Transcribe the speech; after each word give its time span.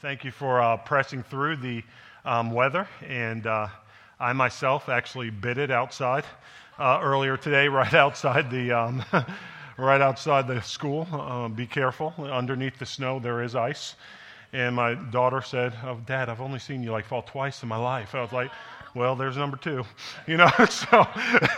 Thank 0.00 0.24
you 0.24 0.30
for 0.30 0.60
uh, 0.60 0.76
pressing 0.76 1.22
through 1.22 1.56
the 1.56 1.82
um, 2.24 2.50
weather. 2.50 2.88
And 3.06 3.46
uh, 3.46 3.68
I 4.18 4.32
myself 4.32 4.88
actually 4.88 5.30
bid 5.30 5.58
it 5.58 5.70
outside 5.70 6.24
uh, 6.78 7.00
earlier 7.02 7.36
today, 7.36 7.68
right 7.80 7.94
outside 7.94 8.50
the. 8.50 8.72
Um, 8.72 9.04
right 9.80 10.00
outside 10.00 10.46
the 10.46 10.60
school. 10.60 11.08
Uh, 11.10 11.48
be 11.48 11.66
careful. 11.66 12.14
Underneath 12.18 12.78
the 12.78 12.86
snow, 12.86 13.18
there 13.18 13.42
is 13.42 13.54
ice. 13.56 13.94
And 14.52 14.74
my 14.76 14.94
daughter 14.94 15.40
said, 15.40 15.72
Oh, 15.84 15.98
Dad, 16.06 16.28
I've 16.28 16.40
only 16.40 16.58
seen 16.58 16.82
you 16.82 16.92
like 16.92 17.06
fall 17.06 17.22
twice 17.22 17.62
in 17.62 17.68
my 17.68 17.76
life. 17.76 18.14
I 18.14 18.20
was 18.20 18.32
like, 18.32 18.50
well, 18.94 19.14
there's 19.14 19.36
number 19.36 19.56
two, 19.56 19.84
you 20.26 20.36
know. 20.36 20.50
so, 20.68 21.06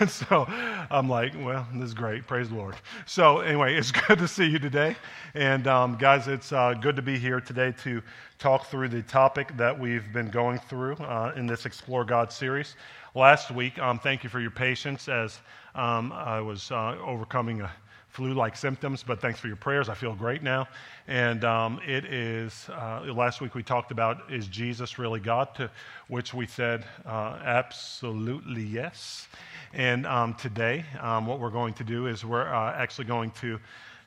so 0.07 0.47
I'm 0.91 1.09
like, 1.09 1.33
well, 1.39 1.67
this 1.75 1.89
is 1.89 1.95
great. 1.95 2.27
Praise 2.27 2.49
the 2.49 2.57
Lord. 2.57 2.77
So 3.07 3.41
anyway, 3.41 3.77
it's 3.77 3.91
good 4.09 4.19
to 4.19 4.29
see 4.29 4.47
you 4.47 4.59
today, 4.59 4.97
and 5.35 5.67
um, 5.67 5.97
guys, 5.97 6.29
it's 6.29 6.53
uh, 6.53 6.75
good 6.75 6.97
to 6.97 7.03
be 7.03 7.19
here 7.19 7.41
today 7.41 7.73
to 7.83 8.03
talk 8.39 8.67
through 8.67 8.89
the 8.89 9.03
topic 9.03 9.57
that 9.57 9.79
we've 9.79 10.13
been 10.13 10.29
going 10.29 10.59
through 10.59 10.95
uh, 10.97 11.33
in 11.37 11.47
this 11.47 11.67
Explore 11.67 12.05
God 12.05 12.33
series. 12.33 12.77
Last 13.15 13.51
week, 13.51 13.79
um, 13.79 13.99
thank 13.99 14.25
you 14.25 14.31
for 14.31 14.41
your 14.41 14.51
patience 14.51 15.09
as 15.09 15.39
um, 15.75 16.13
I 16.13 16.41
was 16.41 16.71
uh, 16.71 16.97
overcoming 17.05 17.61
a 17.61 17.71
flu 18.13 18.35
like 18.35 18.57
symptoms, 18.57 19.03
but 19.03 19.21
thanks 19.23 19.41
for 19.41 19.47
your 19.47 19.57
prayers. 19.57 19.89
I 19.89 19.95
feel 19.95 20.15
great 20.15 20.43
now. 20.43 20.69
And 21.09 21.45
um, 21.45 21.81
it 21.87 22.05
is, 22.05 22.69
uh, 22.69 23.05
last 23.07 23.41
week 23.41 23.55
we 23.55 23.63
talked 23.63 23.91
about, 23.91 24.31
is 24.31 24.47
Jesus 24.49 24.99
really 24.99 25.19
God? 25.19 25.55
To 25.55 25.71
which 26.09 26.35
we 26.35 26.47
said, 26.47 26.85
uh, 27.07 27.39
absolutely 27.43 28.65
yes. 28.65 29.27
And 29.73 30.07
um, 30.07 30.35
today, 30.35 30.85
um, 31.01 31.27
what 31.27 31.41
we're 31.41 31.51
going 31.51 31.73
to 31.75 31.85
do 31.85 32.07
is 32.07 32.23
we're 32.23 32.55
uh, 32.55 32.75
actually 32.75 33.07
going 33.07 33.31
to 33.41 33.59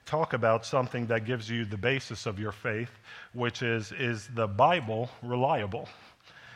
talk 0.06 0.34
about 0.34 0.67
something 0.67 1.08
that 1.08 1.26
gives 1.26 1.50
you 1.50 1.66
the 1.66 1.78
basis 1.78 2.28
of 2.28 2.38
your 2.38 2.52
faith, 2.52 2.92
which 3.34 3.64
is, 3.64 3.92
is 3.94 4.30
the 4.36 4.45
Bible 4.48 5.09
reliable? 5.23 5.90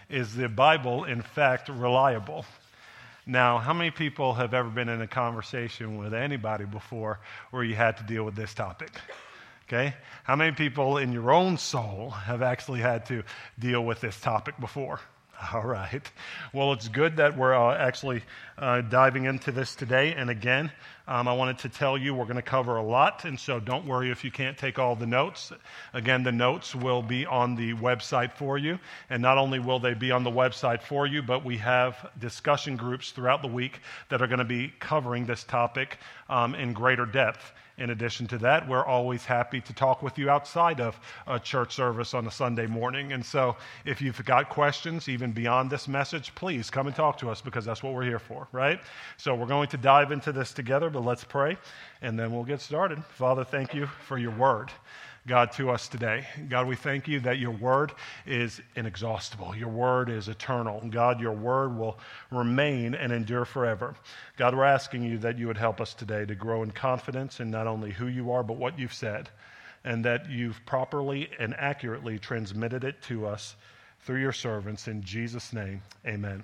Is 0.07 0.35
the 0.35 0.47
Bible, 0.47 1.05
in 1.05 1.23
fact, 1.23 1.67
reliable? 1.67 2.45
Now, 3.29 3.59
how 3.59 3.73
many 3.73 3.91
people 3.91 4.33
have 4.33 4.55
ever 4.55 4.69
been 4.69 4.89
in 4.89 5.03
a 5.03 5.07
conversation 5.07 5.99
with 5.99 6.15
anybody 6.15 6.65
before 6.65 7.19
where 7.51 7.63
you 7.63 7.75
had 7.75 7.95
to 7.97 8.03
deal 8.03 8.23
with 8.23 8.33
this 8.33 8.55
topic? 8.55 8.89
Okay? 9.67 9.93
How 10.23 10.35
many 10.35 10.51
people 10.51 10.97
in 10.97 11.13
your 11.13 11.31
own 11.31 11.59
soul 11.59 12.09
have 12.09 12.41
actually 12.41 12.79
had 12.79 13.05
to 13.05 13.21
deal 13.59 13.85
with 13.85 14.01
this 14.01 14.19
topic 14.19 14.59
before? 14.59 14.99
All 15.53 15.63
right. 15.63 16.11
Well, 16.53 16.73
it's 16.73 16.87
good 16.87 17.17
that 17.17 17.37
we're 17.37 17.53
uh, 17.53 17.75
actually 17.75 18.23
uh, 18.57 18.81
diving 18.81 19.25
into 19.25 19.51
this 19.51 19.75
today. 19.75 20.13
And 20.13 20.29
again, 20.29 20.71
um, 21.07 21.27
I 21.27 21.33
wanted 21.33 21.59
to 21.59 21.69
tell 21.69 21.97
you 21.97 22.13
we're 22.13 22.25
going 22.25 22.35
to 22.35 22.41
cover 22.41 22.75
a 22.75 22.83
lot. 22.83 23.25
And 23.25 23.39
so 23.39 23.59
don't 23.59 23.85
worry 23.85 24.11
if 24.11 24.23
you 24.23 24.31
can't 24.31 24.57
take 24.57 24.79
all 24.79 24.95
the 24.95 25.05
notes. 25.05 25.51
Again, 25.93 26.23
the 26.23 26.31
notes 26.31 26.75
will 26.75 27.01
be 27.01 27.25
on 27.25 27.55
the 27.55 27.73
website 27.75 28.33
for 28.33 28.57
you. 28.57 28.79
And 29.09 29.21
not 29.21 29.37
only 29.37 29.59
will 29.59 29.79
they 29.79 29.93
be 29.93 30.11
on 30.11 30.23
the 30.23 30.31
website 30.31 30.81
for 30.81 31.07
you, 31.07 31.21
but 31.21 31.45
we 31.45 31.57
have 31.57 32.09
discussion 32.19 32.75
groups 32.75 33.11
throughout 33.11 33.41
the 33.41 33.47
week 33.47 33.79
that 34.09 34.21
are 34.21 34.27
going 34.27 34.39
to 34.39 34.45
be 34.45 34.73
covering 34.79 35.25
this 35.25 35.43
topic 35.43 35.97
um, 36.29 36.53
in 36.53 36.73
greater 36.73 37.05
depth. 37.05 37.53
In 37.79 37.91
addition 37.91 38.27
to 38.27 38.37
that, 38.39 38.67
we're 38.67 38.85
always 38.85 39.23
happy 39.23 39.61
to 39.61 39.73
talk 39.73 40.03
with 40.03 40.17
you 40.17 40.29
outside 40.29 40.81
of 40.81 40.99
a 41.25 41.39
church 41.39 41.73
service 41.73 42.13
on 42.13 42.27
a 42.27 42.31
Sunday 42.31 42.67
morning. 42.67 43.13
And 43.13 43.25
so 43.25 43.55
if 43.85 44.01
you've 44.01 44.23
got 44.25 44.49
questions, 44.49 45.07
even 45.07 45.31
beyond 45.31 45.69
this 45.69 45.87
message, 45.87 46.35
please 46.35 46.69
come 46.69 46.87
and 46.87 46.95
talk 46.95 47.17
to 47.19 47.29
us 47.29 47.39
because 47.39 47.63
that's 47.63 47.81
what 47.81 47.93
we're 47.93 48.03
here 48.03 48.19
for, 48.19 48.49
right? 48.51 48.81
So 49.15 49.33
we're 49.33 49.45
going 49.45 49.69
to 49.69 49.77
dive 49.77 50.11
into 50.11 50.33
this 50.33 50.51
together, 50.51 50.89
but 50.89 51.05
let's 51.05 51.23
pray 51.23 51.57
and 52.01 52.19
then 52.19 52.33
we'll 52.33 52.43
get 52.43 52.59
started. 52.59 53.01
Father, 53.05 53.45
thank 53.45 53.73
you 53.73 53.85
for 53.85 54.17
your 54.17 54.31
word. 54.31 54.71
God, 55.29 55.51
to 55.51 55.69
us 55.69 55.87
today. 55.87 56.25
God, 56.49 56.65
we 56.65 56.75
thank 56.75 57.07
you 57.07 57.19
that 57.19 57.37
your 57.37 57.51
word 57.51 57.91
is 58.25 58.61
inexhaustible. 58.75 59.55
Your 59.55 59.69
word 59.69 60.09
is 60.09 60.27
eternal. 60.27 60.81
God, 60.89 61.21
your 61.21 61.33
word 61.33 61.77
will 61.77 61.99
remain 62.31 62.95
and 62.95 63.13
endure 63.13 63.45
forever. 63.45 63.93
God, 64.37 64.55
we're 64.55 64.63
asking 64.63 65.03
you 65.03 65.19
that 65.19 65.37
you 65.37 65.45
would 65.45 65.55
help 65.55 65.79
us 65.79 65.93
today 65.93 66.25
to 66.25 66.33
grow 66.33 66.63
in 66.63 66.71
confidence 66.71 67.39
in 67.41 67.51
not 67.51 67.67
only 67.67 67.91
who 67.91 68.07
you 68.07 68.31
are, 68.31 68.41
but 68.41 68.57
what 68.57 68.79
you've 68.79 68.91
said, 68.91 69.29
and 69.83 70.03
that 70.03 70.31
you've 70.31 70.59
properly 70.65 71.29
and 71.39 71.53
accurately 71.59 72.17
transmitted 72.17 72.83
it 72.83 72.99
to 73.03 73.27
us 73.27 73.55
through 73.99 74.21
your 74.21 74.33
servants. 74.33 74.87
In 74.87 75.03
Jesus' 75.03 75.53
name, 75.53 75.83
amen. 76.07 76.43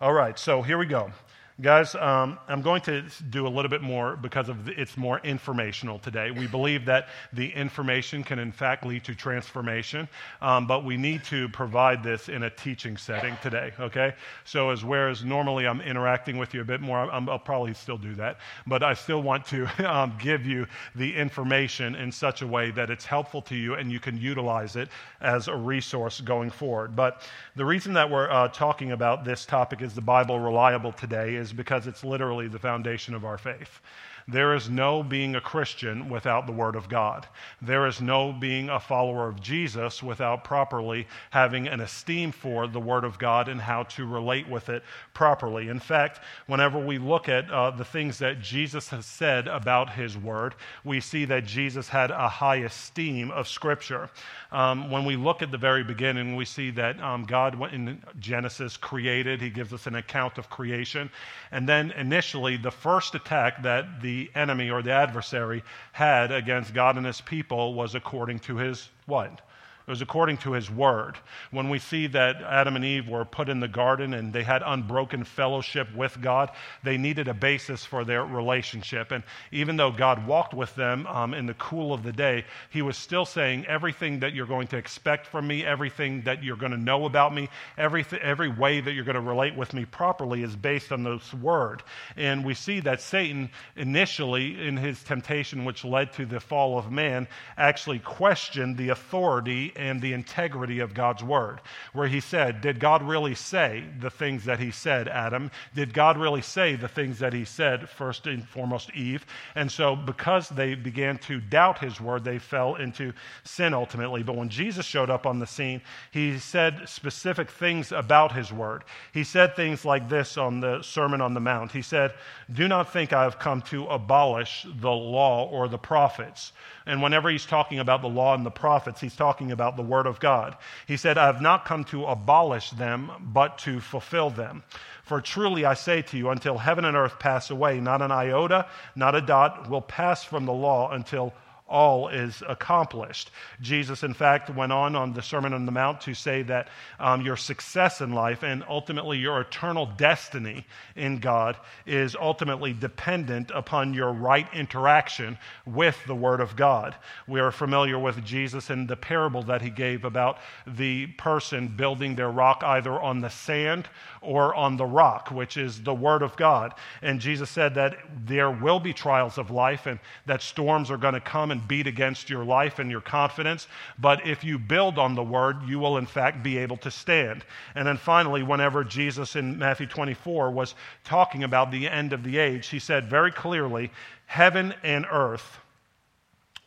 All 0.00 0.12
right, 0.12 0.36
so 0.36 0.60
here 0.60 0.76
we 0.76 0.86
go. 0.86 1.12
Guys, 1.60 1.94
um, 1.96 2.38
I'm 2.48 2.62
going 2.62 2.80
to 2.82 3.04
do 3.28 3.46
a 3.46 3.48
little 3.48 3.68
bit 3.68 3.82
more 3.82 4.16
because 4.16 4.48
of 4.48 4.64
the, 4.64 4.80
it's 4.80 4.96
more 4.96 5.20
informational 5.22 5.98
today. 5.98 6.30
We 6.30 6.46
believe 6.46 6.86
that 6.86 7.08
the 7.34 7.52
information 7.52 8.24
can, 8.24 8.38
in 8.38 8.50
fact, 8.50 8.86
lead 8.86 9.04
to 9.04 9.14
transformation, 9.14 10.08
um, 10.40 10.66
but 10.66 10.82
we 10.82 10.96
need 10.96 11.24
to 11.24 11.50
provide 11.50 12.02
this 12.02 12.30
in 12.30 12.44
a 12.44 12.50
teaching 12.50 12.96
setting 12.96 13.36
today, 13.42 13.74
okay? 13.78 14.14
So, 14.44 14.70
as 14.70 14.82
whereas 14.82 15.24
normally 15.26 15.66
I'm 15.66 15.82
interacting 15.82 16.38
with 16.38 16.54
you 16.54 16.62
a 16.62 16.64
bit 16.64 16.80
more, 16.80 16.98
i 16.98 17.18
will 17.18 17.38
probably 17.38 17.74
still 17.74 17.98
do 17.98 18.14
that, 18.14 18.38
but 18.66 18.82
I 18.82 18.94
still 18.94 19.20
want 19.20 19.44
to 19.48 19.66
um, 19.94 20.16
give 20.18 20.46
you 20.46 20.66
the 20.94 21.14
information 21.14 21.94
in 21.96 22.10
such 22.10 22.40
a 22.40 22.46
way 22.46 22.70
that 22.70 22.88
it's 22.88 23.04
helpful 23.04 23.42
to 23.42 23.54
you 23.54 23.74
and 23.74 23.92
you 23.92 24.00
can 24.00 24.18
utilize 24.18 24.74
it 24.74 24.88
as 25.20 25.48
a 25.48 25.54
resource 25.54 26.22
going 26.22 26.48
forward. 26.48 26.96
But 26.96 27.28
the 27.56 27.64
reason 27.66 27.92
that 27.92 28.10
we're 28.10 28.30
uh, 28.30 28.48
talking 28.48 28.92
about 28.92 29.26
this 29.26 29.44
topic 29.44 29.82
is 29.82 29.94
the 29.94 30.00
Bible 30.00 30.40
reliable 30.40 30.92
today 30.92 31.41
is 31.42 31.52
because 31.52 31.86
it's 31.86 32.04
literally 32.04 32.48
the 32.48 32.58
foundation 32.58 33.14
of 33.14 33.24
our 33.24 33.38
faith. 33.38 33.80
There 34.28 34.54
is 34.54 34.70
no 34.70 35.02
being 35.02 35.34
a 35.34 35.40
Christian 35.40 36.08
without 36.08 36.46
the 36.46 36.52
Word 36.52 36.76
of 36.76 36.88
God. 36.88 37.26
There 37.60 37.86
is 37.86 38.00
no 38.00 38.32
being 38.32 38.68
a 38.68 38.78
follower 38.78 39.28
of 39.28 39.40
Jesus 39.40 40.02
without 40.02 40.44
properly 40.44 41.08
having 41.30 41.66
an 41.66 41.80
esteem 41.80 42.30
for 42.30 42.66
the 42.66 42.80
Word 42.80 43.04
of 43.04 43.18
God 43.18 43.48
and 43.48 43.60
how 43.60 43.82
to 43.84 44.06
relate 44.06 44.48
with 44.48 44.68
it 44.68 44.84
properly. 45.12 45.68
In 45.68 45.80
fact, 45.80 46.20
whenever 46.46 46.78
we 46.78 46.98
look 46.98 47.28
at 47.28 47.50
uh, 47.50 47.72
the 47.72 47.84
things 47.84 48.18
that 48.18 48.40
Jesus 48.40 48.88
has 48.90 49.06
said 49.06 49.48
about 49.48 49.90
His 49.90 50.16
Word, 50.16 50.54
we 50.84 51.00
see 51.00 51.24
that 51.24 51.44
Jesus 51.44 51.88
had 51.88 52.10
a 52.10 52.28
high 52.28 52.56
esteem 52.56 53.30
of 53.32 53.48
Scripture. 53.48 54.08
Um, 54.52 54.90
when 54.90 55.04
we 55.04 55.16
look 55.16 55.42
at 55.42 55.50
the 55.50 55.58
very 55.58 55.82
beginning, 55.82 56.36
we 56.36 56.44
see 56.44 56.70
that 56.70 57.00
um, 57.00 57.24
God 57.24 57.60
in 57.72 58.02
Genesis 58.20 58.76
created, 58.76 59.40
He 59.40 59.50
gives 59.50 59.72
us 59.72 59.86
an 59.86 59.96
account 59.96 60.38
of 60.38 60.48
creation. 60.48 61.10
And 61.50 61.66
then 61.66 61.90
initially, 61.92 62.58
the 62.58 62.70
first 62.70 63.14
attack 63.14 63.62
that 63.62 64.02
the 64.02 64.30
enemy 64.34 64.68
or 64.68 64.82
the 64.82 64.92
adversary 64.92 65.64
had 65.92 66.30
against 66.30 66.74
God 66.74 66.96
and 66.98 67.06
his 67.06 67.22
people 67.22 67.72
was 67.72 67.94
according 67.94 68.40
to 68.40 68.56
his 68.58 68.90
what? 69.06 69.40
It 69.86 69.90
was 69.90 70.02
according 70.02 70.36
to 70.38 70.52
his 70.52 70.70
word. 70.70 71.18
When 71.50 71.68
we 71.68 71.80
see 71.80 72.06
that 72.08 72.36
Adam 72.40 72.76
and 72.76 72.84
Eve 72.84 73.08
were 73.08 73.24
put 73.24 73.48
in 73.48 73.58
the 73.58 73.66
garden 73.66 74.14
and 74.14 74.32
they 74.32 74.44
had 74.44 74.62
unbroken 74.64 75.24
fellowship 75.24 75.92
with 75.96 76.20
God, 76.20 76.50
they 76.84 76.96
needed 76.96 77.26
a 77.26 77.34
basis 77.34 77.84
for 77.84 78.04
their 78.04 78.24
relationship. 78.24 79.10
And 79.10 79.24
even 79.50 79.76
though 79.76 79.90
God 79.90 80.24
walked 80.24 80.54
with 80.54 80.72
them 80.76 81.04
um, 81.08 81.34
in 81.34 81.46
the 81.46 81.54
cool 81.54 81.92
of 81.92 82.04
the 82.04 82.12
day, 82.12 82.44
he 82.70 82.80
was 82.80 82.96
still 82.96 83.24
saying, 83.24 83.66
Everything 83.66 84.20
that 84.20 84.34
you're 84.34 84.46
going 84.46 84.68
to 84.68 84.76
expect 84.76 85.26
from 85.26 85.48
me, 85.48 85.64
everything 85.64 86.22
that 86.22 86.44
you're 86.44 86.56
going 86.56 86.72
to 86.72 86.78
know 86.78 87.04
about 87.06 87.34
me, 87.34 87.48
every, 87.76 88.06
every 88.20 88.48
way 88.48 88.80
that 88.80 88.92
you're 88.92 89.04
going 89.04 89.14
to 89.16 89.20
relate 89.20 89.56
with 89.56 89.74
me 89.74 89.84
properly 89.84 90.44
is 90.44 90.54
based 90.54 90.92
on 90.92 91.02
this 91.02 91.34
word. 91.34 91.82
And 92.16 92.44
we 92.44 92.54
see 92.54 92.78
that 92.80 93.00
Satan, 93.00 93.50
initially 93.76 94.64
in 94.64 94.76
his 94.76 95.02
temptation, 95.02 95.64
which 95.64 95.84
led 95.84 96.12
to 96.12 96.26
the 96.26 96.38
fall 96.38 96.78
of 96.78 96.92
man, 96.92 97.26
actually 97.56 97.98
questioned 97.98 98.76
the 98.76 98.90
authority 98.90 99.71
and 99.76 100.00
the 100.00 100.12
integrity 100.12 100.80
of 100.80 100.94
God's 100.94 101.22
word, 101.22 101.60
where 101.92 102.08
he 102.08 102.20
said, 102.20 102.60
Did 102.60 102.80
God 102.80 103.02
really 103.02 103.34
say 103.34 103.84
the 104.00 104.10
things 104.10 104.44
that 104.44 104.58
he 104.58 104.70
said, 104.70 105.08
Adam? 105.08 105.50
Did 105.74 105.94
God 105.94 106.16
really 106.18 106.42
say 106.42 106.76
the 106.76 106.88
things 106.88 107.18
that 107.18 107.32
he 107.32 107.44
said, 107.44 107.88
first 107.88 108.26
and 108.26 108.46
foremost, 108.48 108.90
Eve? 108.94 109.26
And 109.54 109.70
so, 109.70 109.96
because 109.96 110.48
they 110.48 110.74
began 110.74 111.18
to 111.18 111.40
doubt 111.40 111.78
his 111.78 112.00
word, 112.00 112.24
they 112.24 112.38
fell 112.38 112.76
into 112.76 113.12
sin 113.44 113.74
ultimately. 113.74 114.22
But 114.22 114.36
when 114.36 114.48
Jesus 114.48 114.86
showed 114.86 115.10
up 115.10 115.26
on 115.26 115.38
the 115.38 115.46
scene, 115.46 115.80
he 116.10 116.38
said 116.38 116.88
specific 116.88 117.50
things 117.50 117.92
about 117.92 118.32
his 118.32 118.52
word. 118.52 118.84
He 119.12 119.24
said 119.24 119.56
things 119.56 119.84
like 119.84 120.08
this 120.08 120.36
on 120.36 120.60
the 120.60 120.82
Sermon 120.82 121.20
on 121.20 121.34
the 121.34 121.40
Mount 121.40 121.72
He 121.72 121.82
said, 121.82 122.14
Do 122.52 122.68
not 122.68 122.92
think 122.92 123.12
I 123.12 123.24
have 123.24 123.38
come 123.38 123.62
to 123.62 123.86
abolish 123.86 124.66
the 124.80 124.90
law 124.90 125.48
or 125.48 125.68
the 125.68 125.78
prophets. 125.78 126.52
And 126.86 127.02
whenever 127.02 127.30
he's 127.30 127.46
talking 127.46 127.78
about 127.78 128.02
the 128.02 128.08
law 128.08 128.34
and 128.34 128.44
the 128.44 128.50
prophets, 128.50 129.00
he's 129.00 129.14
talking 129.14 129.52
about 129.52 129.61
the 129.70 129.82
Word 129.82 130.06
of 130.06 130.20
God. 130.20 130.56
He 130.86 130.96
said, 130.96 131.16
I 131.16 131.26
have 131.26 131.40
not 131.40 131.64
come 131.64 131.84
to 131.84 132.04
abolish 132.06 132.70
them, 132.70 133.10
but 133.20 133.58
to 133.58 133.80
fulfill 133.80 134.30
them. 134.30 134.62
For 135.04 135.20
truly 135.20 135.64
I 135.64 135.74
say 135.74 136.02
to 136.02 136.16
you, 136.18 136.30
until 136.30 136.58
heaven 136.58 136.84
and 136.84 136.96
earth 136.96 137.18
pass 137.18 137.50
away, 137.50 137.80
not 137.80 138.02
an 138.02 138.10
iota, 138.10 138.66
not 138.94 139.14
a 139.14 139.20
dot 139.20 139.68
will 139.68 139.80
pass 139.80 140.24
from 140.24 140.46
the 140.46 140.52
law 140.52 140.90
until 140.90 141.32
all 141.72 142.08
is 142.08 142.42
accomplished. 142.46 143.30
Jesus, 143.62 144.02
in 144.02 144.12
fact, 144.12 144.50
went 144.50 144.72
on 144.72 144.94
on 144.94 145.14
the 145.14 145.22
Sermon 145.22 145.54
on 145.54 145.64
the 145.64 145.72
Mount 145.72 146.02
to 146.02 146.12
say 146.12 146.42
that 146.42 146.68
um, 147.00 147.22
your 147.22 147.36
success 147.36 148.02
in 148.02 148.12
life 148.12 148.42
and 148.42 148.62
ultimately 148.68 149.16
your 149.16 149.40
eternal 149.40 149.86
destiny 149.86 150.66
in 150.94 151.18
God 151.18 151.56
is 151.86 152.14
ultimately 152.14 152.74
dependent 152.74 153.50
upon 153.54 153.94
your 153.94 154.12
right 154.12 154.46
interaction 154.52 155.38
with 155.64 155.96
the 156.06 156.14
Word 156.14 156.40
of 156.40 156.56
God. 156.56 156.94
We 157.26 157.40
are 157.40 157.50
familiar 157.50 157.98
with 157.98 158.22
Jesus 158.22 158.68
and 158.68 158.86
the 158.86 158.96
parable 158.96 159.42
that 159.44 159.62
he 159.62 159.70
gave 159.70 160.04
about 160.04 160.38
the 160.66 161.06
person 161.06 161.68
building 161.68 162.16
their 162.16 162.30
rock 162.30 162.62
either 162.62 162.92
on 162.92 163.22
the 163.22 163.30
sand 163.30 163.88
or 164.20 164.54
on 164.54 164.76
the 164.76 164.84
rock, 164.84 165.30
which 165.30 165.56
is 165.56 165.82
the 165.82 165.94
Word 165.94 166.22
of 166.22 166.36
God. 166.36 166.74
And 167.00 167.18
Jesus 167.18 167.48
said 167.48 167.74
that 167.76 167.96
there 168.26 168.50
will 168.50 168.78
be 168.78 168.92
trials 168.92 169.38
of 169.38 169.50
life 169.50 169.86
and 169.86 169.98
that 170.26 170.42
storms 170.42 170.90
are 170.90 170.98
going 170.98 171.14
to 171.14 171.20
come 171.20 171.50
and 171.50 171.61
beat 171.66 171.86
against 171.86 172.28
your 172.28 172.44
life 172.44 172.78
and 172.78 172.90
your 172.90 173.00
confidence. 173.00 173.68
But 173.98 174.26
if 174.26 174.44
you 174.44 174.58
build 174.58 174.98
on 174.98 175.14
the 175.14 175.22
Word, 175.22 175.62
you 175.66 175.78
will 175.78 175.98
in 175.98 176.06
fact 176.06 176.42
be 176.42 176.58
able 176.58 176.76
to 176.78 176.90
stand. 176.90 177.44
And 177.74 177.86
then 177.86 177.96
finally, 177.96 178.42
whenever 178.42 178.84
Jesus 178.84 179.36
in 179.36 179.58
Matthew 179.58 179.86
24 179.86 180.50
was 180.50 180.74
talking 181.04 181.44
about 181.44 181.70
the 181.70 181.88
end 181.88 182.12
of 182.12 182.24
the 182.24 182.38
age, 182.38 182.68
he 182.68 182.78
said 182.78 183.08
very 183.08 183.32
clearly, 183.32 183.90
Heaven 184.26 184.74
and 184.82 185.06
earth 185.10 185.58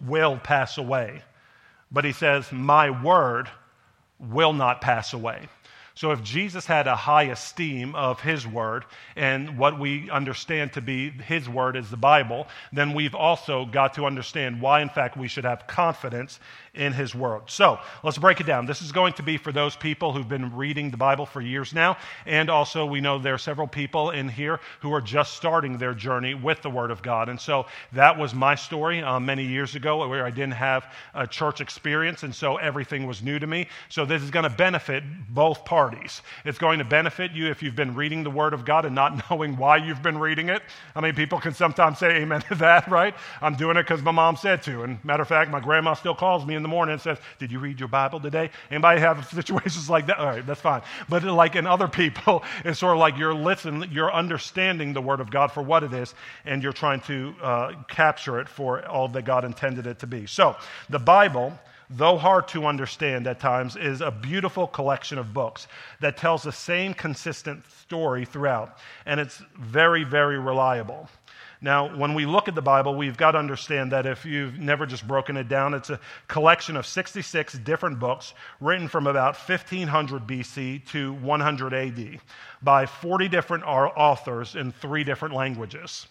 will 0.01 0.37
pass 0.37 0.77
away. 0.77 1.21
But 1.91 2.05
he 2.05 2.11
says, 2.11 2.51
My 2.51 2.89
word 2.89 3.49
will 4.19 4.53
not 4.53 4.81
pass 4.81 5.13
away. 5.13 5.47
So, 5.95 6.11
if 6.11 6.21
Jesus 6.21 6.65
had 6.65 6.87
a 6.87 6.95
high 6.95 7.23
esteem 7.23 7.95
of 7.95 8.19
his 8.19 8.45
word 8.45 8.83
and 9.15 9.57
what 9.57 9.79
we 9.79 10.09
understand 10.09 10.73
to 10.73 10.81
be 10.81 11.09
his 11.09 11.47
word 11.47 11.77
is 11.77 11.89
the 11.89 11.95
Bible, 11.95 12.47
then 12.73 12.93
we've 12.93 13.15
also 13.15 13.65
got 13.65 13.93
to 13.93 14.05
understand 14.05 14.61
why, 14.61 14.81
in 14.81 14.89
fact, 14.89 15.15
we 15.15 15.29
should 15.29 15.45
have 15.45 15.67
confidence 15.67 16.41
in 16.75 16.93
his 16.93 17.15
world. 17.15 17.43
So, 17.47 17.79
let's 18.03 18.17
break 18.17 18.39
it 18.39 18.45
down. 18.45 18.65
This 18.65 18.81
is 18.81 18.91
going 18.91 19.13
to 19.13 19.23
be 19.23 19.37
for 19.37 19.51
those 19.51 19.75
people 19.75 20.13
who've 20.13 20.27
been 20.27 20.55
reading 20.55 20.91
the 20.91 20.97
Bible 20.97 21.25
for 21.25 21.41
years 21.41 21.73
now. 21.73 21.97
And 22.25 22.49
also, 22.49 22.85
we 22.85 23.01
know 23.01 23.17
there 23.17 23.33
are 23.33 23.39
several 23.39 23.67
people 23.67 24.11
in 24.11 24.29
here 24.29 24.59
who 24.81 24.93
are 24.93 25.01
just 25.01 25.33
starting 25.33 25.77
their 25.77 25.93
journey 25.93 26.33
with 26.33 26.61
the 26.61 26.69
word 26.69 26.91
of 26.91 27.01
God. 27.01 27.29
And 27.29 27.39
so, 27.39 27.65
that 27.93 28.17
was 28.17 28.33
my 28.33 28.55
story 28.55 29.01
uh, 29.01 29.19
many 29.19 29.45
years 29.45 29.75
ago 29.75 30.07
where 30.07 30.25
I 30.25 30.31
didn't 30.31 30.53
have 30.53 30.91
a 31.13 31.25
church 31.27 31.61
experience. 31.61 32.23
And 32.23 32.33
so, 32.33 32.57
everything 32.57 33.07
was 33.07 33.21
new 33.21 33.39
to 33.39 33.47
me. 33.47 33.67
So, 33.89 34.05
this 34.05 34.21
is 34.21 34.31
going 34.31 34.43
to 34.43 34.55
benefit 34.55 35.03
both 35.29 35.65
parties. 35.65 36.21
It's 36.43 36.57
going 36.57 36.79
to 36.79 36.85
benefit 36.85 37.31
you 37.31 37.49
if 37.49 37.63
you've 37.63 37.75
been 37.75 37.95
reading 37.95 38.23
the 38.23 38.31
Word 38.31 38.53
of 38.53 38.65
God 38.65 38.85
and 38.85 38.95
not 38.95 39.29
knowing 39.29 39.57
why 39.57 39.77
you've 39.77 40.03
been 40.03 40.17
reading 40.17 40.49
it. 40.49 40.61
I 40.95 41.01
mean, 41.01 41.15
people 41.15 41.39
can 41.39 41.53
sometimes 41.53 41.99
say 41.99 42.17
amen 42.17 42.41
to 42.41 42.55
that, 42.55 42.87
right? 42.89 43.15
I'm 43.41 43.55
doing 43.55 43.77
it 43.77 43.83
because 43.83 44.01
my 44.01 44.11
mom 44.11 44.35
said 44.35 44.63
to. 44.63 44.83
And 44.83 45.03
matter 45.03 45.21
of 45.21 45.27
fact, 45.27 45.51
my 45.51 45.59
grandma 45.59 45.93
still 45.93 46.15
calls 46.15 46.45
me 46.45 46.55
in 46.55 46.63
the 46.65 46.69
morning 46.69 46.93
and 46.93 47.01
says, 47.01 47.19
Did 47.37 47.51
you 47.51 47.59
read 47.59 47.79
your 47.79 47.87
Bible 47.87 48.19
today? 48.19 48.49
Anybody 48.71 48.99
have 49.01 49.29
situations 49.33 49.89
like 49.89 50.07
that? 50.07 50.17
All 50.17 50.25
right, 50.25 50.45
that's 50.45 50.61
fine. 50.61 50.81
But 51.07 51.23
like 51.23 51.55
in 51.55 51.67
other 51.67 51.87
people, 51.87 52.43
it's 52.65 52.79
sort 52.79 52.93
of 52.93 52.99
like 52.99 53.17
you're 53.17 53.33
listening, 53.33 53.89
you're 53.91 54.13
understanding 54.13 54.93
the 54.93 55.01
Word 55.01 55.19
of 55.19 55.29
God 55.29 55.51
for 55.51 55.61
what 55.61 55.83
it 55.83 55.93
is, 55.93 56.15
and 56.45 56.63
you're 56.63 56.73
trying 56.73 57.01
to 57.01 57.35
uh, 57.41 57.71
capture 57.87 58.39
it 58.39 58.49
for 58.49 58.85
all 58.87 59.07
that 59.09 59.23
God 59.23 59.45
intended 59.45 59.85
it 59.85 59.99
to 59.99 60.07
be. 60.07 60.25
So, 60.25 60.55
the 60.89 60.99
Bible 60.99 61.57
though 61.89 62.17
hard 62.17 62.47
to 62.47 62.65
understand 62.65 63.27
at 63.27 63.39
times, 63.39 63.75
is 63.75 64.01
a 64.01 64.11
beautiful 64.11 64.67
collection 64.67 65.17
of 65.17 65.33
books 65.33 65.67
that 65.99 66.17
tells 66.17 66.43
the 66.43 66.51
same 66.51 66.93
consistent 66.93 67.63
story 67.71 68.25
throughout. 68.25 68.77
And 69.05 69.19
it's 69.19 69.41
very, 69.59 70.03
very 70.03 70.39
reliable. 70.39 71.07
Now, 71.61 71.95
when 71.95 72.13
we 72.13 72.25
look 72.25 72.47
at 72.47 72.55
the 72.55 72.61
Bible, 72.61 72.95
we've 72.95 73.17
got 73.17 73.31
to 73.31 73.37
understand 73.37 73.91
that 73.91 74.05
if 74.05 74.25
you've 74.25 74.59
never 74.59 74.85
just 74.85 75.07
broken 75.07 75.37
it 75.37 75.47
down, 75.47 75.73
it's 75.73 75.89
a 75.89 75.99
collection 76.27 76.75
of 76.75 76.85
66 76.85 77.53
different 77.59 77.99
books 77.99 78.33
written 78.59 78.87
from 78.87 79.07
about 79.07 79.35
1500 79.35 80.27
BC 80.27 80.85
to 80.87 81.13
100 81.13 81.73
AD 81.73 82.19
by 82.61 82.85
40 82.85 83.27
different 83.29 83.63
authors 83.63 84.55
in 84.55 84.71
three 84.71 85.03
different 85.03 85.33
languages. 85.33 86.07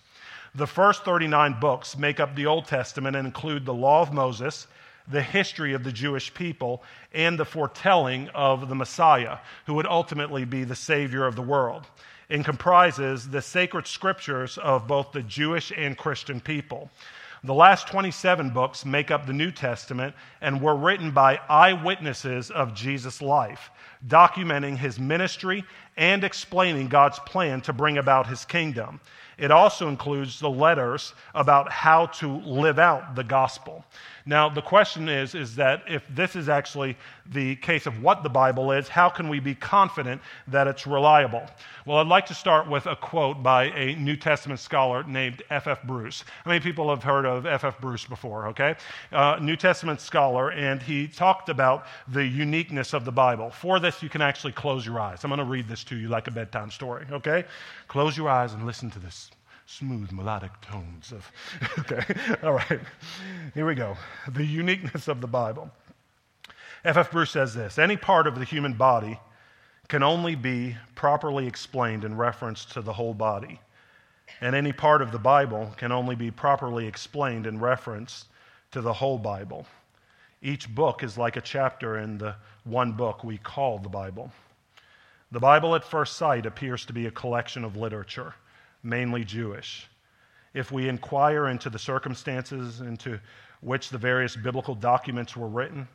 The 0.54 0.66
first 0.66 1.04
39 1.04 1.58
books 1.60 1.98
make 1.98 2.20
up 2.20 2.34
the 2.34 2.46
Old 2.46 2.66
Testament 2.66 3.16
and 3.16 3.26
include 3.26 3.66
the 3.66 3.74
Law 3.74 4.02
of 4.02 4.12
Moses, 4.12 4.68
the 5.08 5.22
history 5.22 5.74
of 5.74 5.84
the 5.84 5.92
Jewish 5.92 6.32
people 6.32 6.82
and 7.12 7.38
the 7.38 7.44
foretelling 7.44 8.28
of 8.30 8.68
the 8.68 8.74
Messiah, 8.74 9.38
who 9.66 9.74
would 9.74 9.86
ultimately 9.86 10.44
be 10.44 10.64
the 10.64 10.76
Savior 10.76 11.26
of 11.26 11.36
the 11.36 11.42
world, 11.42 11.86
and 12.30 12.44
comprises 12.44 13.28
the 13.28 13.42
sacred 13.42 13.86
scriptures 13.86 14.58
of 14.58 14.86
both 14.86 15.12
the 15.12 15.22
Jewish 15.22 15.72
and 15.76 15.96
Christian 15.96 16.40
people. 16.40 16.90
The 17.44 17.52
last 17.52 17.88
27 17.88 18.50
books 18.50 18.86
make 18.86 19.10
up 19.10 19.26
the 19.26 19.34
New 19.34 19.50
Testament 19.50 20.14
and 20.40 20.62
were 20.62 20.74
written 20.74 21.10
by 21.10 21.40
eyewitnesses 21.48 22.50
of 22.50 22.74
Jesus' 22.74 23.20
life, 23.20 23.70
documenting 24.06 24.78
his 24.78 24.98
ministry 24.98 25.62
and 25.96 26.24
explaining 26.24 26.88
God's 26.88 27.18
plan 27.20 27.60
to 27.62 27.72
bring 27.72 27.98
about 27.98 28.26
his 28.26 28.44
kingdom. 28.44 29.00
It 29.36 29.50
also 29.50 29.88
includes 29.88 30.38
the 30.38 30.50
letters 30.50 31.12
about 31.34 31.70
how 31.70 32.06
to 32.06 32.36
live 32.38 32.78
out 32.78 33.14
the 33.16 33.24
gospel. 33.24 33.84
Now, 34.26 34.48
the 34.48 34.62
question 34.62 35.08
is, 35.08 35.34
is 35.34 35.56
that 35.56 35.82
if 35.86 36.02
this 36.08 36.34
is 36.34 36.48
actually 36.48 36.96
the 37.26 37.56
case 37.56 37.84
of 37.84 38.02
what 38.02 38.22
the 38.22 38.30
Bible 38.30 38.72
is, 38.72 38.88
how 38.88 39.10
can 39.10 39.28
we 39.28 39.38
be 39.38 39.54
confident 39.54 40.22
that 40.48 40.66
it's 40.66 40.86
reliable? 40.86 41.42
Well, 41.84 41.98
I'd 41.98 42.06
like 42.06 42.24
to 42.26 42.34
start 42.34 42.68
with 42.68 42.86
a 42.86 42.96
quote 42.96 43.42
by 43.42 43.64
a 43.64 43.94
New 43.96 44.16
Testament 44.16 44.60
scholar 44.60 45.02
named 45.02 45.42
F.F. 45.50 45.82
Bruce. 45.82 46.24
How 46.44 46.50
many 46.50 46.60
people 46.60 46.88
have 46.88 47.02
heard 47.02 47.26
of 47.26 47.44
F.F. 47.44 47.78
Bruce 47.80 48.06
before, 48.06 48.48
okay? 48.48 48.76
Uh, 49.12 49.38
New 49.42 49.56
Testament 49.56 50.00
scholar, 50.00 50.52
and 50.52 50.80
he 50.80 51.06
talked 51.06 51.50
about 51.50 51.86
the 52.08 52.24
uniqueness 52.24 52.94
of 52.94 53.04
the 53.04 53.12
Bible. 53.12 53.50
For 53.50 53.78
this, 53.78 54.02
you 54.02 54.08
can 54.08 54.22
actually 54.22 54.52
close 54.52 54.86
your 54.86 54.98
eyes. 55.00 55.22
I'm 55.22 55.28
going 55.28 55.38
to 55.38 55.44
read 55.44 55.68
this 55.68 55.83
to 55.84 55.96
you 55.96 56.08
like 56.08 56.26
a 56.26 56.30
bedtime 56.30 56.70
story, 56.70 57.06
okay? 57.10 57.44
Close 57.88 58.16
your 58.16 58.28
eyes 58.28 58.52
and 58.52 58.66
listen 58.66 58.90
to 58.90 58.98
this 58.98 59.30
smooth 59.66 60.12
melodic 60.12 60.52
tones 60.60 61.12
of 61.12 61.30
okay 61.78 62.04
all 62.42 62.52
right. 62.52 62.80
Here 63.54 63.66
we 63.66 63.74
go. 63.74 63.96
The 64.28 64.44
uniqueness 64.44 65.08
of 65.08 65.20
the 65.20 65.26
bible. 65.26 65.70
Ff 66.84 67.10
bruce 67.10 67.30
says 67.30 67.54
this 67.54 67.78
any 67.78 67.96
part 67.96 68.26
of 68.26 68.38
the 68.38 68.44
human 68.44 68.74
body 68.74 69.18
can 69.88 70.02
only 70.02 70.34
be 70.34 70.76
properly 70.94 71.46
explained 71.46 72.04
in 72.04 72.16
reference 72.16 72.64
to 72.66 72.82
the 72.82 72.92
whole 72.92 73.14
body. 73.14 73.60
And 74.40 74.54
any 74.54 74.72
part 74.72 75.02
of 75.02 75.12
the 75.12 75.18
bible 75.18 75.72
can 75.76 75.92
only 75.92 76.14
be 76.14 76.30
properly 76.30 76.86
explained 76.86 77.46
in 77.46 77.60
reference 77.60 78.26
to 78.72 78.80
the 78.80 78.92
whole 78.92 79.18
bible. 79.18 79.66
Each 80.42 80.72
book 80.74 81.02
is 81.02 81.16
like 81.16 81.36
a 81.36 81.40
chapter 81.40 81.98
in 81.98 82.18
the 82.18 82.34
one 82.64 82.92
book 82.92 83.24
we 83.24 83.38
call 83.38 83.78
the 83.78 83.88
bible 83.88 84.32
the 85.34 85.40
bible 85.40 85.74
at 85.74 85.84
first 85.84 86.16
sight 86.16 86.46
appears 86.46 86.86
to 86.86 86.92
be 86.92 87.06
a 87.06 87.10
collection 87.10 87.64
of 87.64 87.76
literature 87.76 88.34
mainly 88.84 89.24
Jewish. 89.24 89.88
If 90.52 90.70
we 90.70 90.88
inquire 90.88 91.48
into 91.48 91.70
the 91.70 91.78
circumstances 91.78 92.80
into 92.80 93.18
which 93.60 93.88
the 93.88 93.98
various 93.98 94.36
biblical 94.36 94.74
documents 94.74 95.36
were 95.36 95.48
written, 95.48 95.88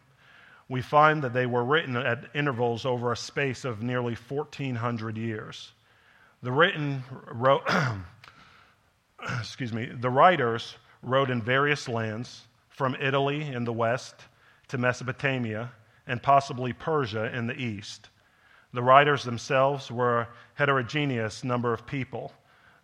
we 0.68 0.82
find 0.82 1.24
that 1.24 1.34
they 1.34 1.46
were 1.46 1.64
written 1.64 1.96
at 1.96 2.26
intervals 2.34 2.86
over 2.86 3.12
a 3.12 3.18
space 3.18 3.64
of 3.64 3.81
nearly 3.81 4.16
1,400 4.16 5.18
years. 5.18 5.72
The 6.42 6.52
written 6.52 7.04
wrote, 7.31 7.64
excuse 9.40 9.72
me, 9.72 9.86
the 9.86 10.10
writers 10.10 10.76
wrote 11.02 11.30
in 11.30 11.42
various 11.42 11.88
lands, 11.88 12.44
from 12.69 12.96
Italy 12.96 13.42
in 13.42 13.66
the 13.66 13.74
west 13.74 14.16
to 14.69 14.78
Mesopotamia 14.78 15.72
and 16.08 16.22
possibly 16.22 16.74
Persia 16.74 17.36
in 17.36 17.48
the 17.48 17.56
east. 17.56 18.10
The 18.73 18.83
writers 18.83 19.23
themselves 19.23 19.92
were 19.92 20.21
a 20.21 20.28
heterogeneous 20.56 21.44
number 21.44 21.73
of 21.73 21.85
people 21.85 22.33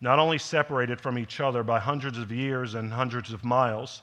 not 0.01 0.19
only 0.19 0.37
separated 0.37 0.99
from 0.99 1.17
each 1.17 1.39
other 1.39 1.63
by 1.63 1.79
hundreds 1.79 2.17
of 2.17 2.31
years 2.31 2.75
and 2.75 2.91
hundreds 2.91 3.31
of 3.31 3.43
miles, 3.43 4.01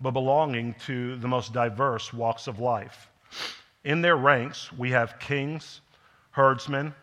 but 0.00 0.12
belonging 0.12 0.74
to 0.86 1.16
the 1.16 1.28
most 1.28 1.52
diverse 1.52 2.12
walks 2.12 2.46
of 2.46 2.58
life. 2.58 3.08
In 3.84 4.00
their 4.00 4.16
ranks, 4.16 4.72
we 4.72 4.90
have 4.90 5.18
kings, 5.18 5.80
herdsmen, 6.30 6.94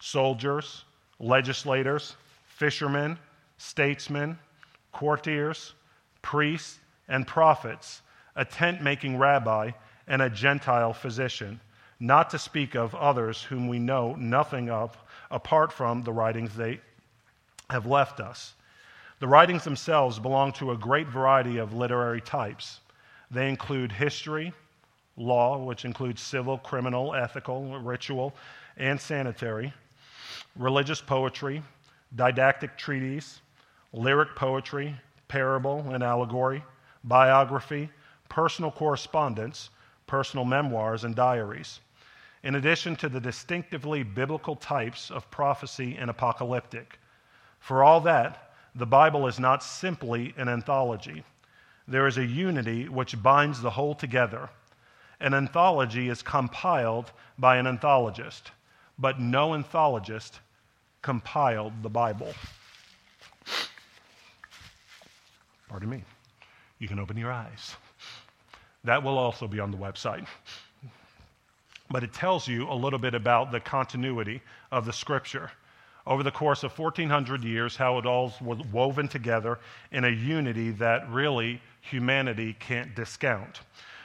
soldiers, 0.00 0.84
legislators, 1.18 2.16
fishermen, 2.44 3.18
statesmen, 3.56 4.38
courtiers, 4.92 5.74
priests, 6.22 6.80
and 7.08 7.26
prophets, 7.26 8.02
a 8.36 8.44
tent 8.44 8.82
making 8.82 9.16
rabbi, 9.16 9.70
and 10.06 10.20
a 10.20 10.28
Gentile 10.28 10.92
physician, 10.92 11.60
not 12.04 12.28
to 12.28 12.38
speak 12.38 12.74
of 12.74 12.94
others 12.94 13.42
whom 13.42 13.66
we 13.66 13.78
know 13.78 14.14
nothing 14.16 14.68
of 14.68 14.94
apart 15.30 15.72
from 15.72 16.02
the 16.02 16.12
writings 16.12 16.54
they 16.54 16.78
have 17.70 17.86
left 17.86 18.20
us. 18.20 18.52
The 19.20 19.26
writings 19.26 19.64
themselves 19.64 20.18
belong 20.18 20.52
to 20.54 20.72
a 20.72 20.76
great 20.76 21.08
variety 21.08 21.56
of 21.56 21.72
literary 21.72 22.20
types. 22.20 22.80
They 23.30 23.48
include 23.48 23.90
history, 23.90 24.52
law, 25.16 25.56
which 25.56 25.86
includes 25.86 26.20
civil, 26.20 26.58
criminal, 26.58 27.14
ethical, 27.14 27.80
ritual, 27.80 28.34
and 28.76 29.00
sanitary, 29.00 29.72
religious 30.56 31.00
poetry, 31.00 31.62
didactic 32.14 32.76
treatise, 32.76 33.40
lyric 33.94 34.36
poetry, 34.36 34.94
parable 35.28 35.80
and 35.90 36.02
allegory, 36.02 36.62
biography, 37.02 37.88
personal 38.28 38.70
correspondence, 38.70 39.70
personal 40.06 40.44
memoirs, 40.44 41.04
and 41.04 41.14
diaries, 41.14 41.80
in 42.44 42.56
addition 42.56 42.94
to 42.94 43.08
the 43.08 43.20
distinctively 43.20 44.02
biblical 44.02 44.54
types 44.54 45.10
of 45.10 45.30
prophecy 45.30 45.96
and 45.98 46.10
apocalyptic. 46.10 46.98
For 47.58 47.82
all 47.82 48.02
that, 48.02 48.52
the 48.74 48.86
Bible 48.86 49.26
is 49.26 49.40
not 49.40 49.62
simply 49.62 50.34
an 50.36 50.50
anthology. 50.50 51.24
There 51.88 52.06
is 52.06 52.18
a 52.18 52.24
unity 52.24 52.86
which 52.86 53.20
binds 53.22 53.62
the 53.62 53.70
whole 53.70 53.94
together. 53.94 54.50
An 55.20 55.32
anthology 55.32 56.10
is 56.10 56.20
compiled 56.22 57.12
by 57.38 57.56
an 57.56 57.66
anthologist, 57.66 58.50
but 58.98 59.18
no 59.18 59.54
anthologist 59.54 60.40
compiled 61.00 61.82
the 61.82 61.88
Bible. 61.88 62.34
Pardon 65.68 65.88
me. 65.88 66.04
You 66.78 66.88
can 66.88 66.98
open 66.98 67.16
your 67.16 67.32
eyes. 67.32 67.74
That 68.84 69.02
will 69.02 69.16
also 69.16 69.48
be 69.48 69.60
on 69.60 69.70
the 69.70 69.78
website. 69.78 70.26
But 71.94 72.02
it 72.02 72.12
tells 72.12 72.48
you 72.48 72.68
a 72.68 72.74
little 72.74 72.98
bit 72.98 73.14
about 73.14 73.52
the 73.52 73.60
continuity 73.60 74.42
of 74.72 74.84
the 74.84 74.92
scripture. 74.92 75.52
Over 76.04 76.24
the 76.24 76.32
course 76.32 76.64
of 76.64 76.76
1400 76.76 77.44
years, 77.44 77.76
how 77.76 77.98
it 77.98 78.04
all 78.04 78.34
was 78.40 78.58
woven 78.72 79.06
together 79.06 79.60
in 79.92 80.02
a 80.02 80.08
unity 80.08 80.72
that 80.72 81.08
really 81.08 81.62
humanity 81.82 82.56
can't 82.58 82.96
discount. 82.96 83.60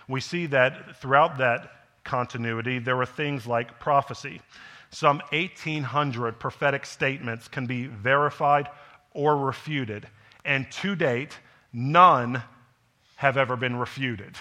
We 0.07 0.21
see 0.21 0.45
that 0.45 0.97
throughout 0.97 1.39
that 1.39 1.71
continuity, 2.03 2.77
there 2.77 2.95
were 2.95 3.07
things 3.07 3.47
like 3.47 3.79
prophecy. 3.79 4.39
Some 4.91 5.19
1,800 5.31 6.39
prophetic 6.39 6.85
statements 6.85 7.47
can 7.47 7.65
be 7.65 7.87
verified 7.87 8.69
or 9.15 9.35
refuted, 9.35 10.07
and 10.45 10.69
to 10.73 10.95
date, 10.95 11.39
none 11.73 12.43
have 13.15 13.35
ever 13.35 13.55
been 13.55 13.77
refuted. 13.77 14.35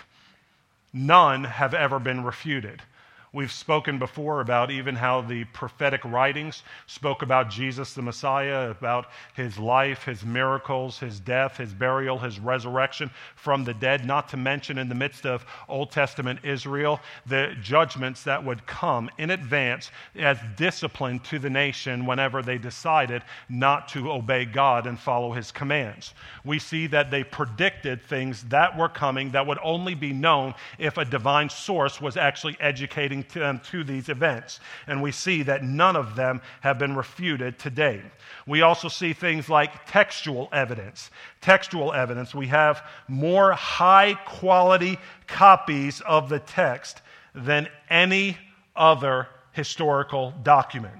None 0.92 1.44
have 1.44 1.72
ever 1.72 1.98
been 1.98 2.24
refuted. 2.24 2.82
We've 3.30 3.52
spoken 3.52 3.98
before 3.98 4.40
about 4.40 4.70
even 4.70 4.94
how 4.94 5.20
the 5.20 5.44
prophetic 5.44 6.02
writings 6.04 6.62
spoke 6.86 7.20
about 7.20 7.50
Jesus 7.50 7.92
the 7.92 8.00
Messiah, 8.00 8.70
about 8.70 9.08
his 9.34 9.58
life, 9.58 10.04
his 10.04 10.24
miracles, 10.24 10.98
his 10.98 11.20
death, 11.20 11.58
his 11.58 11.74
burial, 11.74 12.18
his 12.18 12.38
resurrection 12.38 13.10
from 13.36 13.64
the 13.64 13.74
dead, 13.74 14.06
not 14.06 14.30
to 14.30 14.38
mention 14.38 14.78
in 14.78 14.88
the 14.88 14.94
midst 14.94 15.26
of 15.26 15.44
Old 15.68 15.90
Testament 15.90 16.40
Israel, 16.42 17.00
the 17.26 17.54
judgments 17.60 18.22
that 18.24 18.42
would 18.42 18.66
come 18.66 19.10
in 19.18 19.30
advance 19.30 19.90
as 20.16 20.38
discipline 20.56 21.20
to 21.20 21.38
the 21.38 21.50
nation 21.50 22.06
whenever 22.06 22.40
they 22.40 22.56
decided 22.56 23.22
not 23.50 23.88
to 23.88 24.10
obey 24.10 24.46
God 24.46 24.86
and 24.86 24.98
follow 24.98 25.32
his 25.32 25.52
commands. 25.52 26.14
We 26.44 26.58
see 26.58 26.86
that 26.88 27.10
they 27.10 27.24
predicted 27.24 28.02
things 28.02 28.44
that 28.44 28.76
were 28.76 28.88
coming 28.88 29.32
that 29.32 29.46
would 29.46 29.58
only 29.62 29.94
be 29.94 30.14
known 30.14 30.54
if 30.78 30.96
a 30.96 31.04
divine 31.04 31.50
source 31.50 32.00
was 32.00 32.16
actually 32.16 32.56
educating 32.58 33.17
to 33.24 33.40
them 33.40 33.56
um, 33.56 33.60
to 33.70 33.84
these 33.84 34.08
events. 34.08 34.60
And 34.86 35.02
we 35.02 35.12
see 35.12 35.42
that 35.44 35.62
none 35.62 35.96
of 35.96 36.16
them 36.16 36.40
have 36.60 36.78
been 36.78 36.96
refuted 36.96 37.58
today. 37.58 38.02
We 38.46 38.62
also 38.62 38.88
see 38.88 39.12
things 39.12 39.48
like 39.48 39.86
textual 39.86 40.48
evidence. 40.52 41.10
Textual 41.40 41.92
evidence. 41.92 42.34
We 42.34 42.48
have 42.48 42.82
more 43.08 43.52
high 43.52 44.14
quality 44.26 44.98
copies 45.26 46.00
of 46.02 46.28
the 46.28 46.38
text 46.38 47.02
than 47.34 47.68
any 47.90 48.36
other 48.74 49.28
historical 49.52 50.32
document. 50.42 50.94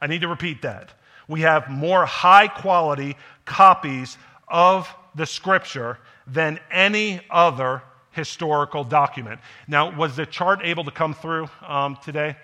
I 0.00 0.06
need 0.06 0.22
to 0.22 0.28
repeat 0.28 0.62
that. 0.62 0.92
We 1.28 1.42
have 1.42 1.68
more 1.68 2.06
high 2.06 2.48
quality 2.48 3.16
copies 3.44 4.16
of 4.48 4.92
the 5.14 5.26
scripture 5.26 5.98
than 6.26 6.58
any 6.70 7.20
other 7.30 7.82
historical 8.12 8.84
document. 8.84 9.40
Now, 9.68 9.96
was 9.96 10.16
the 10.16 10.26
chart 10.26 10.60
able 10.64 10.84
to 10.84 10.90
come 10.90 11.14
through 11.14 11.48
um, 11.66 11.96
today? 12.02 12.36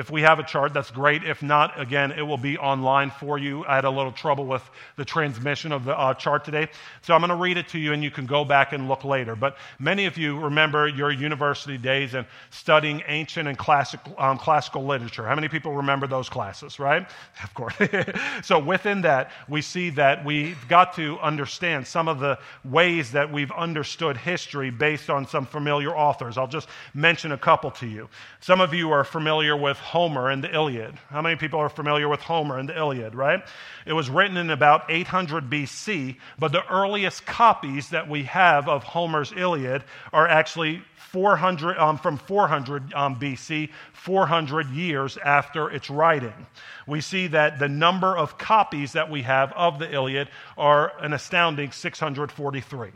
If 0.00 0.10
we 0.10 0.22
have 0.22 0.38
a 0.38 0.42
chart, 0.42 0.72
that's 0.72 0.90
great. 0.90 1.24
If 1.24 1.42
not, 1.42 1.78
again, 1.78 2.10
it 2.10 2.22
will 2.22 2.38
be 2.38 2.56
online 2.56 3.10
for 3.10 3.36
you. 3.36 3.66
I 3.66 3.74
had 3.74 3.84
a 3.84 3.90
little 3.90 4.12
trouble 4.12 4.46
with 4.46 4.62
the 4.96 5.04
transmission 5.04 5.72
of 5.72 5.84
the 5.84 5.94
uh, 5.94 6.14
chart 6.14 6.42
today. 6.42 6.68
So 7.02 7.12
I'm 7.12 7.20
going 7.20 7.28
to 7.28 7.36
read 7.36 7.58
it 7.58 7.68
to 7.68 7.78
you 7.78 7.92
and 7.92 8.02
you 8.02 8.10
can 8.10 8.24
go 8.24 8.42
back 8.42 8.72
and 8.72 8.88
look 8.88 9.04
later. 9.04 9.36
But 9.36 9.58
many 9.78 10.06
of 10.06 10.16
you 10.16 10.40
remember 10.40 10.88
your 10.88 11.10
university 11.10 11.76
days 11.76 12.14
and 12.14 12.26
studying 12.48 13.02
ancient 13.08 13.46
and 13.46 13.58
classical, 13.58 14.14
um, 14.16 14.38
classical 14.38 14.86
literature. 14.86 15.26
How 15.26 15.34
many 15.34 15.48
people 15.48 15.74
remember 15.74 16.06
those 16.06 16.30
classes, 16.30 16.78
right? 16.78 17.06
Of 17.44 17.54
course. 17.54 17.74
so 18.42 18.58
within 18.58 19.02
that, 19.02 19.32
we 19.48 19.60
see 19.60 19.90
that 19.90 20.24
we've 20.24 20.56
got 20.68 20.94
to 20.94 21.18
understand 21.18 21.86
some 21.86 22.06
of 22.06 22.20
the 22.20 22.38
ways 22.64 23.12
that 23.12 23.30
we've 23.30 23.50
understood 23.52 24.16
history 24.16 24.70
based 24.70 25.10
on 25.10 25.26
some 25.26 25.46
familiar 25.46 25.90
authors. 25.94 26.38
I'll 26.38 26.46
just 26.46 26.68
mention 26.94 27.32
a 27.32 27.38
couple 27.38 27.70
to 27.72 27.86
you. 27.86 28.08
Some 28.40 28.60
of 28.60 28.72
you 28.72 28.92
are 28.92 29.04
familiar 29.04 29.56
with 29.56 29.78
Homer 29.90 30.30
and 30.30 30.44
the 30.44 30.54
Iliad. 30.54 30.94
How 31.08 31.20
many 31.20 31.34
people 31.34 31.58
are 31.58 31.68
familiar 31.68 32.08
with 32.08 32.20
Homer 32.20 32.58
and 32.58 32.68
the 32.68 32.78
Iliad, 32.78 33.16
right? 33.16 33.42
It 33.84 33.92
was 33.92 34.08
written 34.08 34.36
in 34.36 34.50
about 34.50 34.84
800 34.88 35.50
BC, 35.50 36.16
but 36.38 36.52
the 36.52 36.64
earliest 36.72 37.26
copies 37.26 37.88
that 37.88 38.08
we 38.08 38.22
have 38.22 38.68
of 38.68 38.84
Homer's 38.84 39.32
Iliad 39.32 39.82
are 40.12 40.28
actually 40.28 40.82
400, 41.10 41.76
um, 41.76 41.98
from 41.98 42.18
400 42.18 42.94
um, 42.94 43.16
BC, 43.16 43.70
400 43.92 44.70
years 44.70 45.16
after 45.16 45.68
its 45.68 45.90
writing. 45.90 46.46
We 46.86 47.00
see 47.00 47.26
that 47.26 47.58
the 47.58 47.68
number 47.68 48.16
of 48.16 48.38
copies 48.38 48.92
that 48.92 49.10
we 49.10 49.22
have 49.22 49.52
of 49.54 49.80
the 49.80 49.92
Iliad 49.92 50.28
are 50.56 50.92
an 51.00 51.12
astounding 51.14 51.72
643. 51.72 52.92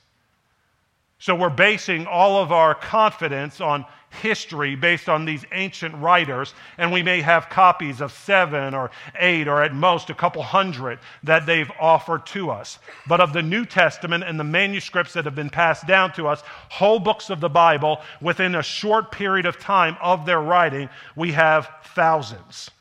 So 1.19 1.33
we're 1.33 1.49
basing 1.49 2.05
all 2.05 2.39
of 2.41 2.51
our 2.51 2.75
confidence 2.75 3.59
on 3.59 3.87
history 4.09 4.75
based 4.75 5.09
on 5.09 5.25
these 5.25 5.45
ancient 5.51 5.95
writers, 5.95 6.53
and 6.77 6.91
we 6.91 7.03
may 7.03 7.21
have 7.21 7.49
copies 7.49 8.01
of 8.01 8.11
seven 8.11 8.73
or 8.73 8.91
eight 9.19 9.47
or 9.47 9.61
at 9.63 9.73
most 9.73 10.09
a 10.09 10.13
couple 10.13 10.41
hundred 10.41 10.99
that 11.23 11.45
they've 11.45 11.71
offered 11.79 12.25
to 12.27 12.49
us. 12.49 12.79
But 13.07 13.21
of 13.21 13.33
the 13.33 13.43
New 13.43 13.65
Testament 13.65 14.23
and 14.23 14.39
the 14.39 14.43
manuscripts 14.43 15.13
that 15.13 15.25
have 15.25 15.35
been 15.35 15.49
passed 15.49 15.87
down 15.87 16.13
to 16.13 16.27
us, 16.27 16.41
whole 16.69 16.99
books 16.99 17.29
of 17.29 17.39
the 17.39 17.49
Bible, 17.49 18.01
within 18.21 18.55
a 18.55 18.63
short 18.63 19.11
period 19.11 19.45
of 19.45 19.59
time 19.59 19.97
of 20.01 20.25
their 20.25 20.41
writing, 20.41 20.89
we 21.15 21.31
have 21.33 21.69
thousands. 21.93 22.71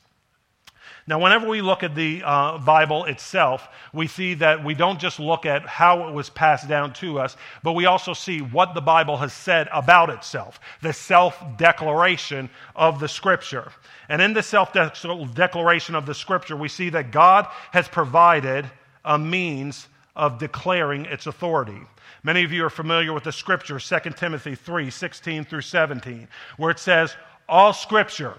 Now, 1.09 1.21
whenever 1.21 1.47
we 1.49 1.61
look 1.61 1.85
at 1.85 1.95
the 1.95 2.23
uh, 2.25 2.59
Bible 2.59 3.05
itself, 3.05 3.69
we 3.93 4.09
see 4.09 4.35
that 4.35 4.65
we 4.65 4.75
don't 4.75 4.99
just 4.99 5.21
look 5.21 5.47
at 5.47 5.65
how 5.65 6.09
it 6.09 6.13
was 6.13 6.31
passed 6.31 6.69
down 6.69 6.95
to 6.95 7.21
us, 7.21 7.37
but 7.63 7.75
we 7.75 7.87
also 7.87 8.13
see 8.13 8.41
what 8.41 8.75
the 8.75 8.81
Bible 8.81 9.17
has 9.19 9.33
said 9.33 9.69
about 9.73 10.11
itself, 10.11 10.59
the 10.83 10.93
self 10.93 11.41
declaration 11.57 12.51
of 12.75 12.99
the 12.99 13.07
Scripture. 13.07 13.71
And 14.09 14.21
in 14.21 14.33
the 14.33 14.43
self 14.43 14.73
declaration 14.73 15.95
of 15.95 16.07
the 16.07 16.15
Scripture, 16.15 16.57
we 16.57 16.69
see 16.69 16.89
that 16.91 17.13
God 17.13 17.47
has 17.71 17.87
provided 17.87 18.69
a 19.05 19.17
means 19.17 19.87
of 20.17 20.39
declaring 20.39 21.05
its 21.05 21.29
authority. 21.29 21.81
Many 22.25 22.43
of 22.43 22.51
you 22.51 22.65
are 22.65 22.71
familiar 22.71 23.13
with 23.13 23.23
the 23.23 23.33
Scripture, 23.33 23.79
2 23.79 24.11
Timothy 24.17 24.57
3 24.57 24.91
16 24.91 25.45
through 25.45 25.61
17, 25.61 26.27
where 26.57 26.73
it 26.73 26.81
says, 26.81 27.15
All 27.49 27.73
Scripture, 27.73 28.35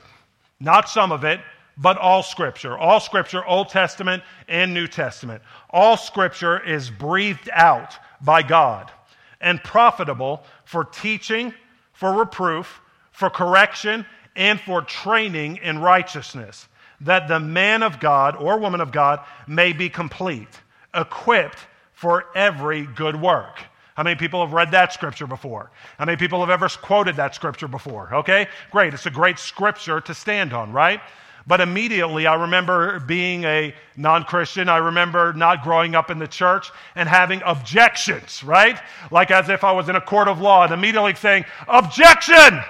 not 0.59 0.89
some 0.89 1.13
of 1.13 1.23
it, 1.23 1.39
but 1.77 1.97
all 1.97 2.23
Scripture. 2.23 2.77
All 2.77 2.99
Scripture, 2.99 3.45
Old 3.45 3.69
Testament 3.69 4.23
and 4.47 4.73
New 4.73 4.87
Testament. 4.87 5.41
All 5.69 5.97
Scripture 5.97 6.59
is 6.63 6.89
breathed 6.89 7.49
out 7.53 7.93
by 8.21 8.41
God 8.41 8.91
and 9.39 9.63
profitable 9.63 10.43
for 10.65 10.83
teaching, 10.83 11.53
for 11.93 12.13
reproof, 12.13 12.81
for 13.11 13.29
correction, 13.29 14.05
and 14.35 14.59
for 14.59 14.81
training 14.81 15.57
in 15.57 15.79
righteousness, 15.79 16.67
that 17.01 17.27
the 17.27 17.39
man 17.39 17.83
of 17.83 17.99
God 17.99 18.35
or 18.35 18.57
woman 18.57 18.81
of 18.81 18.91
God 18.91 19.19
may 19.47 19.73
be 19.73 19.89
complete, 19.89 20.47
equipped 20.93 21.59
for 21.93 22.25
every 22.35 22.85
good 22.85 23.19
work. 23.19 23.59
How 23.95 24.03
many 24.03 24.15
people 24.15 24.45
have 24.45 24.53
read 24.53 24.69
that 24.71 24.93
scripture 24.93 25.25
before? 25.25 25.71
How 25.97 26.05
many 26.05 26.17
people 26.17 26.39
have 26.41 26.51
ever 26.51 26.69
quoted 26.69 27.15
that 27.15 27.33
scripture 27.33 27.67
before? 27.67 28.13
Okay, 28.13 28.47
great. 28.69 28.93
It's 28.93 29.07
a 29.07 29.11
great 29.11 29.39
scripture 29.39 29.99
to 30.01 30.13
stand 30.13 30.53
on, 30.53 30.71
right? 30.71 31.01
But 31.47 31.61
immediately, 31.61 32.27
I 32.27 32.35
remember 32.35 32.99
being 32.99 33.45
a 33.45 33.73
non 33.95 34.25
Christian. 34.25 34.67
I 34.67 34.77
remember 34.77 35.31
not 35.31 35.63
growing 35.63 35.95
up 35.95 36.11
in 36.11 36.19
the 36.19 36.27
church 36.27 36.69
and 36.95 37.07
having 37.07 37.41
objections, 37.45 38.43
right? 38.43 38.77
Like 39.11 39.31
as 39.31 39.47
if 39.47 39.63
I 39.63 39.71
was 39.71 39.87
in 39.87 39.95
a 39.95 40.01
court 40.01 40.27
of 40.27 40.41
law 40.41 40.65
and 40.65 40.73
immediately 40.73 41.15
saying, 41.15 41.45
Objection! 41.69 42.61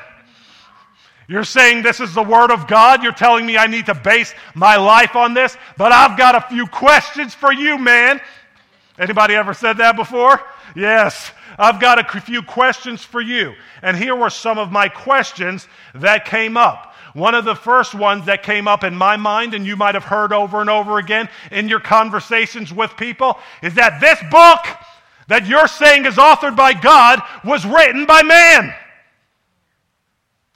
You're 1.28 1.44
saying 1.44 1.82
this 1.84 2.00
is 2.00 2.14
the 2.14 2.24
Word 2.24 2.52
of 2.52 2.68
God. 2.68 3.04
You're 3.04 3.12
telling 3.12 3.46
me 3.46 3.58
I 3.58 3.68
need 3.68 3.88
to 3.88 3.96
base 3.96 4.34
my 4.54 4.78
life 4.78 5.16
on 5.16 5.34
this, 5.34 5.58
but 5.76 5.92
I've 5.92 6.18
got 6.18 6.36
a 6.36 6.42
few 6.42 6.68
questions 6.68 7.34
for 7.34 7.52
you, 7.52 7.78
man. 7.78 8.22
Anybody 8.98 9.34
ever 9.34 9.54
said 9.54 9.78
that 9.78 9.96
before? 9.96 10.40
Yes. 10.76 11.32
I've 11.58 11.80
got 11.80 12.00
a 12.00 12.22
few 12.22 12.44
questions 12.44 13.04
for 13.04 13.20
you. 13.20 13.54
And 13.82 13.98
here 13.98 14.16
were 14.16 14.30
some 14.30 14.58
of 14.58 14.72
my 14.72 14.88
questions 14.88 15.68
that 15.96 16.26
came 16.26 16.56
up. 16.56 16.94
One 17.18 17.34
of 17.34 17.46
the 17.46 17.56
first 17.56 17.96
ones 17.96 18.28
that 18.28 18.44
came 18.44 18.68
up 18.68 18.84
in 18.84 18.96
my 18.96 19.18
mind, 19.18 19.56
and 19.56 19.66
you 19.66 19.76
might 19.76 19.96
have 19.96 20.04
heard 20.04 20.32
over 20.32 20.62
and 20.62 20.70
over 20.70 21.00
again 21.00 21.28
in 21.50 21.68
your 21.68 21.80
conversations 21.80 22.72
with 22.72 22.96
people, 22.96 23.40
is 23.64 23.74
that 23.74 24.00
this 24.00 24.20
book 24.30 24.64
that 25.28 25.48
you're 25.48 25.68
saying 25.68 26.06
is 26.06 26.18
authored 26.18 26.56
by 26.56 26.74
God 26.74 27.20
was 27.44 27.66
written 27.66 28.06
by 28.06 28.22
man. 28.22 28.70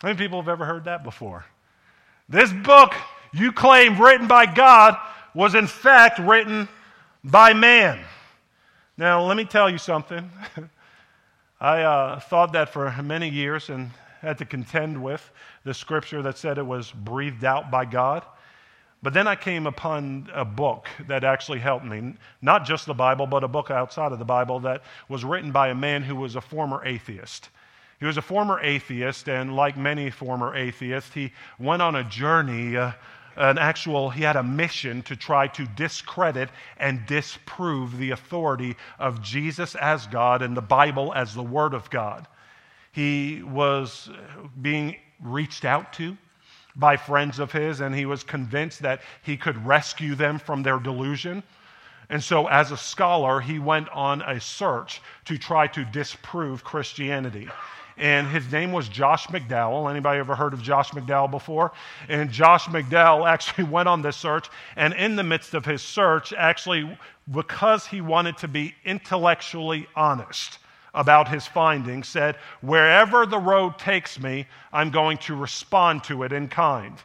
How 0.03 0.09
many 0.09 0.19
people 0.19 0.39
have 0.39 0.49
ever 0.49 0.63
heard 0.63 0.83
that 0.83 1.03
before? 1.03 1.45
This 2.29 2.53
book 2.53 2.93
you 3.33 3.51
claim 3.51 3.99
written 3.99 4.27
by 4.27 4.45
God 4.45 4.95
was 5.33 5.55
in 5.55 5.65
fact 5.65 6.19
written 6.19 6.69
by 7.23 7.53
man. 7.53 7.99
Now, 8.97 9.23
let 9.23 9.35
me 9.35 9.45
tell 9.45 9.67
you 9.67 9.79
something. 9.79 10.29
I 11.59 11.81
uh, 11.81 12.19
thought 12.19 12.53
that 12.53 12.69
for 12.69 12.91
many 13.01 13.29
years 13.29 13.71
and 13.71 13.89
had 14.21 14.37
to 14.37 14.45
contend 14.45 15.01
with 15.01 15.31
the 15.63 15.73
scripture 15.73 16.21
that 16.21 16.37
said 16.37 16.57
it 16.57 16.65
was 16.65 16.91
breathed 16.91 17.43
out 17.43 17.69
by 17.71 17.85
God. 17.85 18.23
But 19.03 19.13
then 19.13 19.27
I 19.27 19.35
came 19.35 19.65
upon 19.65 20.29
a 20.33 20.45
book 20.45 20.87
that 21.07 21.23
actually 21.23 21.59
helped 21.59 21.85
me. 21.85 22.13
Not 22.41 22.65
just 22.65 22.85
the 22.85 22.93
Bible, 22.93 23.25
but 23.25 23.43
a 23.43 23.47
book 23.47 23.71
outside 23.71 24.11
of 24.11 24.19
the 24.19 24.25
Bible 24.25 24.59
that 24.61 24.83
was 25.09 25.25
written 25.25 25.51
by 25.51 25.69
a 25.69 25.75
man 25.75 26.03
who 26.03 26.15
was 26.15 26.35
a 26.35 26.41
former 26.41 26.85
atheist. 26.85 27.49
He 27.99 28.05
was 28.05 28.17
a 28.17 28.21
former 28.21 28.59
atheist, 28.59 29.27
and 29.27 29.55
like 29.55 29.77
many 29.77 30.09
former 30.09 30.55
atheists, 30.55 31.13
he 31.13 31.33
went 31.59 31.81
on 31.81 31.95
a 31.95 32.03
journey, 32.03 32.75
uh, 32.75 32.91
an 33.35 33.57
actual, 33.57 34.09
he 34.09 34.23
had 34.23 34.35
a 34.35 34.43
mission 34.43 35.01
to 35.03 35.15
try 35.15 35.47
to 35.47 35.65
discredit 35.75 36.49
and 36.77 37.05
disprove 37.05 37.97
the 37.97 38.11
authority 38.11 38.75
of 38.99 39.21
Jesus 39.21 39.75
as 39.75 40.05
God 40.07 40.41
and 40.41 40.55
the 40.57 40.61
Bible 40.61 41.13
as 41.15 41.33
the 41.33 41.43
Word 41.43 41.73
of 41.73 41.89
God. 41.89 42.27
He 42.91 43.41
was 43.43 44.09
being 44.61 44.97
reached 45.21 45.65
out 45.65 45.93
to 45.93 46.17
by 46.75 46.97
friends 46.97 47.39
of 47.39 47.51
his, 47.51 47.81
and 47.81 47.93
he 47.93 48.05
was 48.05 48.23
convinced 48.23 48.81
that 48.81 49.01
he 49.23 49.37
could 49.37 49.65
rescue 49.65 50.15
them 50.15 50.39
from 50.39 50.63
their 50.63 50.79
delusion. 50.79 51.43
And 52.09 52.23
so, 52.23 52.47
as 52.47 52.71
a 52.71 52.77
scholar, 52.77 53.39
he 53.39 53.59
went 53.59 53.89
on 53.89 54.21
a 54.21 54.39
search 54.39 55.01
to 55.25 55.37
try 55.37 55.67
to 55.67 55.85
disprove 55.85 56.63
Christianity. 56.63 57.49
And 57.97 58.27
his 58.27 58.51
name 58.51 58.71
was 58.71 58.89
Josh 58.89 59.27
McDowell. 59.27 59.89
Anybody 59.89 60.19
ever 60.19 60.35
heard 60.35 60.53
of 60.53 60.61
Josh 60.61 60.89
McDowell 60.91 61.29
before? 61.29 61.71
And 62.09 62.31
Josh 62.31 62.65
McDowell 62.65 63.29
actually 63.29 63.65
went 63.65 63.87
on 63.87 64.01
this 64.01 64.17
search, 64.17 64.49
and 64.75 64.93
in 64.93 65.15
the 65.15 65.23
midst 65.23 65.53
of 65.53 65.65
his 65.65 65.81
search, 65.81 66.33
actually, 66.33 66.97
because 67.29 67.85
he 67.85 68.01
wanted 68.01 68.37
to 68.39 68.47
be 68.47 68.75
intellectually 68.85 69.87
honest, 69.95 70.57
about 70.93 71.27
his 71.27 71.47
findings 71.47 72.07
said, 72.07 72.35
Wherever 72.61 73.25
the 73.25 73.39
road 73.39 73.77
takes 73.77 74.19
me, 74.19 74.47
I'm 74.73 74.89
going 74.89 75.17
to 75.19 75.35
respond 75.35 76.03
to 76.05 76.23
it 76.23 76.31
in 76.31 76.47
kind. 76.47 76.97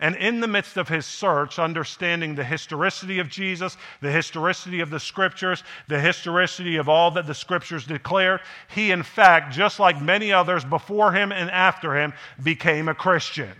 And 0.00 0.16
in 0.16 0.40
the 0.40 0.48
midst 0.48 0.76
of 0.76 0.88
his 0.88 1.06
search, 1.06 1.58
understanding 1.58 2.34
the 2.34 2.44
historicity 2.44 3.20
of 3.20 3.28
Jesus, 3.28 3.76
the 4.00 4.10
historicity 4.10 4.80
of 4.80 4.90
the 4.90 4.98
scriptures, 5.00 5.62
the 5.88 6.00
historicity 6.00 6.76
of 6.76 6.88
all 6.88 7.12
that 7.12 7.26
the 7.26 7.34
scriptures 7.34 7.86
declare, 7.86 8.40
he, 8.68 8.90
in 8.90 9.02
fact, 9.02 9.54
just 9.54 9.78
like 9.78 10.02
many 10.02 10.32
others 10.32 10.64
before 10.64 11.12
him 11.12 11.32
and 11.32 11.50
after 11.50 11.96
him, 11.96 12.12
became 12.42 12.88
a 12.88 12.94
Christian. 12.94 13.52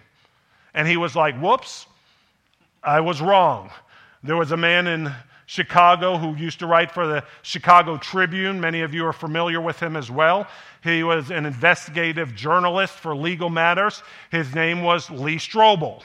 And 0.75 0.89
he 0.89 0.97
was 0.97 1.15
like, 1.15 1.39
Whoops, 1.41 1.87
I 2.83 3.01
was 3.01 3.23
wrong. 3.23 3.71
There 4.23 4.37
was 4.37 4.53
a 4.53 4.57
man 4.57 4.87
in 4.87 5.13
Chicago 5.47 6.17
who 6.17 6.35
used 6.37 6.59
to 6.61 6.67
write 6.67 6.91
for 6.91 7.07
the 7.07 7.25
Chicago 7.43 7.97
Tribune. 7.97 8.61
Many 8.61 8.81
of 8.81 8.95
you 8.95 9.07
are 9.07 9.13
familiar 9.13 9.61
with 9.61 9.81
him 9.81 9.97
as 9.97 10.11
well. 10.11 10.47
He 10.83 11.03
was 11.03 11.31
an 11.31 11.47
investigative 11.47 12.35
journalist 12.35 12.95
for 12.95 13.15
legal 13.15 13.51
matters. 13.51 14.03
His 14.31 14.55
name 14.55 14.83
was 14.83 15.11
Lee 15.11 15.37
Strobel. 15.37 16.03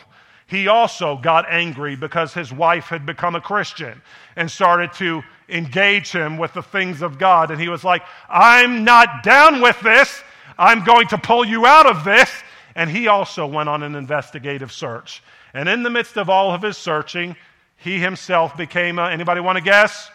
He 0.48 0.68
also 0.68 1.16
got 1.16 1.46
angry 1.50 1.96
because 1.96 2.34
his 2.34 2.52
wife 2.52 2.86
had 2.86 3.06
become 3.06 3.36
a 3.36 3.42
Christian 3.42 4.02
and 4.36 4.50
started 4.50 4.92
to 4.94 5.22
engage 5.48 6.12
him 6.12 6.38
with 6.38 6.54
the 6.54 6.64
things 6.64 7.02
of 7.04 7.20
God. 7.20 7.52
And 7.52 7.62
he 7.62 7.70
was 7.70 7.84
like, 7.84 8.02
I'm 8.28 8.84
not 8.84 9.22
down 9.24 9.62
with 9.62 9.80
this. 9.82 10.24
I'm 10.58 10.84
going 10.84 11.08
to 11.10 11.18
pull 11.18 11.46
you 11.46 11.68
out 11.68 11.86
of 11.86 12.04
this. 12.04 12.32
And 12.76 12.90
he 12.90 13.08
also 13.08 13.46
went 13.46 13.70
on 13.70 13.84
an 13.84 13.96
investigative 13.96 14.72
search. 14.72 15.22
And 15.54 15.70
in 15.70 15.84
the 15.84 15.90
midst 15.90 16.18
of 16.18 16.30
all 16.30 16.52
of 16.52 16.64
his 16.64 16.78
searching, 16.78 17.36
he 17.80 18.00
himself 18.00 18.56
became, 18.58 19.00
a, 19.00 19.10
anybody 19.10 19.42
want 19.42 19.58
to 19.58 19.64
guess? 19.64 20.10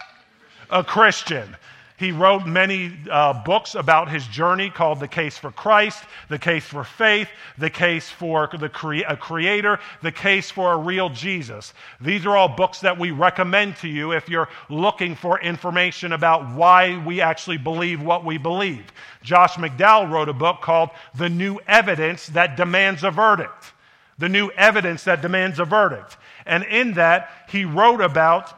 A 0.70 0.85
Christian. 0.85 1.57
He 1.96 2.11
wrote 2.11 2.44
many 2.44 2.92
uh, 3.09 3.44
books 3.44 3.77
about 3.77 4.11
his 4.11 4.27
journey 4.27 4.68
called 4.68 4.98
The 4.98 5.07
Case 5.07 5.38
for 5.38 5.53
Christ, 5.53 6.03
The 6.29 6.40
Case 6.40 6.64
for 6.64 6.83
Faith, 6.83 7.29
The 7.57 7.70
Case 7.70 8.11
for 8.11 8.50
the 8.59 8.68
cre- 8.68 9.07
a 9.09 9.16
Creator, 9.16 9.79
The 10.03 10.11
Case 10.11 10.50
for 10.50 10.72
a 10.72 10.77
Real 10.77 11.09
Jesus. 11.09 11.72
These 12.00 12.27
are 12.27 12.37
all 12.37 12.48
books 12.48 12.81
that 12.81 12.98
we 12.98 13.12
recommend 13.12 13.77
to 13.77 13.88
you 13.88 14.12
if 14.12 14.29
you're 14.29 14.48
looking 14.68 15.14
for 15.14 15.40
information 15.40 16.12
about 16.12 16.53
why 16.57 17.00
we 17.07 17.20
actually 17.20 17.59
believe 17.59 18.03
what 18.03 18.24
we 18.24 18.38
believe. 18.38 18.85
Josh 19.22 19.55
McDowell 19.55 20.11
wrote 20.11 20.29
a 20.29 20.35
book 20.35 20.62
called 20.62 20.90
The 21.14 21.29
New 21.29 21.61
Evidence 21.68 22.27
That 22.27 22.57
Demands 22.57 23.05
a 23.05 23.12
Verdict. 23.12 23.72
The 24.18 24.29
New 24.29 24.50
Evidence 24.50 25.05
That 25.05 25.22
Demands 25.22 25.59
a 25.59 25.64
Verdict. 25.64 26.16
And 26.46 26.64
in 26.64 26.94
that, 26.94 27.31
he 27.48 27.64
wrote 27.64 28.00
about 28.00 28.53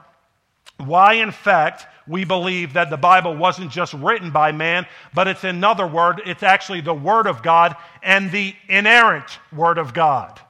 why, 0.79 1.14
in 1.14 1.31
fact, 1.31 1.87
we 2.07 2.25
believe 2.25 2.75
that 2.75 2.90
the 2.90 2.97
Bible 2.97 3.35
wasn't 3.35 3.71
just 3.71 3.95
written 3.95 4.31
by 4.31 4.53
man, 4.53 4.87
but 5.14 5.27
it's 5.27 5.45
another 5.45 5.87
word. 5.87 6.21
It's 6.27 6.42
actually 6.42 6.81
the 6.81 6.95
Word 6.95 7.27
of 7.27 7.42
God 7.42 7.75
and 8.03 8.31
the 8.31 8.55
inerrant 8.69 9.38
Word 9.53 9.79
of 9.79 9.95
God. 9.95 10.40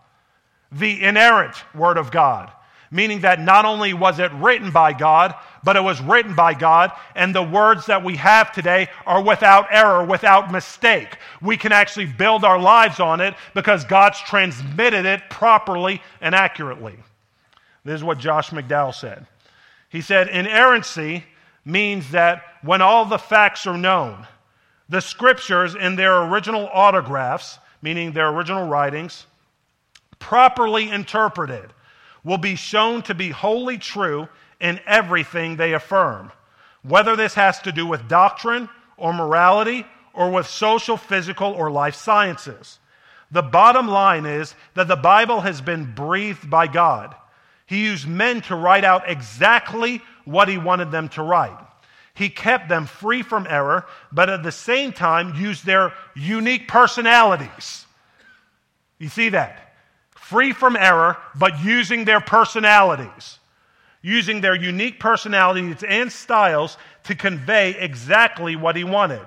The 0.73 1.03
inerrant 1.03 1.55
Word 1.75 1.97
of 1.97 2.11
God. 2.11 2.51
meaning 2.91 3.21
that 3.21 3.41
not 3.41 3.65
only 3.65 3.93
was 3.95 4.19
it 4.19 4.33
written 4.35 4.71
by 4.71 4.93
God, 4.93 5.35
but 5.67 5.75
it 5.75 5.83
was 5.83 6.01
written 6.01 6.33
by 6.33 6.55
God, 6.55 6.93
and 7.17 7.35
the 7.35 7.43
words 7.43 7.87
that 7.87 8.05
we 8.05 8.15
have 8.15 8.53
today 8.53 8.89
are 9.05 9.21
without 9.21 9.67
error, 9.73 10.05
without 10.05 10.53
mistake. 10.53 11.19
We 11.43 11.57
can 11.57 11.73
actually 11.73 12.07
build 12.07 12.45
our 12.45 12.59
lives 12.59 13.01
on 13.01 13.21
it 13.21 13.35
because 13.53 13.85
God's 13.85 14.21
transmitted 14.21 15.05
it 15.05 15.29
properly 15.29 16.01
and 16.21 16.37
accurately. 16.37 16.95
This 17.85 17.97
is 17.97 18.05
what 18.05 18.19
Josh 18.19 18.51
McDowell 18.51 18.95
said. 18.95 19.27
He 19.89 20.03
said, 20.03 20.29
Inerrancy 20.29 21.25
means 21.65 22.13
that 22.13 22.45
when 22.63 22.81
all 22.81 23.05
the 23.05 23.19
facts 23.19 23.67
are 23.67 23.77
known, 23.77 24.25
the 24.89 25.01
scriptures 25.01 25.75
in 25.75 25.97
their 25.97 26.23
original 26.23 26.71
autographs, 26.73 27.59
meaning 27.83 28.13
their 28.13 28.29
original 28.29 28.69
writings, 28.69 29.27
properly 30.21 30.91
interpreted, 30.91 31.73
will 32.23 32.39
be 32.39 32.55
shown 32.55 33.03
to 33.03 33.15
be 33.17 33.31
wholly 33.31 33.79
true 33.79 34.29
in 34.61 34.81
everything 34.87 35.57
they 35.57 35.75
affirm, 35.75 36.33
whether 36.83 37.17
this 37.17 37.35
has 37.35 37.61
to 37.63 37.73
do 37.73 37.87
with 37.87 38.09
doctrine 38.09 38.69
or 38.97 39.13
morality 39.13 39.87
or 40.15 40.31
with 40.31 40.47
social, 40.47 40.97
physical, 40.97 41.53
or 41.53 41.71
life 41.71 41.95
sciences. 41.95 42.79
The 43.31 43.43
bottom 43.43 43.89
line 43.89 44.25
is 44.25 44.55
that 44.75 44.89
the 44.89 44.97
Bible 44.97 45.41
has 45.41 45.61
been 45.61 45.93
breathed 45.95 46.49
by 46.49 46.67
God. 46.69 47.15
He 47.67 47.85
used 47.85 48.07
men 48.07 48.41
to 48.43 48.55
write 48.55 48.85
out 48.85 49.11
exactly 49.11 50.01
what 50.25 50.49
he 50.49 50.59
wanted 50.59 50.91
them 50.91 51.09
to 51.11 51.23
write. 51.23 51.59
He 52.15 52.31
kept 52.31 52.69
them 52.69 52.87
free 52.87 53.23
from 53.23 53.47
error, 53.49 53.85
but 54.11 54.31
at 54.31 54.43
the 54.43 54.53
same 54.53 54.93
time 54.93 55.35
used 55.35 55.67
their 55.67 55.93
unique 56.15 56.67
personalities. 56.67 57.85
You 58.99 59.09
see 59.09 59.29
that? 59.31 59.75
Free 60.15 60.53
from 60.53 60.77
error, 60.77 61.19
but 61.35 61.63
using 61.63 62.05
their 62.05 62.21
personalities. 62.21 63.39
Using 64.07 64.41
their 64.41 64.55
unique 64.55 65.01
personalities 65.01 65.83
and 65.83 66.13
styles 66.13 66.79
to 67.03 67.17
convey 67.17 67.71
exactly 67.71 68.55
what 68.55 68.77
he 68.77 68.85
wanted. 68.85 69.27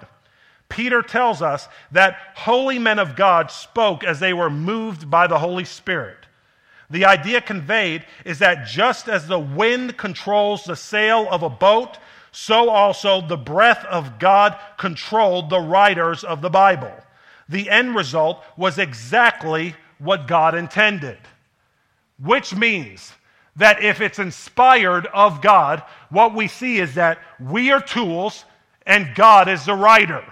Peter 0.70 1.02
tells 1.02 1.42
us 1.42 1.68
that 1.92 2.16
holy 2.34 2.80
men 2.80 2.98
of 2.98 3.18
God 3.18 3.52
spoke 3.52 4.06
as 4.06 4.22
they 4.22 4.32
were 4.32 4.50
moved 4.50 5.10
by 5.10 5.28
the 5.28 5.40
Holy 5.40 5.66
Spirit. 5.66 6.28
The 6.90 7.04
idea 7.04 7.42
conveyed 7.42 8.06
is 8.24 8.40
that 8.40 8.68
just 8.68 9.10
as 9.10 9.28
the 9.28 9.38
wind 9.38 9.98
controls 9.98 10.64
the 10.64 10.78
sail 10.78 11.28
of 11.30 11.44
a 11.44 11.50
boat, 11.50 11.98
so 12.32 12.70
also 12.70 13.20
the 13.20 13.36
breath 13.36 13.84
of 13.84 14.18
God 14.18 14.58
controlled 14.78 15.50
the 15.50 15.60
writers 15.60 16.24
of 16.24 16.40
the 16.40 16.50
Bible. 16.50 16.94
The 17.50 17.70
end 17.70 17.96
result 17.96 18.42
was 18.56 18.78
exactly 18.78 19.76
what 19.98 20.26
God 20.26 20.56
intended, 20.56 21.20
which 22.18 22.56
means 22.56 23.12
that 23.60 23.84
if 23.84 24.02
it's 24.02 24.20
inspired 24.20 25.06
of 25.08 25.42
God, 25.42 25.84
what 26.10 26.34
we 26.34 26.48
see 26.48 26.80
is 26.80 26.96
that 26.96 27.20
we 27.40 27.72
are 27.72 27.82
tools 27.82 28.46
and 28.86 29.14
God 29.16 29.48
is 29.48 29.66
the 29.66 29.76
writer. 29.76 30.24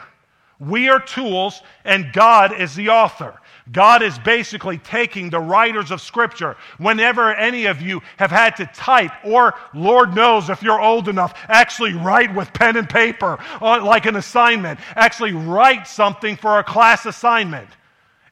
We 0.59 0.89
are 0.89 0.99
tools 0.99 1.61
and 1.85 2.11
God 2.11 2.59
is 2.59 2.75
the 2.75 2.89
author. 2.89 3.39
God 3.71 4.01
is 4.01 4.17
basically 4.19 4.77
taking 4.77 5.29
the 5.29 5.39
writers 5.39 5.91
of 5.91 6.01
Scripture. 6.01 6.55
Whenever 6.77 7.33
any 7.33 7.65
of 7.65 7.81
you 7.81 8.01
have 8.17 8.31
had 8.31 8.55
to 8.57 8.65
type, 8.67 9.11
or 9.25 9.55
Lord 9.73 10.15
knows 10.15 10.49
if 10.49 10.63
you're 10.63 10.81
old 10.81 11.09
enough, 11.09 11.37
actually 11.49 11.93
write 11.93 12.33
with 12.33 12.53
pen 12.53 12.77
and 12.77 12.89
paper, 12.89 13.37
uh, 13.61 13.83
like 13.83 14.05
an 14.05 14.15
assignment, 14.15 14.79
actually 14.95 15.33
write 15.33 15.85
something 15.85 16.37
for 16.37 16.59
a 16.59 16.63
class 16.63 17.05
assignment, 17.05 17.69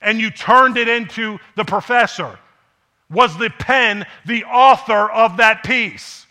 and 0.02 0.20
you 0.20 0.30
turned 0.30 0.78
it 0.78 0.88
into 0.88 1.38
the 1.56 1.66
professor, 1.66 2.40
was 3.10 3.38
the 3.38 3.50
pen 3.50 4.06
the 4.26 4.44
author 4.46 5.10
of 5.12 5.38
that 5.38 5.64
piece? 5.64 6.26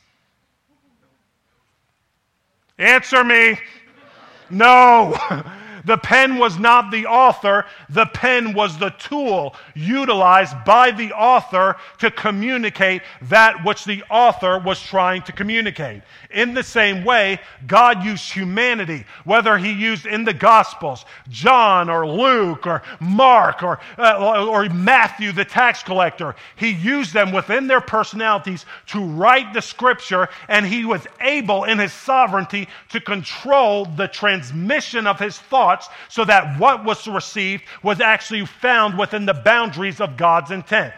Answer 2.79 3.23
me. 3.23 3.59
No. 4.51 5.17
The 5.85 5.99
pen 5.99 6.39
was 6.39 6.59
not 6.59 6.91
the 6.91 7.07
author, 7.07 7.67
the 7.91 8.07
pen 8.07 8.55
was 8.55 8.79
the 8.79 8.91
tool 8.91 9.55
utilized 9.75 10.65
by 10.65 10.91
the 10.91 11.13
author 11.13 11.77
to 11.99 12.11
communicate 12.11 13.03
that 13.23 13.65
which 13.65 13.85
the 13.85 14.03
author 14.11 14.59
was 14.59 14.81
trying 14.81 15.23
to 15.23 15.33
communicate. 15.33 16.03
In 16.31 16.55
the 16.55 16.63
same 16.63 17.05
way, 17.05 17.39
God 17.67 18.03
used 18.05 18.33
humanity, 18.33 19.05
whether 19.25 19.59
he 19.59 19.73
used 19.73 20.07
in 20.07 20.25
the 20.25 20.33
Gospels, 20.33 21.05
John 21.29 21.91
or 21.91 22.07
Luke 22.07 22.67
or 22.67 22.83
Mark 22.99 23.63
or, 23.63 23.79
uh, 23.99 24.47
or 24.49 24.69
Matthew, 24.71 25.33
the 25.33 25.45
tax 25.45 25.83
collector, 25.83 26.35
he 26.57 26.71
used 26.71 27.13
them 27.13 27.33
within 27.33 27.67
their 27.67 27.81
personalities 27.81 28.65
to 28.87 29.05
write 29.05 29.53
the 29.53 29.63
scripture, 29.63 30.29
and 30.49 30.67
he 30.67 30.85
was 30.85 31.07
able 31.21 31.65
in 31.65 31.79
his 31.79 31.93
sovereignty 31.93 32.69
to 32.91 33.01
control 33.01 33.85
the 33.85 34.09
transmission 34.09 35.07
of 35.07 35.19
his 35.19 35.39
thoughts 35.39 35.74
so 36.09 36.25
that 36.25 36.59
what 36.59 36.85
was 36.85 37.07
received 37.07 37.65
was 37.83 38.01
actually 38.01 38.47
found 38.47 38.99
within 38.99 39.27
the 39.27 39.35
boundaries 39.35 40.01
of 40.01 40.17
God's 40.17 40.51
intent. 40.51 40.95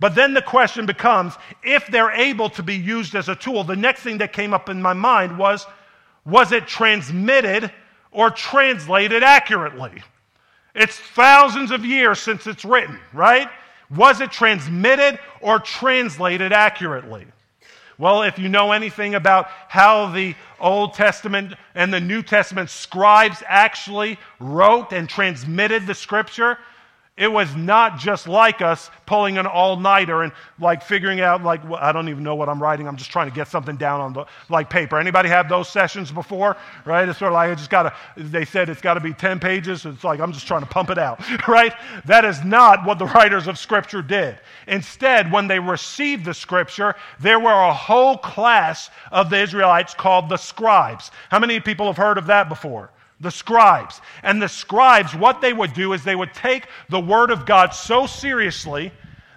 But 0.00 0.14
then 0.14 0.34
the 0.34 0.42
question 0.42 0.86
becomes 0.86 1.34
if 1.62 1.86
they're 1.86 2.10
able 2.10 2.50
to 2.50 2.62
be 2.62 2.74
used 2.74 3.14
as 3.14 3.28
a 3.28 3.34
tool, 3.34 3.64
the 3.64 3.76
next 3.76 4.00
thing 4.00 4.18
that 4.18 4.32
came 4.32 4.52
up 4.52 4.68
in 4.68 4.82
my 4.82 4.92
mind 4.92 5.38
was 5.38 5.66
was 6.24 6.52
it 6.52 6.66
transmitted 6.66 7.70
or 8.10 8.30
translated 8.30 9.22
accurately? 9.22 10.02
It's 10.74 10.96
thousands 10.96 11.70
of 11.70 11.84
years 11.84 12.18
since 12.18 12.46
it's 12.46 12.64
written, 12.64 12.98
right? 13.12 13.48
Was 13.94 14.20
it 14.20 14.32
transmitted 14.32 15.18
or 15.40 15.58
translated 15.58 16.52
accurately? 16.52 17.26
Well, 17.98 18.22
if 18.22 18.38
you 18.38 18.48
know 18.48 18.72
anything 18.72 19.14
about 19.14 19.48
how 19.68 20.10
the 20.10 20.34
Old 20.58 20.94
Testament 20.94 21.54
and 21.74 21.92
the 21.92 22.00
New 22.00 22.22
Testament 22.22 22.70
scribes 22.70 23.42
actually 23.46 24.18
wrote 24.40 24.92
and 24.92 25.08
transmitted 25.08 25.86
the 25.86 25.94
scripture, 25.94 26.58
it 27.16 27.30
was 27.30 27.54
not 27.54 27.96
just 27.96 28.26
like 28.26 28.60
us 28.60 28.90
pulling 29.06 29.38
an 29.38 29.46
all-nighter 29.46 30.22
and 30.22 30.32
like 30.58 30.82
figuring 30.82 31.20
out 31.20 31.44
like 31.44 31.64
I 31.78 31.92
don't 31.92 32.08
even 32.08 32.24
know 32.24 32.34
what 32.34 32.48
I'm 32.48 32.60
writing. 32.60 32.88
I'm 32.88 32.96
just 32.96 33.12
trying 33.12 33.28
to 33.28 33.34
get 33.34 33.46
something 33.46 33.76
down 33.76 34.00
on 34.00 34.12
the 34.12 34.26
like 34.48 34.68
paper. 34.68 34.98
Anybody 34.98 35.28
have 35.28 35.48
those 35.48 35.68
sessions 35.68 36.10
before? 36.10 36.56
Right? 36.84 37.08
It's 37.08 37.20
sort 37.20 37.30
of 37.30 37.34
like 37.34 37.52
I 37.52 37.54
just 37.54 37.70
got 37.70 37.84
to. 37.84 37.94
They 38.16 38.44
said 38.44 38.68
it's 38.68 38.80
got 38.80 38.94
to 38.94 39.00
be 39.00 39.12
ten 39.12 39.38
pages. 39.38 39.82
So 39.82 39.90
It's 39.90 40.02
like 40.02 40.18
I'm 40.18 40.32
just 40.32 40.48
trying 40.48 40.62
to 40.62 40.66
pump 40.66 40.90
it 40.90 40.98
out. 40.98 41.20
Right? 41.46 41.74
That 42.06 42.24
is 42.24 42.42
not 42.42 42.84
what 42.84 42.98
the 42.98 43.04
writers 43.06 43.46
of 43.46 43.58
Scripture 43.58 44.02
did. 44.02 44.40
Instead, 44.66 45.30
when 45.30 45.46
they 45.46 45.58
received 45.58 46.24
the 46.24 46.34
Scripture, 46.34 46.94
there 47.20 47.38
were 47.38 47.52
a 47.52 47.72
whole 47.72 48.16
class 48.16 48.90
of 49.12 49.30
the 49.30 49.40
Israelites 49.40 49.94
called 49.94 50.28
the 50.28 50.36
scribes. 50.36 51.10
How 51.30 51.38
many 51.38 51.60
people 51.60 51.86
have 51.86 51.96
heard 51.96 52.18
of 52.18 52.26
that 52.26 52.48
before? 52.48 52.90
The 53.20 53.30
scribes. 53.30 54.00
And 54.22 54.40
the 54.40 54.48
scribes, 54.48 55.14
what 55.14 55.40
they 55.40 55.52
would 55.52 55.74
do 55.74 55.92
is 55.92 56.04
they 56.04 56.16
would 56.16 56.34
take 56.34 56.66
the 56.88 57.00
word 57.00 57.30
of 57.30 57.46
God 57.46 57.70
so 57.74 58.06
seriously 58.06 58.92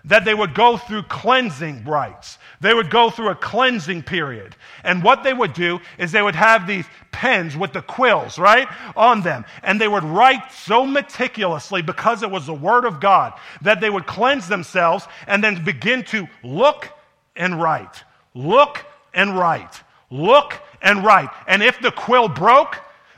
that 0.08 0.24
they 0.24 0.34
would 0.34 0.54
go 0.54 0.78
through 0.78 1.04
cleansing 1.04 1.84
rites. 1.84 2.38
They 2.62 2.74
would 2.74 2.90
go 2.90 3.10
through 3.10 3.30
a 3.30 3.36
cleansing 3.36 4.04
period. 4.04 4.56
And 4.84 5.04
what 5.04 5.24
they 5.24 5.34
would 5.34 5.54
do 5.54 5.80
is 5.98 6.12
they 6.12 6.22
would 6.22 6.36
have 6.36 6.66
these 6.66 6.86
pens 7.12 7.58
with 7.58 7.74
the 7.74 7.82
quills, 7.82 8.40
right, 8.40 8.68
on 8.96 9.22
them. 9.22 9.44
And 9.63 9.82
they 9.82 9.88
would 9.88 10.06
write 10.06 10.52
so 10.52 10.86
meticulously 10.86 11.82
because 11.82 12.24
it 12.24 12.32
was 12.32 12.46
the 12.46 12.54
Word 12.54 12.86
of 12.86 13.02
God 13.02 13.34
that 13.62 13.82
they 13.82 13.90
would 13.90 14.08
cleanse 14.08 14.48
themselves 14.48 15.06
and 15.28 15.44
then 15.44 15.63
begin 15.63 16.04
to 16.06 16.28
look 16.42 16.90
and 17.36 17.62
write. 17.62 18.04
Look 18.34 18.86
and 19.13 19.38
write. 19.38 19.82
Look 20.10 20.54
and 20.82 21.04
write. 21.04 21.30
And 21.48 21.62
if 21.62 21.82
the 21.82 21.92
quill 21.92 22.30
broke, 22.30 22.78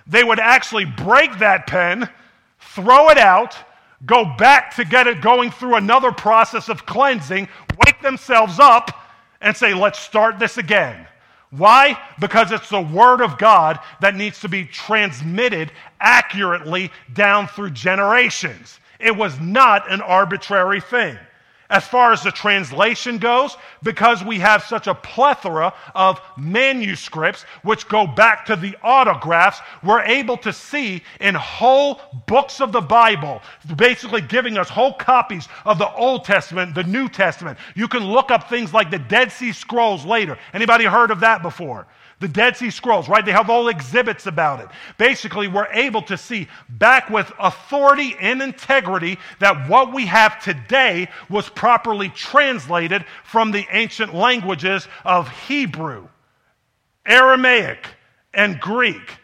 they 0.10 0.24
would 0.24 0.39
actually 0.39 0.86
break 0.86 1.39
that 1.39 1.67
pen, 1.67 2.10
throw 2.60 3.10
it 3.10 3.17
out, 3.17 3.56
go 4.06 4.26
back 4.38 4.76
to 4.76 4.84
get 4.84 5.08
it 5.08 5.22
going 5.22 5.52
through 5.52 5.76
another 5.76 6.12
process 6.12 6.67
of 6.67 6.86
cleansing, 6.86 7.48
wake 7.86 8.02
themselves 8.02 8.60
up, 8.60 8.91
and 9.39 9.56
say, 9.56 9.74
let's 9.74 10.00
start 10.00 10.39
this 10.39 10.58
again. 10.58 11.08
Why? 11.52 12.00
Because 12.19 12.52
it's 12.52 12.69
the 12.69 12.82
Word 12.82 13.22
of 13.22 13.38
God 13.38 13.80
that 14.02 14.15
needs 14.15 14.39
to 14.41 14.50
be 14.50 14.65
transmitted 14.65 15.72
accurately 16.00 16.91
down 17.13 17.48
through 17.48 17.72
generations. 17.72 18.80
It 19.00 19.15
was 19.15 19.39
not 19.39 19.91
an 19.91 20.02
arbitrary 20.02 20.82
thing. 20.82 21.17
As 21.69 21.88
far 21.88 22.12
as 22.12 22.23
the 22.23 22.32
translation 22.32 23.19
goes, 23.19 23.55
because 23.84 24.23
we 24.23 24.39
have 24.39 24.63
such 24.63 24.88
a 24.88 24.95
plethora 24.95 25.71
of 25.93 26.19
manuscripts 26.36 27.43
which 27.62 27.88
go 27.88 28.08
back 28.08 28.45
to 28.47 28.55
the 28.55 28.75
autographs, 28.82 29.62
we're 29.84 30.01
able 30.01 30.36
to 30.38 30.51
see 30.51 31.03
in 31.19 31.36
whole 31.36 32.01
books 32.25 32.60
of 32.60 32.71
the 32.71 32.82
Bible, 32.82 33.43
basically 33.75 34.21
giving 34.21 34.58
us 34.58 34.67
whole 34.67 34.93
copies 34.93 35.47
of 35.63 35.77
the 35.77 35.93
Old 35.93 36.25
Testament, 36.25 36.73
the 36.73 36.84
New 36.84 37.08
Testament. 37.08 37.60
You 37.75 37.88
can 37.88 38.03
look 38.03 38.32
up 38.32 38.49
things 38.49 38.73
like 38.73 38.89
the 38.89 38.97
Dead 38.97 39.32
Sea 39.32 39.51
Scrolls 39.51 40.05
later. 40.05 40.39
Anybody 40.53 40.86
heard 40.86 41.12
of 41.12 41.19
that 41.19 41.43
before? 41.43 41.86
The 42.19 42.27
Dead 42.27 42.58
Sea 42.58 42.69
Scrolls, 42.69 43.08
right? 43.08 43.25
They 43.25 43.32
have 43.32 43.49
all 43.49 43.69
exhibits 43.69 44.27
about 44.27 44.60
it. 44.60 44.67
Basically, 44.97 45.47
we're 45.47 45.71
able 45.71 46.01
to 46.03 46.17
see 46.17 46.47
back 46.67 47.10
with 47.10 47.32
authority 47.39 48.15
and 48.19 48.41
integrity 48.41 49.17
that 49.39 49.69
what 49.69 49.93
we 49.93 50.05
have 50.05 50.43
today 50.43 51.08
was 51.29 51.47
properly 51.47 52.10
translated 52.10 53.05
from 53.23 53.51
the 53.51 53.65
ancient 53.71 54.13
languages 54.13 54.88
of 55.05 55.29
Hebrew, 55.29 56.10
Aramaic, 57.05 57.88
and 58.34 58.60
Greek 58.60 59.17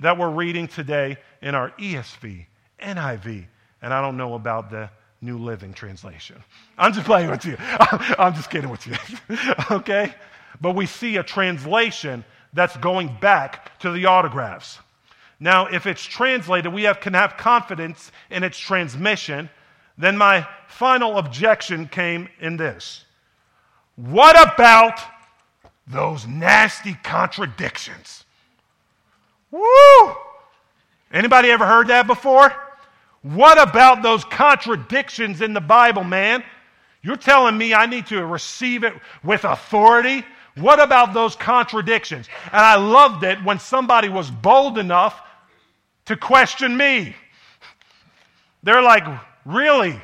that 0.00 0.18
we're 0.18 0.30
reading 0.30 0.68
today 0.68 1.16
in 1.40 1.54
our 1.54 1.70
ESV, 1.72 2.46
NIV, 2.80 3.46
and 3.80 3.94
I 3.94 4.02
don't 4.02 4.18
know 4.18 4.34
about 4.34 4.70
the 4.70 4.90
New 5.22 5.38
Living 5.38 5.72
Translation. 5.72 6.42
I'm 6.76 6.92
just 6.92 7.06
playing 7.06 7.30
with 7.30 7.44
you. 7.46 7.56
I'm 7.60 8.34
just 8.34 8.50
kidding 8.50 8.68
with 8.68 8.86
you. 8.86 8.94
okay? 9.70 10.14
But 10.60 10.74
we 10.74 10.86
see 10.86 11.16
a 11.16 11.22
translation 11.22 12.24
that's 12.52 12.76
going 12.78 13.16
back 13.20 13.78
to 13.80 13.90
the 13.90 14.06
autographs. 14.06 14.78
Now, 15.38 15.66
if 15.66 15.86
it's 15.86 16.02
translated, 16.02 16.72
we 16.72 16.84
have, 16.84 17.00
can 17.00 17.14
have 17.14 17.36
confidence 17.36 18.10
in 18.30 18.42
its 18.42 18.58
transmission. 18.58 19.50
Then 19.98 20.16
my 20.16 20.46
final 20.66 21.18
objection 21.18 21.88
came 21.88 22.28
in 22.40 22.56
this 22.56 23.04
What 23.96 24.36
about 24.54 24.98
those 25.86 26.26
nasty 26.26 26.94
contradictions? 27.02 28.24
Woo! 29.50 30.14
Anybody 31.12 31.50
ever 31.50 31.66
heard 31.66 31.88
that 31.88 32.06
before? 32.06 32.52
What 33.22 33.58
about 33.58 34.02
those 34.02 34.24
contradictions 34.24 35.40
in 35.40 35.52
the 35.52 35.60
Bible, 35.60 36.04
man? 36.04 36.42
You're 37.02 37.16
telling 37.16 37.56
me 37.56 37.72
I 37.74 37.86
need 37.86 38.06
to 38.06 38.24
receive 38.24 38.84
it 38.84 38.94
with 39.22 39.44
authority? 39.44 40.24
What 40.56 40.80
about 40.80 41.12
those 41.12 41.36
contradictions? 41.36 42.28
And 42.46 42.62
I 42.62 42.76
loved 42.76 43.22
it 43.24 43.42
when 43.44 43.58
somebody 43.58 44.08
was 44.08 44.30
bold 44.30 44.78
enough 44.78 45.20
to 46.06 46.16
question 46.16 46.76
me. 46.76 47.14
They're 48.62 48.82
like, 48.82 49.04
Really? 49.44 50.00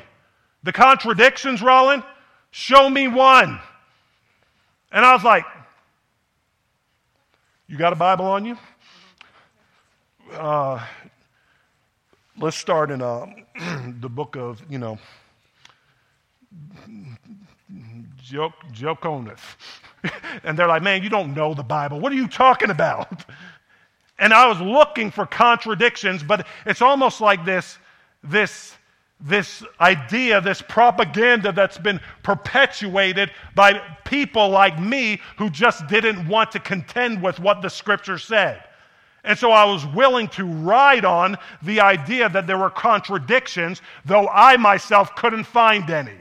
The 0.63 0.71
contradictions, 0.71 1.61
Roland? 1.61 2.03
Show 2.51 2.89
me 2.89 3.07
one. 3.07 3.59
And 4.91 5.03
I 5.03 5.13
was 5.13 5.23
like, 5.23 5.45
You 7.67 7.77
got 7.77 7.93
a 7.93 7.95
Bible 7.95 8.25
on 8.25 8.45
you? 8.45 8.57
Uh, 10.31 10.85
let's 12.37 12.57
start 12.57 12.91
in 12.91 13.01
uh, 13.01 13.25
the 13.99 14.09
book 14.09 14.35
of, 14.35 14.61
you 14.69 14.77
know, 14.77 14.99
Joconus. 18.23 19.39
and 20.43 20.57
they're 20.57 20.67
like, 20.67 20.83
man, 20.83 21.03
you 21.03 21.09
don't 21.09 21.33
know 21.33 21.53
the 21.53 21.63
Bible. 21.63 21.99
What 21.99 22.11
are 22.11 22.15
you 22.15 22.27
talking 22.27 22.69
about? 22.69 23.25
And 24.19 24.31
I 24.31 24.47
was 24.47 24.61
looking 24.61 25.09
for 25.11 25.25
contradictions, 25.25 26.21
but 26.23 26.45
it's 26.67 26.81
almost 26.83 27.19
like 27.19 27.43
this, 27.43 27.77
this, 28.23 28.75
this 29.19 29.63
idea, 29.81 30.39
this 30.39 30.61
propaganda 30.61 31.51
that's 31.51 31.77
been 31.77 31.99
perpetuated 32.21 33.31
by 33.55 33.81
people 34.05 34.49
like 34.49 34.79
me 34.79 35.19
who 35.37 35.49
just 35.49 35.87
didn't 35.87 36.27
want 36.27 36.51
to 36.51 36.59
contend 36.59 37.21
with 37.21 37.39
what 37.39 37.61
the 37.61 37.69
scripture 37.69 38.19
said. 38.19 38.63
And 39.23 39.37
so 39.37 39.51
I 39.51 39.63
was 39.65 39.85
willing 39.85 40.27
to 40.29 40.45
ride 40.45 41.05
on 41.05 41.37
the 41.61 41.79
idea 41.79 42.29
that 42.29 42.45
there 42.45 42.57
were 42.57 42.69
contradictions, 42.69 43.81
though 44.05 44.27
I 44.27 44.57
myself 44.57 45.15
couldn't 45.15 45.45
find 45.45 45.89
any. 45.89 46.17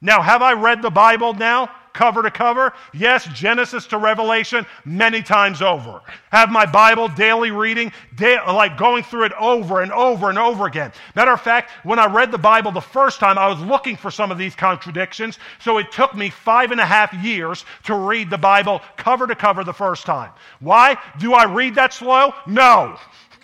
Now, 0.00 0.20
have 0.20 0.42
I 0.42 0.52
read 0.52 0.82
the 0.82 0.90
Bible 0.90 1.34
now? 1.34 1.70
Cover 1.92 2.22
to 2.22 2.30
cover? 2.30 2.72
Yes, 2.92 3.24
Genesis 3.34 3.86
to 3.88 3.98
Revelation, 3.98 4.66
many 4.84 5.22
times 5.22 5.62
over. 5.62 6.00
Have 6.30 6.50
my 6.50 6.66
Bible 6.66 7.08
daily 7.08 7.50
reading, 7.50 7.92
like 8.20 8.76
going 8.76 9.02
through 9.02 9.24
it 9.24 9.32
over 9.38 9.82
and 9.82 9.92
over 9.92 10.28
and 10.28 10.38
over 10.38 10.66
again. 10.66 10.92
Matter 11.14 11.32
of 11.32 11.40
fact, 11.40 11.70
when 11.84 11.98
I 11.98 12.06
read 12.06 12.30
the 12.30 12.38
Bible 12.38 12.72
the 12.72 12.80
first 12.80 13.20
time, 13.20 13.38
I 13.38 13.48
was 13.48 13.60
looking 13.60 13.96
for 13.96 14.10
some 14.10 14.30
of 14.30 14.38
these 14.38 14.54
contradictions, 14.54 15.38
so 15.60 15.78
it 15.78 15.92
took 15.92 16.14
me 16.14 16.30
five 16.30 16.70
and 16.70 16.80
a 16.80 16.86
half 16.86 17.12
years 17.14 17.64
to 17.84 17.94
read 17.94 18.30
the 18.30 18.38
Bible 18.38 18.80
cover 18.96 19.26
to 19.26 19.34
cover 19.34 19.64
the 19.64 19.72
first 19.72 20.06
time. 20.06 20.30
Why? 20.60 20.96
Do 21.18 21.34
I 21.34 21.44
read 21.44 21.74
that 21.76 21.92
slow? 21.92 22.32
No. 22.46 22.98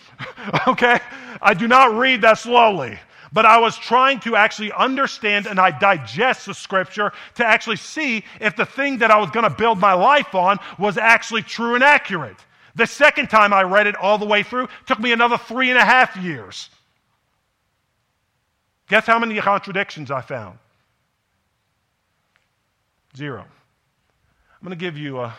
okay? 0.69 0.99
I 1.41 1.55
do 1.55 1.69
not 1.69 1.97
read 1.97 2.23
that 2.23 2.39
slowly 2.39 2.99
but 3.33 3.47
I 3.47 3.59
was 3.59 3.77
trying 3.77 4.21
to 4.21 4.37
actually 4.37 4.73
understand 4.73 5.47
and 5.47 5.59
I 5.61 5.77
digest 5.77 6.47
the 6.47 6.55
scripture 6.55 7.13
to 7.37 7.47
actually 7.47 7.77
see 7.77 8.25
if 8.41 8.57
the 8.57 8.67
thing 8.67 8.99
that 8.99 9.11
I 9.11 9.19
was 9.19 9.31
going 9.31 9.49
to 9.49 9.55
build 9.55 9.79
my 9.79 9.95
life 9.95 10.35
on 10.35 10.59
was 10.79 10.99
actually 10.99 11.43
true 11.43 11.75
and 11.75 11.85
accurate. 11.85 12.39
The 12.75 12.87
second 12.87 13.29
time 13.29 13.53
I 13.53 13.63
read 13.63 13.87
it 13.87 13.97
all 13.97 14.19
the 14.19 14.27
way 14.27 14.43
through 14.43 14.69
took 14.87 15.01
me 15.01 15.13
another 15.13 15.37
three 15.37 15.71
and 15.71 15.79
a 15.79 15.85
half 15.85 16.17
years. 16.17 16.71
Guess 18.89 19.07
how 19.07 19.19
many 19.19 19.39
contradictions 19.41 20.11
I 20.11 20.21
found? 20.21 20.59
Zero. 23.17 23.41
I'm 23.41 24.65
going 24.67 24.71
to 24.71 24.83
give 24.83 24.97
you 24.97 25.21
a 25.21 25.37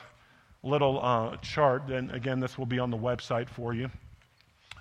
little 0.63 0.99
uh, 1.01 1.37
chart, 1.37 1.89
and 1.89 2.11
again, 2.11 2.39
this 2.39 2.57
will 2.57 2.65
be 2.65 2.79
on 2.79 2.91
the 2.91 2.97
website 2.97 3.49
for 3.49 3.73
you 3.73 3.89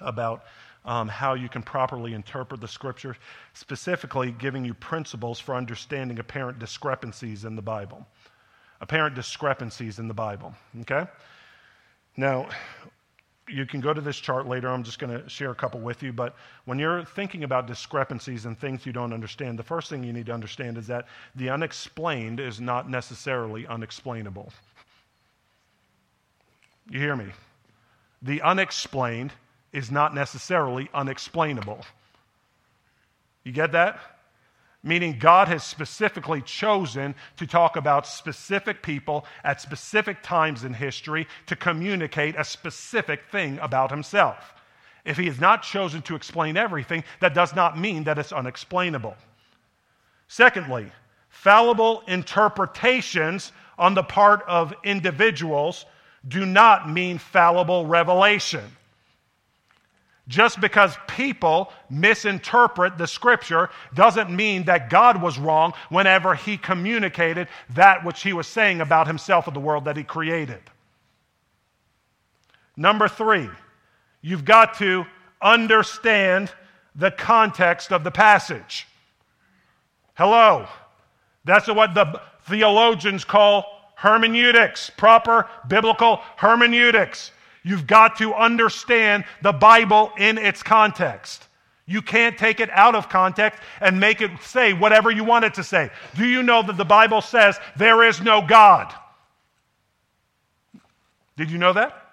about 0.01 0.45
um, 0.85 1.09
how 1.09 1.35
you 1.35 1.49
can 1.49 1.63
properly 1.63 2.15
interpret 2.15 2.61
the 2.61 2.69
scripture, 2.69 3.17
specifically 3.53 4.31
giving 4.33 4.65
you 4.65 4.75
principles 4.75 5.39
for 5.39 5.55
understanding 5.55 6.19
apparent 6.19 6.59
discrepancies 6.59 7.45
in 7.45 7.57
the 7.57 7.63
Bible. 7.63 8.07
Apparent 8.81 9.15
discrepancies 9.15 9.99
in 9.99 10.09
the 10.09 10.15
Bible, 10.15 10.55
okay? 10.81 11.07
Now, 12.17 12.49
you 13.49 13.67
can 13.67 13.81
go 13.81 13.93
to 13.93 14.01
this 14.01 14.19
chart 14.19 14.47
later. 14.47 14.69
I'm 14.69 14.83
just 14.83 14.99
going 14.99 15.23
to 15.23 15.29
share 15.29 15.51
a 15.51 15.55
couple 15.55 15.81
with 15.81 16.03
you. 16.03 16.13
But 16.13 16.37
when 16.65 16.79
you're 16.79 17.05
thinking 17.05 17.45
about 17.45 17.67
discrepancies 17.67 18.45
and 18.45 18.59
things 18.59 18.85
you 18.85 18.93
don't 18.93 19.13
understand, 19.13 19.59
the 19.59 19.63
first 19.63 19.89
thing 19.89 20.05
you 20.05 20.13
need 20.13 20.27
to 20.27 20.33
understand 20.33 20.79
is 20.79 20.87
that 20.89 21.07
the 21.35 21.51
unexplained 21.51 22.41
is 22.41 22.61
not 22.61 22.91
necessarily 22.91 23.67
unexplainable. 23.67 24.53
You 26.91 27.01
hear 27.01 27.17
me? 27.17 27.27
The 28.23 28.43
unexplained 28.43 29.33
is 29.73 29.91
not 29.91 30.15
necessarily 30.15 30.89
unexplainable. 30.95 31.85
You 33.45 33.53
get 33.53 33.73
that? 33.73 34.01
Meaning, 34.83 35.19
God 35.19 35.49
has 35.49 35.65
specifically 35.65 36.41
chosen 36.41 37.15
to 37.37 37.47
talk 37.47 37.77
about 37.77 38.07
specific 38.07 38.83
people 38.83 39.27
at 39.43 39.61
specific 39.61 40.23
times 40.23 40.63
in 40.65 40.73
history 40.73 41.27
to 41.47 41.57
communicate 41.57 42.37
a 42.37 42.45
specific 42.45 43.23
thing 43.33 43.59
about 43.59 43.91
Himself. 43.91 44.55
If 45.05 45.17
He 45.17 45.27
has 45.27 45.41
not 45.41 45.63
chosen 45.63 46.03
to 46.03 46.15
explain 46.15 46.57
everything, 46.57 47.03
that 47.21 47.35
does 47.35 47.57
not 47.57 47.79
mean 47.79 48.05
that 48.05 48.19
it's 48.19 48.33
unexplainable. 48.33 49.17
Secondly, 50.29 50.93
fallible 51.29 52.03
interpretations 52.07 53.53
on 53.79 53.95
the 53.95 54.03
part 54.03 54.43
of 54.47 54.75
individuals 54.85 55.87
do 56.27 56.47
not 56.47 56.89
mean 56.91 57.19
fallible 57.19 57.87
revelation. 57.87 58.65
Just 60.29 60.61
because 60.61 60.95
people 61.07 61.73
misinterpret 61.89 62.99
the 62.99 63.07
scripture 63.07 63.71
doesn't 63.95 64.31
mean 64.31 64.65
that 64.65 64.91
God 64.91 65.23
was 65.23 65.39
wrong 65.39 65.73
whenever 65.89 66.35
he 66.35 66.59
communicated 66.59 67.49
that 67.71 68.05
which 68.05 68.23
he 68.23 68.35
was 68.35 68.47
saying 68.47 68.83
about 68.83 69.07
himself 69.07 69.47
and 69.47 69.57
the 69.57 69.61
world 69.61 69.87
that 69.87 69.97
he 69.97 70.05
created. 70.05 70.61
Number 72.77 73.09
three, 73.09 73.49
you've 74.21 74.45
got 74.45 74.79
to 74.79 75.07
understand 75.41 76.53
the 76.95 77.11
context 77.11 77.91
of 77.91 78.05
the 78.05 78.11
passage. 78.11 78.87
Hello. 80.15 80.67
That's 81.45 81.69
what 81.69 81.95
the 81.95 82.21
theologians 82.43 83.25
call 83.25 83.65
hermeneutics, 83.95 84.91
proper 84.91 85.49
biblical 85.67 86.21
hermeneutics. 86.37 87.33
You've 87.69 87.87
got 87.87 88.17
to 88.17 88.33
understand 88.33 89.27
the 89.43 89.53
Bible 89.53 90.11
in 90.17 90.39
its 90.39 90.63
context. 90.63 91.47
You 91.85 92.01
can't 92.01 92.39
take 92.39 92.61
it 92.61 92.71
out 92.71 92.95
of 92.95 93.11
context 93.11 93.61
and 93.83 94.01
make 94.01 94.23
it 94.23 94.31
say 94.43 94.73
whatever 94.73 95.11
you 95.11 95.23
want 95.23 95.45
it 95.45 95.53
to 95.55 95.63
say. 95.63 95.91
Do 96.17 96.25
you 96.27 96.43
know 96.43 96.63
that 96.63 96.79
the 96.79 96.87
Bible 96.87 97.21
says 97.21 97.59
there 97.77 98.03
is 98.05 98.23
no 98.23 98.41
God? 98.41 98.95
Did 101.37 101.51
you 101.51 101.59
know 101.59 101.75
that? 101.75 102.07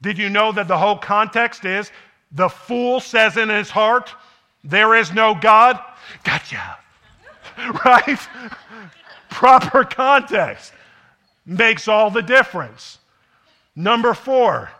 Did 0.00 0.16
you 0.16 0.30
know 0.30 0.52
that 0.52 0.68
the 0.68 0.78
whole 0.78 0.96
context 0.96 1.64
is 1.64 1.90
the 2.30 2.48
fool 2.48 3.00
says 3.00 3.36
in 3.36 3.48
his 3.48 3.68
heart, 3.68 4.14
There 4.62 4.94
is 4.94 5.12
no 5.12 5.34
God? 5.34 5.80
Gotcha. 6.22 6.78
right? 7.84 8.20
Proper 9.28 9.82
context 9.82 10.72
makes 11.44 11.88
all 11.88 12.10
the 12.10 12.22
difference. 12.22 12.98
Number 13.74 14.14
four, 14.14 14.70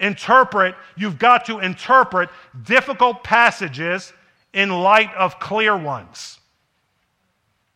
interpret. 0.00 0.74
You've 0.96 1.18
got 1.18 1.44
to 1.46 1.60
interpret 1.60 2.30
difficult 2.64 3.22
passages 3.22 4.12
in 4.52 4.70
light 4.70 5.14
of 5.14 5.38
clear 5.38 5.76
ones. 5.76 6.40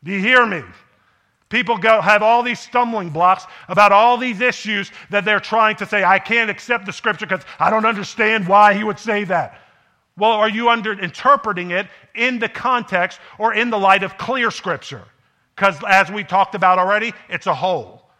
Do 0.02 0.12
you 0.12 0.20
hear 0.20 0.44
me? 0.44 0.62
People 1.48 1.78
go 1.78 2.00
have 2.00 2.22
all 2.22 2.42
these 2.42 2.58
stumbling 2.58 3.10
blocks 3.10 3.46
about 3.68 3.92
all 3.92 4.16
these 4.16 4.40
issues 4.40 4.90
that 5.10 5.24
they're 5.24 5.38
trying 5.38 5.76
to 5.76 5.86
say, 5.86 6.02
I 6.02 6.18
can't 6.18 6.50
accept 6.50 6.84
the 6.84 6.92
scripture 6.92 7.26
because 7.26 7.44
I 7.60 7.70
don't 7.70 7.86
understand 7.86 8.48
why 8.48 8.74
he 8.74 8.82
would 8.82 8.98
say 8.98 9.24
that. 9.24 9.60
Well, 10.16 10.32
are 10.32 10.48
you 10.48 10.68
under 10.68 10.92
interpreting 10.98 11.70
it 11.70 11.86
in 12.14 12.38
the 12.38 12.48
context 12.48 13.20
or 13.38 13.54
in 13.54 13.70
the 13.70 13.78
light 13.78 14.02
of 14.02 14.16
clear 14.18 14.50
scripture? 14.50 15.04
Because 15.54 15.76
as 15.88 16.10
we 16.10 16.24
talked 16.24 16.54
about 16.54 16.78
already, 16.78 17.12
it's 17.28 17.46
a 17.46 17.54
whole. 17.54 18.10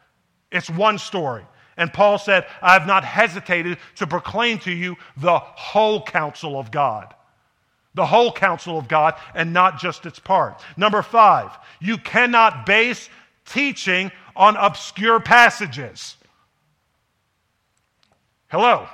It's 0.53 0.71
one 0.71 0.99
story. 0.99 1.45
And 1.77 1.93
Paul 1.93 2.19
said, 2.19 2.47
I 2.63 2.73
have 2.75 2.87
not 2.87 3.05
hesitated 3.05 3.79
to 3.97 4.07
proclaim 4.07 4.59
to 4.61 4.73
you 4.73 4.97
the 5.17 5.39
whole 5.39 6.03
counsel 6.03 6.59
of 6.59 6.71
God. 6.71 7.15
The 7.95 8.07
whole 8.07 8.33
counsel 8.33 8.79
of 8.79 8.89
God 8.89 9.15
and 9.35 9.53
not 9.53 9.79
just 9.79 10.07
its 10.07 10.19
part. 10.19 10.61
Number 10.77 11.03
five, 11.03 11.51
you 11.81 11.99
cannot 11.99 12.67
base 12.67 13.09
teaching 13.47 14.11
on 14.35 14.57
obscure 14.57 15.21
passages. 15.21 16.17
Hello. 18.49 18.89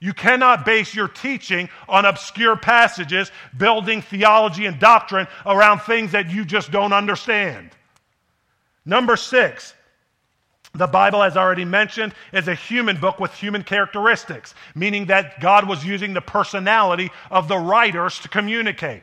You 0.00 0.12
cannot 0.12 0.64
base 0.64 0.94
your 0.96 1.06
teaching 1.06 1.68
on 1.88 2.04
obscure 2.04 2.56
passages, 2.56 3.30
building 3.56 4.02
theology 4.02 4.66
and 4.66 4.80
doctrine 4.80 5.28
around 5.46 5.78
things 5.78 6.10
that 6.10 6.28
you 6.28 6.44
just 6.44 6.72
don't 6.72 6.92
understand. 6.92 7.70
Number 8.84 9.16
six, 9.16 9.74
the 10.74 10.86
Bible, 10.86 11.22
as 11.22 11.36
already 11.36 11.64
mentioned, 11.64 12.14
is 12.32 12.48
a 12.48 12.54
human 12.54 12.98
book 12.98 13.20
with 13.20 13.32
human 13.34 13.62
characteristics, 13.62 14.54
meaning 14.74 15.06
that 15.06 15.40
God 15.40 15.68
was 15.68 15.84
using 15.84 16.14
the 16.14 16.20
personality 16.20 17.10
of 17.30 17.48
the 17.48 17.58
writers 17.58 18.18
to 18.20 18.28
communicate. 18.28 19.02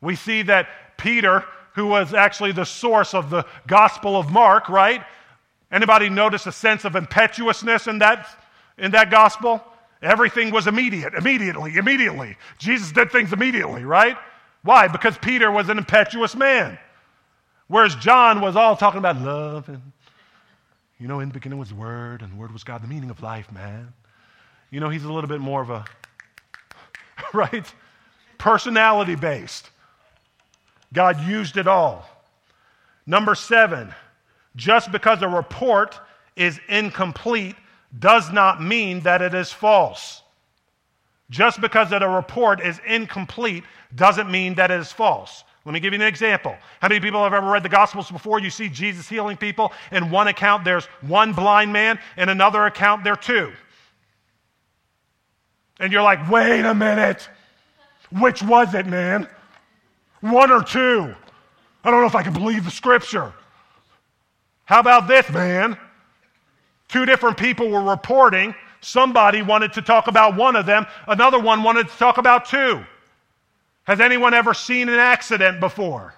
We 0.00 0.16
see 0.16 0.42
that 0.42 0.68
Peter 0.96 1.44
who 1.78 1.86
was 1.86 2.12
actually 2.12 2.50
the 2.50 2.64
source 2.64 3.14
of 3.14 3.30
the 3.30 3.46
Gospel 3.68 4.16
of 4.16 4.32
Mark, 4.32 4.68
right? 4.68 5.04
Anybody 5.70 6.08
notice 6.08 6.44
a 6.46 6.52
sense 6.52 6.84
of 6.84 6.96
impetuousness 6.96 7.86
in 7.86 8.00
that, 8.00 8.26
in 8.78 8.90
that 8.90 9.12
gospel? 9.12 9.62
Everything 10.02 10.50
was 10.50 10.66
immediate, 10.66 11.14
immediately, 11.14 11.76
immediately. 11.76 12.36
Jesus 12.58 12.90
did 12.90 13.12
things 13.12 13.32
immediately, 13.32 13.84
right? 13.84 14.16
Why? 14.62 14.88
Because 14.88 15.16
Peter 15.18 15.52
was 15.52 15.68
an 15.68 15.78
impetuous 15.78 16.34
man. 16.34 16.78
Whereas 17.68 17.94
John 17.94 18.40
was 18.40 18.56
all 18.56 18.76
talking 18.76 18.98
about 18.98 19.20
love 19.20 19.68
and, 19.68 19.80
you 20.98 21.06
know, 21.06 21.20
in 21.20 21.28
the 21.28 21.34
beginning 21.34 21.58
was 21.58 21.68
the 21.68 21.74
Word, 21.74 22.22
and 22.22 22.32
the 22.32 22.36
Word 22.36 22.52
was 22.52 22.64
God, 22.64 22.82
the 22.82 22.88
meaning 22.88 23.10
of 23.10 23.22
life, 23.22 23.50
man. 23.52 23.92
You 24.70 24.80
know, 24.80 24.88
he's 24.88 25.04
a 25.04 25.12
little 25.12 25.28
bit 25.28 25.40
more 25.40 25.62
of 25.62 25.70
a, 25.70 25.84
right? 27.32 27.72
Personality 28.36 29.14
based. 29.14 29.70
God 30.92 31.24
used 31.26 31.56
it 31.56 31.66
all. 31.66 32.08
Number 33.06 33.34
seven, 33.34 33.94
just 34.56 34.90
because 34.92 35.22
a 35.22 35.28
report 35.28 35.98
is 36.36 36.60
incomplete 36.68 37.56
does 37.98 38.30
not 38.30 38.62
mean 38.62 39.00
that 39.00 39.22
it 39.22 39.34
is 39.34 39.52
false. 39.52 40.22
Just 41.30 41.60
because 41.60 41.90
that 41.90 42.02
a 42.02 42.08
report 42.08 42.60
is 42.60 42.80
incomplete 42.86 43.64
doesn't 43.94 44.30
mean 44.30 44.54
that 44.54 44.70
it 44.70 44.80
is 44.80 44.92
false. 44.92 45.44
Let 45.68 45.74
me 45.74 45.80
give 45.80 45.92
you 45.92 46.00
an 46.00 46.06
example. 46.06 46.56
How 46.80 46.88
many 46.88 46.98
people 46.98 47.22
have 47.22 47.34
ever 47.34 47.46
read 47.46 47.62
the 47.62 47.68
Gospels 47.68 48.10
before? 48.10 48.40
You 48.40 48.48
see 48.48 48.70
Jesus 48.70 49.06
healing 49.06 49.36
people. 49.36 49.70
In 49.92 50.10
one 50.10 50.26
account, 50.26 50.64
there's 50.64 50.86
one 51.02 51.34
blind 51.34 51.70
man. 51.74 51.98
In 52.16 52.30
another 52.30 52.64
account, 52.64 53.04
there 53.04 53.12
are 53.12 53.16
two. 53.16 53.52
And 55.78 55.92
you're 55.92 56.00
like, 56.00 56.26
wait 56.30 56.64
a 56.64 56.74
minute. 56.74 57.28
Which 58.18 58.42
was 58.42 58.72
it, 58.72 58.86
man? 58.86 59.28
One 60.22 60.50
or 60.50 60.62
two. 60.62 61.14
I 61.84 61.90
don't 61.90 62.00
know 62.00 62.06
if 62.06 62.14
I 62.14 62.22
can 62.22 62.32
believe 62.32 62.64
the 62.64 62.70
scripture. 62.70 63.34
How 64.64 64.80
about 64.80 65.06
this, 65.06 65.28
man? 65.28 65.76
Two 66.88 67.04
different 67.04 67.36
people 67.36 67.68
were 67.68 67.82
reporting. 67.82 68.54
Somebody 68.80 69.42
wanted 69.42 69.74
to 69.74 69.82
talk 69.82 70.08
about 70.08 70.34
one 70.34 70.56
of 70.56 70.64
them, 70.64 70.86
another 71.08 71.38
one 71.38 71.62
wanted 71.62 71.88
to 71.88 71.96
talk 71.98 72.16
about 72.16 72.46
two. 72.46 72.82
Has 73.88 74.00
anyone 74.00 74.34
ever 74.34 74.52
seen 74.52 74.90
an 74.90 74.98
accident 74.98 75.60
before? 75.60 76.14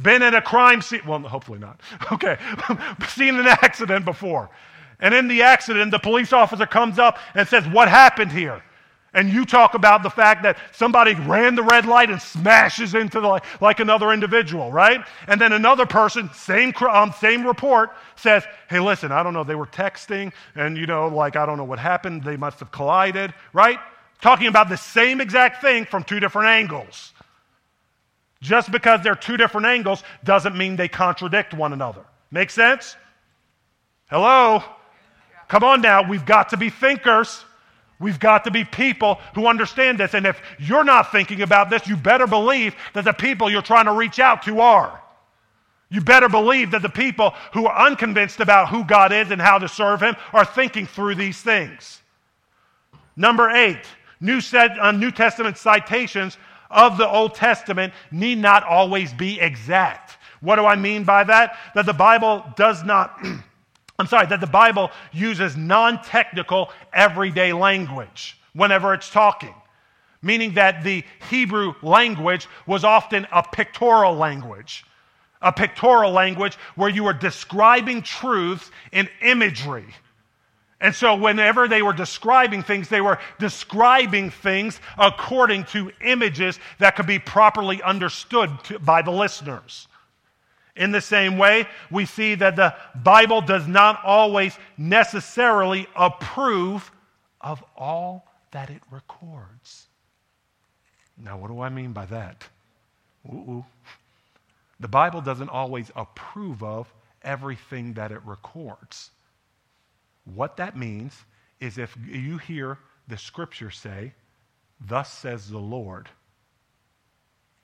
Been 0.00 0.22
in 0.22 0.34
a 0.34 0.40
crime 0.40 0.80
scene? 0.80 1.00
Well, 1.04 1.18
hopefully 1.18 1.58
not. 1.58 1.80
Okay. 2.12 2.38
seen 3.08 3.34
an 3.34 3.48
accident 3.48 4.04
before. 4.04 4.48
And 5.00 5.12
in 5.12 5.26
the 5.26 5.42
accident, 5.42 5.90
the 5.90 5.98
police 5.98 6.32
officer 6.32 6.64
comes 6.64 7.00
up 7.00 7.18
and 7.34 7.46
says, 7.48 7.66
What 7.66 7.88
happened 7.88 8.30
here? 8.30 8.62
and 9.16 9.32
you 9.32 9.46
talk 9.46 9.74
about 9.74 10.02
the 10.02 10.10
fact 10.10 10.42
that 10.42 10.58
somebody 10.72 11.14
ran 11.14 11.54
the 11.54 11.62
red 11.62 11.86
light 11.86 12.10
and 12.10 12.20
smashes 12.20 12.94
into 12.94 13.18
the 13.18 13.40
like 13.62 13.80
another 13.80 14.12
individual, 14.12 14.70
right? 14.70 15.00
And 15.26 15.40
then 15.40 15.52
another 15.52 15.86
person, 15.86 16.28
same 16.34 16.74
um, 16.88 17.12
same 17.18 17.44
report, 17.44 17.92
says, 18.16 18.44
"Hey, 18.68 18.78
listen, 18.78 19.12
I 19.12 19.22
don't 19.22 19.32
know. 19.32 19.42
They 19.42 19.54
were 19.54 19.66
texting, 19.66 20.32
and 20.54 20.76
you 20.76 20.86
know, 20.86 21.08
like 21.08 21.34
I 21.34 21.46
don't 21.46 21.56
know 21.56 21.64
what 21.64 21.78
happened. 21.78 22.24
They 22.24 22.36
must 22.36 22.60
have 22.60 22.70
collided, 22.70 23.32
right? 23.54 23.80
Talking 24.20 24.46
about 24.46 24.68
the 24.68 24.76
same 24.76 25.20
exact 25.20 25.60
thing 25.60 25.84
from 25.84 26.04
two 26.04 26.20
different 26.20 26.48
angles. 26.48 27.12
Just 28.40 28.70
because 28.70 29.02
they're 29.02 29.14
two 29.14 29.36
different 29.36 29.66
angles 29.66 30.02
doesn't 30.24 30.56
mean 30.56 30.76
they 30.76 30.88
contradict 30.88 31.54
one 31.54 31.72
another. 31.72 32.02
Make 32.30 32.50
sense? 32.50 32.96
Hello. 34.08 34.62
Come 35.48 35.64
on 35.64 35.80
now. 35.80 36.08
We've 36.08 36.26
got 36.26 36.50
to 36.50 36.56
be 36.56 36.70
thinkers. 36.70 37.44
We've 37.98 38.20
got 38.20 38.44
to 38.44 38.50
be 38.50 38.64
people 38.64 39.18
who 39.34 39.46
understand 39.46 39.98
this. 39.98 40.14
And 40.14 40.26
if 40.26 40.40
you're 40.58 40.84
not 40.84 41.12
thinking 41.12 41.42
about 41.42 41.70
this, 41.70 41.86
you 41.86 41.96
better 41.96 42.26
believe 42.26 42.74
that 42.94 43.04
the 43.04 43.12
people 43.12 43.50
you're 43.50 43.62
trying 43.62 43.86
to 43.86 43.92
reach 43.92 44.18
out 44.18 44.42
to 44.42 44.60
are. 44.60 45.00
You 45.88 46.00
better 46.00 46.28
believe 46.28 46.72
that 46.72 46.82
the 46.82 46.88
people 46.88 47.32
who 47.52 47.66
are 47.66 47.86
unconvinced 47.86 48.40
about 48.40 48.68
who 48.68 48.84
God 48.84 49.12
is 49.12 49.30
and 49.30 49.40
how 49.40 49.58
to 49.58 49.68
serve 49.68 50.02
Him 50.02 50.16
are 50.32 50.44
thinking 50.44 50.86
through 50.86 51.14
these 51.14 51.40
things. 51.40 52.02
Number 53.16 53.48
eight, 53.50 53.84
New, 54.20 54.40
uh, 54.52 54.92
New 54.92 55.10
Testament 55.10 55.58
citations 55.58 56.38
of 56.70 56.98
the 56.98 57.08
Old 57.08 57.34
Testament 57.34 57.92
need 58.10 58.38
not 58.38 58.64
always 58.64 59.12
be 59.12 59.40
exact. 59.40 60.18
What 60.40 60.56
do 60.56 60.64
I 60.64 60.76
mean 60.76 61.04
by 61.04 61.24
that? 61.24 61.56
That 61.74 61.86
the 61.86 61.92
Bible 61.92 62.44
does 62.56 62.82
not. 62.84 63.18
I'm 63.98 64.06
sorry, 64.06 64.26
that 64.26 64.40
the 64.40 64.46
Bible 64.46 64.90
uses 65.12 65.56
non 65.56 66.02
technical, 66.02 66.70
everyday 66.92 67.52
language 67.52 68.38
whenever 68.52 68.92
it's 68.94 69.10
talking, 69.10 69.54
meaning 70.22 70.54
that 70.54 70.82
the 70.84 71.04
Hebrew 71.30 71.74
language 71.82 72.46
was 72.66 72.84
often 72.84 73.26
a 73.32 73.42
pictorial 73.42 74.14
language, 74.14 74.84
a 75.40 75.52
pictorial 75.52 76.12
language 76.12 76.56
where 76.74 76.90
you 76.90 77.04
were 77.04 77.12
describing 77.12 78.02
truths 78.02 78.70
in 78.92 79.08
imagery. 79.22 79.86
And 80.80 80.94
so, 80.94 81.14
whenever 81.14 81.68
they 81.68 81.80
were 81.80 81.94
describing 81.94 82.62
things, 82.62 82.88
they 82.88 83.00
were 83.00 83.18
describing 83.38 84.30
things 84.30 84.78
according 84.98 85.64
to 85.66 85.90
images 86.04 86.60
that 86.78 86.96
could 86.96 87.06
be 87.06 87.18
properly 87.18 87.82
understood 87.82 88.50
to, 88.64 88.78
by 88.78 89.00
the 89.00 89.10
listeners. 89.10 89.88
In 90.76 90.92
the 90.92 91.00
same 91.00 91.38
way, 91.38 91.66
we 91.90 92.04
see 92.04 92.34
that 92.34 92.56
the 92.56 92.74
Bible 92.94 93.40
does 93.40 93.66
not 93.66 94.04
always 94.04 94.58
necessarily 94.76 95.86
approve 95.96 96.90
of 97.40 97.64
all 97.74 98.26
that 98.50 98.68
it 98.68 98.82
records. 98.90 99.86
Now, 101.16 101.38
what 101.38 101.48
do 101.48 101.60
I 101.60 101.70
mean 101.70 101.92
by 101.92 102.04
that? 102.06 102.44
Ooh, 103.26 103.64
The 104.78 104.88
Bible 104.88 105.22
doesn't 105.22 105.48
always 105.48 105.90
approve 105.96 106.62
of 106.62 106.92
everything 107.22 107.94
that 107.94 108.12
it 108.12 108.20
records. 108.26 109.10
What 110.26 110.56
that 110.56 110.76
means 110.76 111.24
is 111.60 111.78
if 111.78 111.96
you 112.06 112.38
hear 112.38 112.78
the 113.08 113.16
scripture 113.16 113.70
say, 113.70 114.12
Thus 114.80 115.10
says 115.10 115.48
the 115.48 115.58
Lord, 115.58 116.08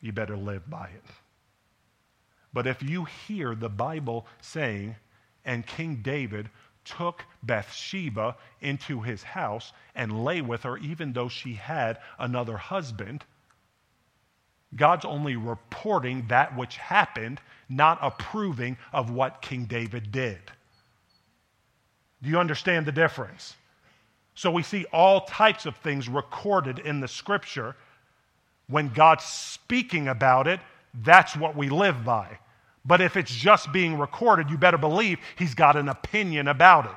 you 0.01 0.13
better 0.13 0.37
live 0.37 0.69
by 0.71 0.87
it. 0.87 1.05
But 2.53 2.67
if 2.67 2.83
you 2.83 3.05
hear 3.05 3.55
the 3.55 3.69
Bible 3.69 4.27
saying, 4.41 4.97
and 5.45 5.67
King 5.67 5.97
David 6.03 6.49
took 6.85 7.25
Bathsheba 7.43 8.37
into 8.61 9.01
his 9.01 9.23
house 9.23 9.73
and 9.95 10.25
lay 10.25 10.41
with 10.41 10.63
her, 10.63 10.79
even 10.79 11.13
though 11.13 11.29
she 11.29 11.55
had 11.55 11.99
another 12.19 12.57
husband, 12.57 13.25
God's 14.75 15.05
only 15.05 15.37
reporting 15.37 16.27
that 16.29 16.57
which 16.57 16.77
happened, 16.77 17.41
not 17.69 17.99
approving 18.01 18.77
of 18.93 19.11
what 19.11 19.43
King 19.43 19.65
David 19.67 20.11
did. 20.13 20.41
Do 22.23 22.31
you 22.31 22.39
understand 22.39 22.87
the 22.87 22.93
difference? 22.93 23.55
So 24.35 24.51
we 24.51 24.63
see 24.63 24.87
all 24.93 25.23
types 25.23 25.67
of 25.67 25.77
things 25.77 26.09
recorded 26.09 26.79
in 26.79 27.01
the 27.01 27.09
scripture. 27.09 27.77
When 28.69 28.89
God's 28.89 29.25
speaking 29.25 30.09
about 30.09 30.47
it, 30.47 30.61
that's 31.03 31.37
what 31.37 31.57
we 31.57 31.69
live 31.69 32.05
by. 32.05 32.39
But 32.85 33.01
if 33.01 33.17
it's 33.17 33.35
just 33.35 33.73
being 33.73 33.99
recorded, 33.99 34.51
you 34.51 34.59
better 34.59 34.79
believe 34.79 35.19
he's 35.37 35.55
got 35.55 35.77
an 35.77 35.89
opinion 35.89 36.49
about 36.49 36.87
it. 36.87 36.97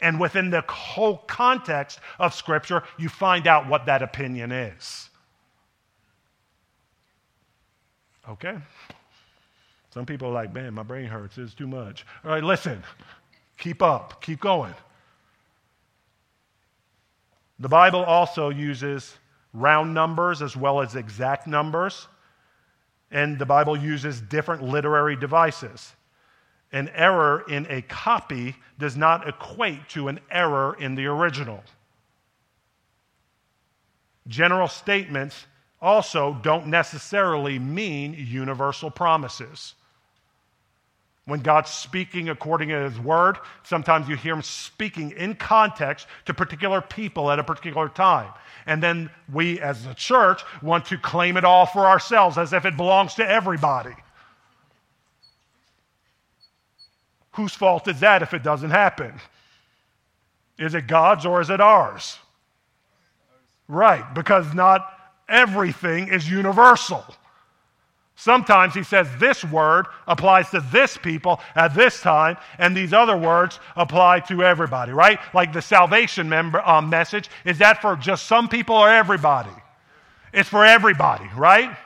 And 0.00 0.20
within 0.20 0.50
the 0.50 0.62
whole 0.68 1.18
context 1.18 2.00
of 2.18 2.34
Scripture, 2.34 2.82
you 2.98 3.08
find 3.08 3.46
out 3.46 3.68
what 3.68 3.86
that 3.86 4.02
opinion 4.02 4.52
is. 4.52 5.08
Okay? 8.28 8.56
Some 9.92 10.06
people 10.06 10.28
are 10.28 10.32
like, 10.32 10.52
man, 10.52 10.74
my 10.74 10.82
brain 10.82 11.06
hurts. 11.06 11.38
It's 11.38 11.54
too 11.54 11.66
much. 11.66 12.04
All 12.24 12.32
right, 12.32 12.44
listen. 12.44 12.82
Keep 13.58 13.82
up. 13.82 14.22
Keep 14.22 14.40
going. 14.40 14.74
The 17.58 17.68
Bible 17.68 18.02
also 18.02 18.50
uses 18.50 19.16
round 19.52 19.94
numbers 19.94 20.42
as 20.42 20.56
well 20.56 20.80
as 20.80 20.96
exact 20.96 21.46
numbers. 21.46 22.08
And 23.10 23.38
the 23.38 23.46
Bible 23.46 23.76
uses 23.76 24.20
different 24.20 24.62
literary 24.62 25.16
devices. 25.16 25.94
An 26.72 26.90
error 26.94 27.44
in 27.48 27.66
a 27.70 27.82
copy 27.82 28.56
does 28.78 28.96
not 28.96 29.28
equate 29.28 29.88
to 29.90 30.08
an 30.08 30.18
error 30.30 30.76
in 30.80 30.96
the 30.96 31.06
original. 31.06 31.62
General 34.26 34.66
statements 34.66 35.46
also 35.80 36.34
don't 36.42 36.66
necessarily 36.66 37.58
mean 37.58 38.14
universal 38.14 38.90
promises. 38.90 39.74
When 41.26 41.40
God's 41.40 41.70
speaking 41.70 42.28
according 42.28 42.68
to 42.68 42.88
His 42.88 43.00
Word, 43.00 43.38
sometimes 43.62 44.08
you 44.08 44.16
hear 44.16 44.34
Him 44.34 44.42
speaking 44.42 45.12
in 45.12 45.34
context 45.34 46.06
to 46.26 46.34
particular 46.34 46.82
people 46.82 47.30
at 47.30 47.38
a 47.38 47.44
particular 47.44 47.88
time. 47.88 48.30
And 48.66 48.82
then 48.82 49.10
we, 49.32 49.58
as 49.60 49.86
a 49.86 49.94
church, 49.94 50.42
want 50.62 50.84
to 50.86 50.98
claim 50.98 51.36
it 51.36 51.44
all 51.44 51.64
for 51.64 51.86
ourselves 51.86 52.36
as 52.36 52.52
if 52.52 52.66
it 52.66 52.76
belongs 52.76 53.14
to 53.14 53.28
everybody. 53.28 53.94
Whose 57.32 57.54
fault 57.54 57.88
is 57.88 58.00
that 58.00 58.22
if 58.22 58.34
it 58.34 58.42
doesn't 58.42 58.70
happen? 58.70 59.14
Is 60.58 60.74
it 60.74 60.86
God's 60.86 61.26
or 61.26 61.40
is 61.40 61.50
it 61.50 61.60
ours? 61.60 62.18
Right, 63.66 64.04
because 64.14 64.52
not 64.54 64.86
everything 65.28 66.08
is 66.08 66.30
universal. 66.30 67.02
Sometimes 68.16 68.74
he 68.74 68.84
says 68.84 69.08
this 69.18 69.44
word 69.44 69.86
applies 70.06 70.48
to 70.50 70.60
this 70.70 70.96
people 70.96 71.40
at 71.56 71.74
this 71.74 72.00
time, 72.00 72.36
and 72.58 72.76
these 72.76 72.92
other 72.92 73.16
words 73.16 73.58
apply 73.74 74.20
to 74.20 74.44
everybody, 74.44 74.92
right? 74.92 75.18
Like 75.34 75.52
the 75.52 75.62
salvation 75.62 76.28
member, 76.28 76.60
um, 76.66 76.88
message, 76.88 77.28
is 77.44 77.58
that 77.58 77.82
for 77.82 77.96
just 77.96 78.26
some 78.26 78.48
people 78.48 78.76
or 78.76 78.88
everybody? 78.88 79.50
It's 80.32 80.48
for 80.48 80.64
everybody, 80.64 81.28
right? 81.36 81.76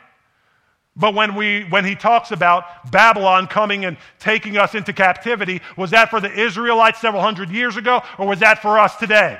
But 0.96 1.14
when, 1.14 1.34
we, 1.34 1.62
when 1.64 1.84
he 1.84 1.94
talks 1.94 2.30
about 2.30 2.90
Babylon 2.90 3.46
coming 3.46 3.84
and 3.84 3.96
taking 4.18 4.56
us 4.56 4.74
into 4.74 4.92
captivity, 4.92 5.62
was 5.76 5.90
that 5.92 6.10
for 6.10 6.20
the 6.20 6.30
Israelites 6.30 7.00
several 7.00 7.22
hundred 7.22 7.50
years 7.50 7.76
ago, 7.76 8.02
or 8.18 8.26
was 8.26 8.40
that 8.40 8.60
for 8.60 8.78
us 8.78 8.96
today? 8.96 9.38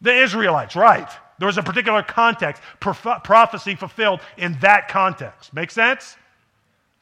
The 0.00 0.14
Israelites, 0.14 0.74
right. 0.74 1.10
There 1.40 1.46
was 1.46 1.56
a 1.56 1.62
particular 1.62 2.02
context, 2.02 2.62
prof- 2.80 3.24
prophecy 3.24 3.74
fulfilled 3.74 4.20
in 4.36 4.58
that 4.60 4.88
context. 4.88 5.54
Make 5.54 5.70
sense? 5.70 6.16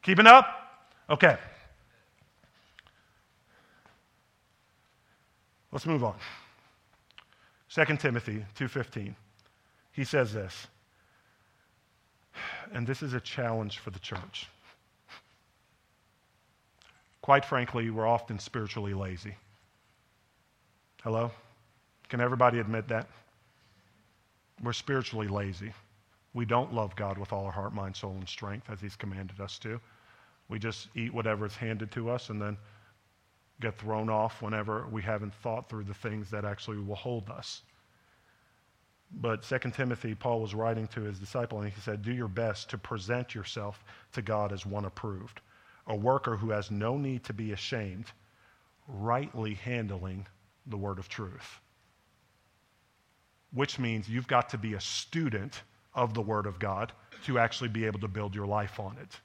Keeping 0.01 0.29
up? 0.29 0.47
Okay. 1.11 1.37
Let's 5.73 5.87
move 5.87 6.05
on. 6.05 6.15
2 7.69 7.97
Timothy 7.97 8.45
2:15. 8.55 9.17
He 9.91 10.05
says 10.05 10.33
this. 10.33 10.69
And 12.73 12.87
this 12.87 13.03
is 13.03 13.15
a 13.15 13.21
challenge 13.21 13.79
for 13.79 13.91
the 13.91 13.99
church. 13.99 14.47
Quite 17.23 17.45
frankly, 17.45 17.91
we're 17.91 18.07
often 18.07 18.39
spiritually 18.39 18.95
lazy. 18.95 19.35
Hello? 21.03 21.33
Can 22.09 22.21
everybody 22.21 22.61
admit 22.61 22.87
that? 22.87 23.09
We're 24.63 24.73
spiritually 24.73 25.29
lazy. 25.29 25.73
We 26.35 26.45
don't 26.45 26.75
love 26.75 26.97
God 26.97 27.17
with 27.17 27.33
all 27.33 27.47
our 27.47 27.53
heart, 27.53 27.73
mind, 27.73 27.97
soul, 27.97 28.13
and 28.13 28.29
strength 28.29 28.69
as 28.71 28.81
He's 28.81 28.97
commanded 28.97 29.41
us 29.41 29.59
to. 29.61 29.81
We 30.49 30.59
just 30.59 30.89
eat 30.95 31.13
whatever 31.15 31.47
is 31.47 31.55
handed 31.55 31.91
to 31.93 32.11
us 32.11 32.31
and 32.31 32.41
then 32.41 32.57
get 33.61 33.79
thrown 33.79 34.09
off 34.09 34.43
whenever 34.43 34.87
we 34.89 35.03
haven't 35.03 35.35
thought 35.35 35.69
through 35.69 35.85
the 35.85 35.95
things 35.95 36.31
that 36.31 36.45
actually 36.45 36.79
will 36.79 36.97
hold 36.97 37.31
us. 37.31 37.63
But 39.11 39.43
2 39.43 39.71
Timothy, 39.71 40.15
Paul 40.15 40.41
was 40.41 40.55
writing 40.55 40.87
to 40.89 41.03
his 41.03 41.19
disciple, 41.19 41.61
and 41.61 41.73
he 41.73 41.81
said, 41.81 42.03
Do 42.03 42.13
your 42.13 42.29
best 42.29 42.69
to 42.71 42.79
present 42.79 43.35
yourself 43.35 43.83
to 44.13 44.23
God 44.23 44.53
as 44.53 44.67
one 44.67 44.85
approved, 44.85 45.41
a 45.87 45.97
worker 45.97 46.37
who 46.37 46.51
has 46.51 46.71
no 46.71 46.97
need 46.99 47.25
to 47.25 47.33
be 47.33 47.53
ashamed, 47.53 48.07
rightly 48.87 49.55
handling 49.55 50.27
the 50.67 50.77
word 50.77 50.99
of 50.99 51.09
truth 51.09 51.61
which 53.53 53.79
means 53.79 54.09
you've 54.09 54.29
got 54.29 54.51
to 54.51 54.59
be 54.59 54.75
a 54.75 54.81
student 54.81 55.63
of 55.95 56.15
the 56.15 56.23
Word 56.23 56.47
of 56.47 56.59
God 56.59 56.93
to 57.25 57.39
actually 57.39 57.69
be 57.69 57.87
able 57.87 58.01
to 58.01 58.09
build 58.09 58.35
your 58.35 58.47
life 58.47 58.79
on 58.79 58.97
it. 59.01 59.21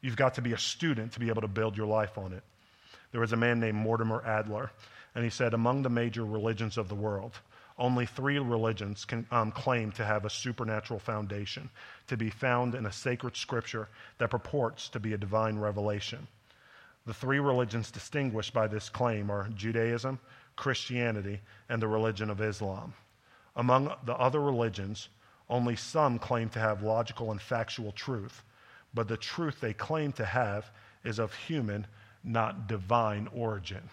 You've 0.00 0.16
got 0.16 0.34
to 0.34 0.42
be 0.42 0.52
a 0.52 0.58
student 0.58 1.12
to 1.12 1.20
be 1.20 1.28
able 1.28 1.42
to 1.42 1.48
build 1.48 1.76
your 1.76 1.86
life 1.86 2.16
on 2.16 2.32
it. 2.32 2.42
There 3.12 3.20
was 3.20 3.32
a 3.32 3.36
man 3.36 3.60
named 3.60 3.76
Mortimer 3.76 4.24
Adler, 4.24 4.70
and 5.14 5.24
he 5.24 5.30
said, 5.30 5.52
Among 5.52 5.82
the 5.82 5.90
major 5.90 6.24
religions 6.24 6.78
of 6.78 6.88
the 6.88 6.94
world, 6.94 7.38
only 7.76 8.06
three 8.06 8.38
religions 8.38 9.04
can 9.04 9.26
um, 9.30 9.50
claim 9.50 9.90
to 9.92 10.04
have 10.04 10.24
a 10.24 10.30
supernatural 10.30 11.00
foundation, 11.00 11.70
to 12.06 12.16
be 12.16 12.30
found 12.30 12.74
in 12.74 12.86
a 12.86 12.92
sacred 12.92 13.36
scripture 13.36 13.88
that 14.18 14.30
purports 14.30 14.88
to 14.90 15.00
be 15.00 15.12
a 15.12 15.18
divine 15.18 15.58
revelation. 15.58 16.28
The 17.06 17.14
three 17.14 17.40
religions 17.40 17.90
distinguished 17.90 18.52
by 18.52 18.66
this 18.66 18.88
claim 18.88 19.30
are 19.30 19.48
Judaism, 19.54 20.20
Christianity, 20.60 21.40
and 21.70 21.80
the 21.80 21.88
religion 21.88 22.28
of 22.28 22.42
Islam. 22.42 22.92
Among 23.56 23.94
the 24.04 24.14
other 24.14 24.40
religions, 24.40 25.08
only 25.48 25.74
some 25.74 26.18
claim 26.18 26.50
to 26.50 26.60
have 26.60 26.82
logical 26.82 27.30
and 27.30 27.40
factual 27.40 27.92
truth, 27.92 28.44
but 28.92 29.08
the 29.08 29.16
truth 29.16 29.58
they 29.60 29.72
claim 29.72 30.12
to 30.12 30.24
have 30.26 30.70
is 31.02 31.18
of 31.18 31.34
human, 31.34 31.86
not 32.22 32.68
divine 32.68 33.26
origin. 33.32 33.88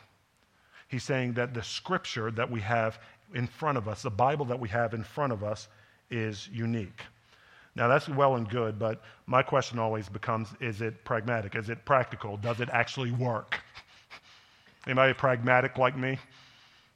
He's 0.90 1.06
saying 1.06 1.34
that 1.34 1.54
the 1.54 1.64
scripture 1.64 2.32
that 2.32 2.52
we 2.52 2.60
have 2.60 3.00
in 3.34 3.48
front 3.48 3.78
of 3.78 3.88
us, 3.88 4.02
the 4.02 4.10
Bible 4.10 4.46
that 4.48 4.60
we 4.60 4.68
have 4.68 4.94
in 4.94 5.04
front 5.04 5.32
of 5.32 5.46
us, 5.46 5.70
is 6.12 6.50
unique. 6.52 7.02
Now, 7.76 7.88
that's 7.88 8.10
well 8.10 8.36
and 8.36 8.50
good, 8.50 8.78
but 8.78 9.02
my 9.26 9.42
question 9.42 9.80
always 9.80 10.10
becomes 10.10 10.50
is 10.60 10.82
it 10.82 11.06
pragmatic? 11.06 11.56
Is 11.56 11.70
it 11.70 11.86
practical? 11.86 12.36
Does 12.36 12.60
it 12.60 12.68
actually 12.74 13.12
work? 13.12 13.58
Anybody 14.86 15.14
pragmatic 15.14 15.78
like 15.78 15.98
me? 15.98 16.20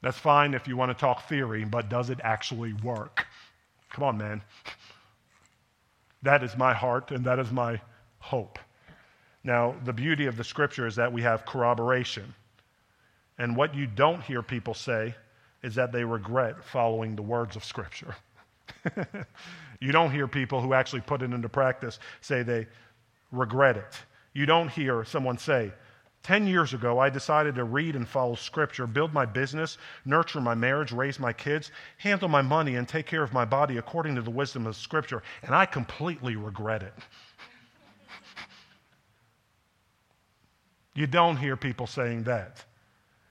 That's 0.02 0.18
fine 0.18 0.54
if 0.54 0.68
you 0.68 0.76
want 0.76 0.90
to 0.90 1.00
talk 1.00 1.28
theory, 1.28 1.64
but 1.64 1.90
does 1.90 2.10
it 2.10 2.20
actually 2.24 2.74
work? 2.74 3.26
Come 3.92 4.04
on, 4.04 4.18
man. 4.18 4.42
That 6.24 6.44
is 6.44 6.58
my 6.58 6.74
heart 6.74 7.12
and 7.12 7.26
that 7.26 7.40
is 7.40 7.52
my 7.52 7.80
hope. 8.20 8.60
Now, 9.44 9.76
the 9.86 9.94
beauty 9.94 10.28
of 10.28 10.38
the 10.38 10.44
scripture 10.44 10.88
is 10.88 10.96
that 10.96 11.12
we 11.12 11.22
have 11.24 11.46
corroboration. 11.46 12.34
And 13.38 13.56
what 13.56 13.74
you 13.74 13.88
don't 13.88 14.22
hear 14.22 14.42
people 14.44 14.74
say 14.74 15.16
is 15.64 15.76
that 15.76 15.92
they 15.92 16.04
regret 16.04 16.64
following 16.64 17.16
the 17.16 17.22
words 17.22 17.56
of 17.56 17.64
scripture. 17.64 18.16
you 19.80 19.92
don't 19.92 20.12
hear 20.12 20.28
people 20.28 20.62
who 20.62 20.74
actually 20.74 21.02
put 21.02 21.22
it 21.22 21.32
into 21.32 21.50
practice 21.50 22.00
say 22.22 22.44
they 22.44 22.68
regret 23.32 23.78
it. 23.78 23.98
You 24.34 24.46
don't 24.46 24.70
hear 24.70 25.04
someone 25.04 25.38
say, 25.38 25.72
10 26.24 26.46
years 26.46 26.74
ago, 26.74 27.00
I 27.00 27.10
decided 27.10 27.56
to 27.56 27.64
read 27.64 27.96
and 27.96 28.08
follow 28.08 28.36
Scripture, 28.36 28.86
build 28.86 29.12
my 29.12 29.26
business, 29.26 29.80
nurture 30.06 30.40
my 30.40 30.54
marriage, 30.54 30.92
raise 30.92 31.20
my 31.20 31.34
kids, 31.34 31.72
handle 31.98 32.28
my 32.28 32.44
money, 32.44 32.76
and 32.76 32.88
take 32.88 33.08
care 33.08 33.24
of 33.24 33.34
my 33.34 33.44
body 33.44 33.78
according 33.78 34.16
to 34.16 34.22
the 34.22 34.30
wisdom 34.30 34.68
of 34.68 34.76
Scripture, 34.76 35.24
and 35.42 35.56
I 35.56 35.66
completely 35.66 36.36
regret 36.36 36.84
it. 36.84 36.94
you 40.94 41.08
don't 41.08 41.38
hear 41.38 41.58
people 41.58 41.88
saying 41.88 42.24
that. 42.24 42.64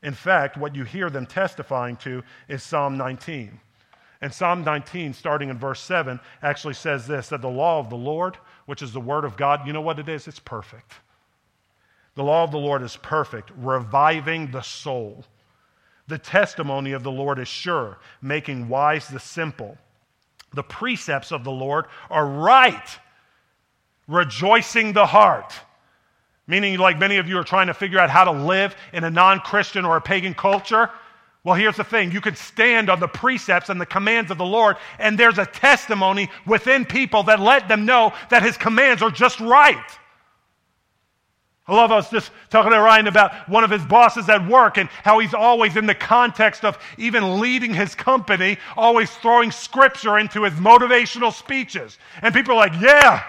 In 0.03 0.15
fact, 0.15 0.57
what 0.57 0.75
you 0.75 0.83
hear 0.83 1.11
them 1.11 1.27
testifying 1.27 1.97
to 1.99 2.25
is 2.49 2.63
Psalm 2.63 2.97
19. 2.97 3.61
And 4.23 4.35
Psalm 4.35 4.65
19, 4.65 5.15
starting 5.15 5.49
in 5.49 5.59
verse 5.59 5.81
7, 5.81 6.19
actually 6.43 6.75
says 6.75 7.07
this 7.07 7.29
that 7.29 7.41
the 7.41 7.49
law 7.49 7.79
of 7.79 7.89
the 7.89 7.97
Lord, 7.97 8.37
which 8.67 8.83
is 8.83 8.93
the 8.93 9.01
Word 9.01 9.25
of 9.25 9.37
God, 9.37 9.67
you 9.67 9.73
know 9.73 9.81
what 9.81 9.99
it 9.99 10.09
is? 10.09 10.27
It's 10.27 10.41
perfect. 10.41 10.95
The 12.21 12.27
law 12.27 12.45
of 12.45 12.51
the 12.51 12.59
Lord 12.59 12.83
is 12.83 12.99
perfect, 12.99 13.51
reviving 13.57 14.51
the 14.51 14.61
soul. 14.61 15.25
The 16.07 16.19
testimony 16.19 16.93
of 16.93 17.03
the 17.03 17.11
Lord 17.11 17.39
is 17.39 17.49
sure, 17.49 17.99
making 18.21 18.69
wise 18.69 19.09
the 19.09 19.19
simple. 19.19 19.79
The 20.53 20.63
precepts 20.63 21.33
of 21.33 21.45
the 21.45 21.51
Lord 21.51 21.87
are 22.11 22.27
right, 22.27 22.87
rejoicing 24.07 24.93
the 24.93 25.07
heart. 25.07 25.55
Meaning, 26.47 26.79
like 26.79 26.99
many 26.99 27.17
of 27.17 27.27
you 27.27 27.39
are 27.39 27.43
trying 27.43 27.69
to 27.69 27.73
figure 27.73 27.99
out 27.99 28.11
how 28.11 28.25
to 28.25 28.33
live 28.33 28.77
in 28.93 29.05
a 29.05 29.11
non 29.11 29.41
Christian 29.41 29.87
or 29.87 29.97
a 29.97 30.03
pagan 30.03 30.35
culture. 30.35 30.91
Well, 31.43 31.55
here's 31.55 31.77
the 31.77 31.85
thing 31.85 32.13
you 32.13 32.21
can 32.21 32.37
stand 32.37 32.91
on 32.91 33.01
the 33.01 33.09
precepts 33.09 33.71
and 33.71 33.81
the 33.81 33.87
commands 33.87 34.31
of 34.31 34.37
the 34.37 34.45
Lord, 34.45 34.77
and 34.99 35.19
there's 35.19 35.39
a 35.39 35.47
testimony 35.47 36.29
within 36.47 36.85
people 36.85 37.23
that 37.23 37.41
let 37.41 37.67
them 37.67 37.87
know 37.87 38.13
that 38.29 38.43
his 38.43 38.59
commands 38.59 39.01
are 39.01 39.11
just 39.11 39.41
right. 39.41 39.99
I 41.71 41.75
love 41.75 41.93
us 41.93 42.11
just 42.11 42.33
talking 42.51 42.73
to 42.73 42.81
Ryan 42.81 43.07
about 43.07 43.49
one 43.49 43.63
of 43.63 43.71
his 43.71 43.85
bosses 43.85 44.29
at 44.29 44.45
work 44.49 44.77
and 44.77 44.89
how 44.89 45.21
he's 45.21 45.35
always 45.35 45.77
in 45.77 45.87
the 45.87 45.95
context 45.95 46.65
of 46.65 46.77
even 46.99 47.39
leading 47.39 47.73
his 47.73 47.95
company, 47.95 48.59
always 48.77 49.09
throwing 49.11 49.53
scripture 49.53 50.19
into 50.19 50.43
his 50.43 50.55
motivational 50.55 51.33
speeches. 51.33 51.97
And 52.23 52.35
people 52.35 52.55
are 52.55 52.57
like, 52.57 52.73
yeah, 52.81 53.23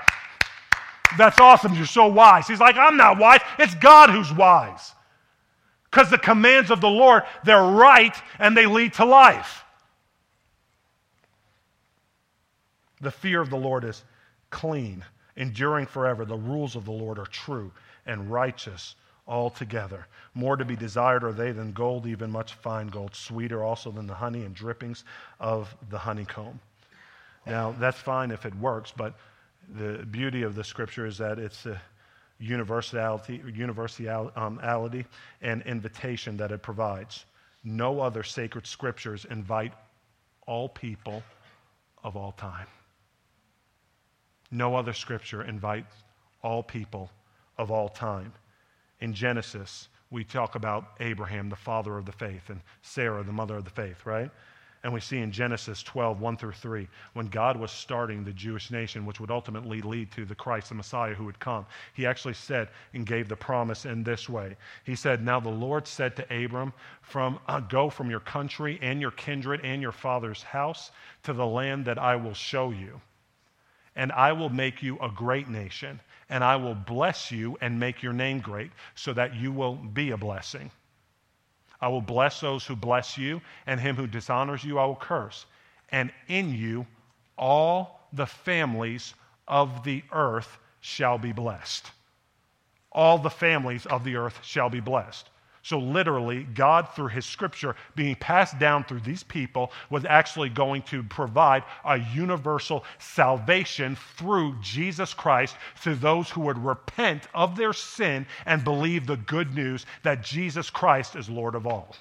That's 1.18 1.39
awesome. 1.39 1.76
You're 1.76 1.86
so 1.86 2.08
wise. 2.08 2.48
He's 2.48 2.60
like, 2.60 2.78
I'm 2.78 2.98
not 2.98 3.20
wise. 3.20 3.42
It's 3.60 3.76
God 3.76 4.10
who's 4.10 4.34
wise. 4.34 4.94
Because 5.92 6.10
the 6.10 6.18
commands 6.18 6.72
of 6.72 6.82
the 6.82 6.89
Lord, 6.89 7.24
they're 7.44 7.62
right 7.62 8.16
and 8.39 8.58
they 8.58 8.66
lead 8.66 8.94
to 8.94 9.06
life. 9.06 9.64
The 13.02 13.12
fear 13.12 13.42
of 13.42 13.50
the 13.50 13.58
Lord 13.58 13.84
is 13.84 14.04
clean, 14.50 15.04
enduring 15.36 15.86
forever. 15.86 16.26
The 16.26 16.38
rules 16.38 16.76
of 16.76 16.86
the 16.86 16.92
Lord 16.92 17.20
are 17.20 17.26
true 17.26 17.72
and 18.06 18.32
righteous 18.32 18.95
altogether. 19.28 20.08
More 20.34 20.58
to 20.58 20.66
be 20.66 20.76
desired 20.76 21.24
are 21.24 21.32
they 21.32 21.52
than 21.52 21.72
gold, 21.72 22.06
even 22.08 22.32
much 22.32 22.54
fine 22.54 22.88
gold, 22.88 23.16
sweeter 23.16 23.64
also 23.64 23.91
than 23.91 24.08
the 24.08 24.14
honey 24.14 24.43
and 24.43 24.54
drippings 24.56 25.04
of 25.39 25.74
the 25.89 25.97
honeycomb. 25.97 26.60
Now, 27.45 27.74
that's 27.80 27.97
fine 27.97 28.32
if 28.32 28.45
it 28.45 28.54
works, 28.56 28.93
but 28.95 29.16
the 29.76 30.06
beauty 30.12 30.43
of 30.43 30.56
the 30.56 30.64
scripture 30.64 31.06
is 31.06 31.18
that 31.18 31.39
it's 31.39 31.66
a 31.66 31.82
universality, 32.39 33.41
universality 33.54 34.26
um, 34.36 35.06
and 35.41 35.62
invitation 35.64 36.38
that 36.38 36.52
it 36.52 36.62
provides. 36.62 37.26
No 37.64 37.99
other 37.99 38.24
sacred 38.24 38.66
scriptures 38.66 39.26
invite 39.30 39.74
all 40.47 40.68
people 40.68 41.24
of 42.04 42.18
all 42.18 42.32
time. 42.34 42.68
No 44.49 44.76
other 44.76 44.93
scripture 44.93 45.43
invites 45.43 45.93
all 46.43 46.64
people 46.64 47.10
of 47.62 47.70
all 47.70 47.88
time. 47.88 48.34
In 48.99 49.14
Genesis, 49.14 49.88
we 50.09 50.24
talk 50.24 50.55
about 50.55 50.93
Abraham, 50.99 51.47
the 51.47 51.55
father 51.55 51.97
of 51.97 52.05
the 52.05 52.12
faith, 52.12 52.49
and 52.49 52.59
Sarah, 52.82 53.24
the 53.24 53.32
mother 53.32 53.55
of 53.55 53.64
the 53.64 53.70
faith, 53.70 54.05
right? 54.05 54.32
And 54.84 54.91
we 54.91 54.99
see 54.99 55.20
in 55.20 55.32
Genesis 55.32 55.84
12, 55.84 56.20
1 56.20 56.38
through 56.38 56.53
3, 56.53 56.88
when 57.14 57.28
God 57.28 57.55
was 57.55 57.72
starting 57.72 58.24
the 58.24 58.34
Jewish 58.34 58.72
nation, 58.72 59.05
which 59.05 59.20
would 59.20 59.30
ultimately 59.30 59.80
lead 59.82 60.12
to 60.14 60.26
the 60.26 60.34
Christ, 60.34 60.70
the 60.70 60.76
Messiah 60.76 61.14
who 61.14 61.26
would 61.26 61.39
come, 61.39 61.68
he 61.93 62.07
actually 62.07 62.34
said 62.34 62.70
and 62.93 63.05
gave 63.05 63.30
the 63.30 63.36
promise 63.36 63.86
in 63.86 64.03
this 64.03 64.28
way. 64.28 64.57
He 64.84 64.95
said, 64.95 65.24
Now 65.24 65.39
the 65.39 65.49
Lord 65.49 65.88
said 65.88 66.16
to 66.16 66.43
Abram, 66.45 66.74
from, 67.03 67.39
uh, 67.47 67.59
Go 67.59 67.91
from 67.91 68.09
your 68.09 68.22
country 68.22 68.80
and 68.82 68.99
your 68.99 69.12
kindred 69.12 69.62
and 69.64 69.84
your 69.84 69.91
father's 69.91 70.41
house 70.41 70.89
to 71.24 71.34
the 71.34 71.45
land 71.45 71.86
that 71.86 71.99
I 71.99 72.16
will 72.16 72.34
show 72.34 72.72
you. 72.72 72.99
And 73.95 74.12
I 74.14 74.32
will 74.32 74.49
make 74.49 74.82
you 74.82 74.97
a 74.99 75.09
great 75.09 75.47
nation, 75.47 75.99
and 76.32 76.44
I 76.44 76.56
will 76.56 76.74
bless 76.74 77.30
you 77.30 77.58
and 77.62 77.80
make 77.80 78.02
your 78.02 78.14
name 78.14 78.40
great, 78.40 78.72
so 78.96 79.14
that 79.14 79.36
you 79.36 79.52
will 79.52 79.76
be 79.76 80.12
a 80.12 80.18
blessing. 80.18 80.72
I 81.82 81.90
will 81.90 82.02
bless 82.02 82.40
those 82.40 82.66
who 82.66 82.76
bless 82.76 83.18
you, 83.18 83.42
and 83.68 83.80
him 83.80 83.98
who 83.98 84.08
dishonors 84.08 84.64
you 84.64 84.80
I 84.80 84.86
will 84.86 84.96
curse. 84.96 85.46
And 85.90 86.12
in 86.28 86.56
you 86.56 86.88
all 87.38 88.08
the 88.14 88.26
families 88.26 89.14
of 89.48 89.84
the 89.84 90.04
earth 90.12 90.58
shall 90.80 91.18
be 91.18 91.34
blessed. 91.34 91.92
All 92.94 93.18
the 93.18 93.30
families 93.30 93.86
of 93.86 94.04
the 94.04 94.16
earth 94.16 94.40
shall 94.42 94.70
be 94.70 94.80
blessed. 94.80 95.30
So, 95.64 95.78
literally, 95.78 96.43
God, 96.43 96.89
through 96.95 97.09
his 97.09 97.26
scripture 97.26 97.76
being 97.95 98.16
passed 98.16 98.57
down 98.57 98.84
through 98.84 99.01
these 99.01 99.22
people, 99.22 99.72
was 99.91 100.05
actually 100.05 100.49
going 100.49 100.82
to 100.84 101.03
provide 101.03 101.64
a 101.86 101.99
universal 102.16 102.84
salvation 102.97 103.95
through 104.18 104.55
Jesus 104.59 105.14
Christ 105.14 105.55
to 105.84 105.93
those 105.93 106.32
who 106.32 106.41
would 106.41 106.57
repent 106.57 107.28
of 107.36 107.55
their 107.55 107.74
sin 107.74 108.26
and 108.47 108.64
believe 108.64 109.05
the 109.05 109.18
good 109.18 109.53
news 109.53 109.86
that 110.01 110.24
Jesus 110.24 110.72
Christ 110.72 111.16
is 111.16 111.30
Lord 111.30 111.53
of 111.53 111.68
all. 111.68 111.95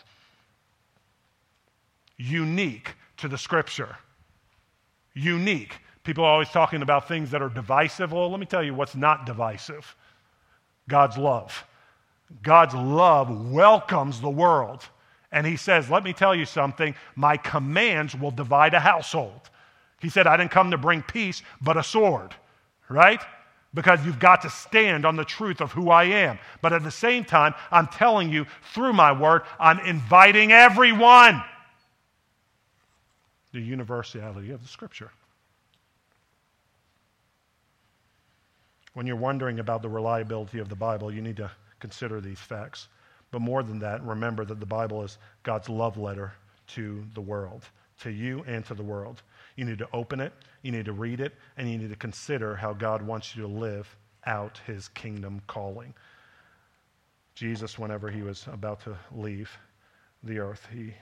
Unique 2.17 2.95
to 3.19 3.29
the 3.29 3.39
scripture. 3.39 3.97
Unique. 5.13 5.75
People 6.03 6.25
are 6.25 6.33
always 6.33 6.49
talking 6.49 6.81
about 6.81 7.09
things 7.09 7.31
that 7.31 7.43
are 7.43 7.51
divisive. 7.51 8.13
Well, 8.13 8.31
let 8.31 8.41
me 8.41 8.47
tell 8.47 8.63
you 8.63 8.75
what's 8.75 8.97
not 8.97 9.27
divisive 9.27 9.95
God's 10.89 11.19
love. 11.19 11.65
God's 12.43 12.75
love 12.75 13.51
welcomes 13.51 14.21
the 14.21 14.31
world. 14.31 14.85
And 15.33 15.47
he 15.47 15.57
says, 15.57 15.91
Let 15.91 16.05
me 16.05 16.13
tell 16.13 16.35
you 16.35 16.45
something, 16.45 16.95
my 17.15 17.37
commands 17.37 18.17
will 18.17 18.31
divide 18.31 18.75
a 18.75 18.81
household. 18.81 19.51
He 20.01 20.09
said, 20.09 20.27
I 20.27 20.37
didn't 20.37 20.51
come 20.51 20.71
to 20.71 20.79
bring 20.79 21.03
peace, 21.03 21.43
but 21.61 21.77
a 21.77 21.83
sword, 21.83 22.35
right? 22.89 23.21
Because 23.75 24.05
you've 24.05 24.19
got 24.19 24.43
to 24.43 24.51
stand 24.51 25.05
on 25.05 25.15
the 25.15 25.25
truth 25.25 25.61
of 25.61 25.73
who 25.73 25.91
I 25.91 26.05
am. 26.05 26.39
But 26.63 26.73
at 26.73 26.83
the 26.83 26.91
same 26.91 27.25
time, 27.25 27.55
I'm 27.71 27.87
telling 27.87 28.31
you 28.31 28.47
through 28.73 28.95
my 28.95 29.13
word, 29.13 29.43
I'm 29.61 29.79
inviting 29.81 30.53
everyone. 30.53 31.43
The 33.53 33.61
universality 33.61 34.51
of 34.51 34.63
the 34.63 34.69
scripture. 34.69 35.11
When 38.95 39.07
you're 39.07 39.17
wondering 39.17 39.61
about 39.61 39.83
the 39.83 39.89
reliability 39.89 40.59
of 40.59 40.69
the 40.69 40.75
Bible, 40.75 41.13
you 41.13 41.23
need 41.23 41.37
to 41.37 41.51
consider 41.81 42.21
these 42.21 42.39
facts. 42.39 42.89
But 43.31 43.41
more 43.41 43.63
than 43.63 43.79
that, 43.81 44.03
remember 44.05 44.45
that 44.45 44.61
the 44.61 44.67
Bible 44.67 45.03
is 45.03 45.19
God's 45.43 45.69
love 45.69 45.97
letter 45.97 46.33
to 46.69 47.05
the 47.15 47.21
world, 47.21 47.65
to 48.01 48.11
you 48.11 48.45
and 48.47 48.65
to 48.67 48.75
the 48.75 48.83
world. 48.83 49.23
You 49.57 49.65
need 49.65 49.79
to 49.79 49.89
open 49.93 50.21
it, 50.21 50.33
you 50.63 50.73
need 50.73 50.85
to 50.87 50.93
read 50.93 51.21
it, 51.21 51.35
and 51.57 51.71
you 51.71 51.79
need 51.79 51.91
to 51.91 51.97
consider 51.97 52.57
how 52.57 52.73
God 52.73 53.03
wants 53.03 53.37
you 53.37 53.43
to 53.43 53.49
live 53.49 53.95
out 54.27 54.61
his 54.67 54.89
kingdom 54.89 55.41
calling. 55.47 55.95
Jesus, 57.35 57.79
whenever 57.79 58.11
he 58.11 58.23
was 58.23 58.47
about 58.53 58.81
to 58.85 58.97
leave 59.13 59.51
the 60.23 60.39
earth, 60.39 60.67
he, 60.73 60.93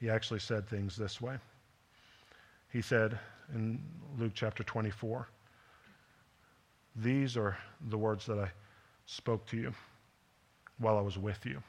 he 0.00 0.08
actually 0.08 0.40
said 0.40 0.68
things 0.68 0.96
this 0.96 1.20
way. 1.20 1.36
He 2.72 2.80
said 2.80 3.18
in 3.54 3.82
Luke 4.18 4.32
chapter 4.34 4.62
24, 4.62 5.28
These 6.96 7.36
are 7.36 7.58
the 7.88 7.98
words 7.98 8.24
that 8.26 8.38
I 8.38 8.50
spoke 9.06 9.44
to 9.46 9.56
you 9.56 9.74
while 10.80 10.98
I 10.98 11.02
was 11.02 11.16
with 11.16 11.44
you. 11.46 11.62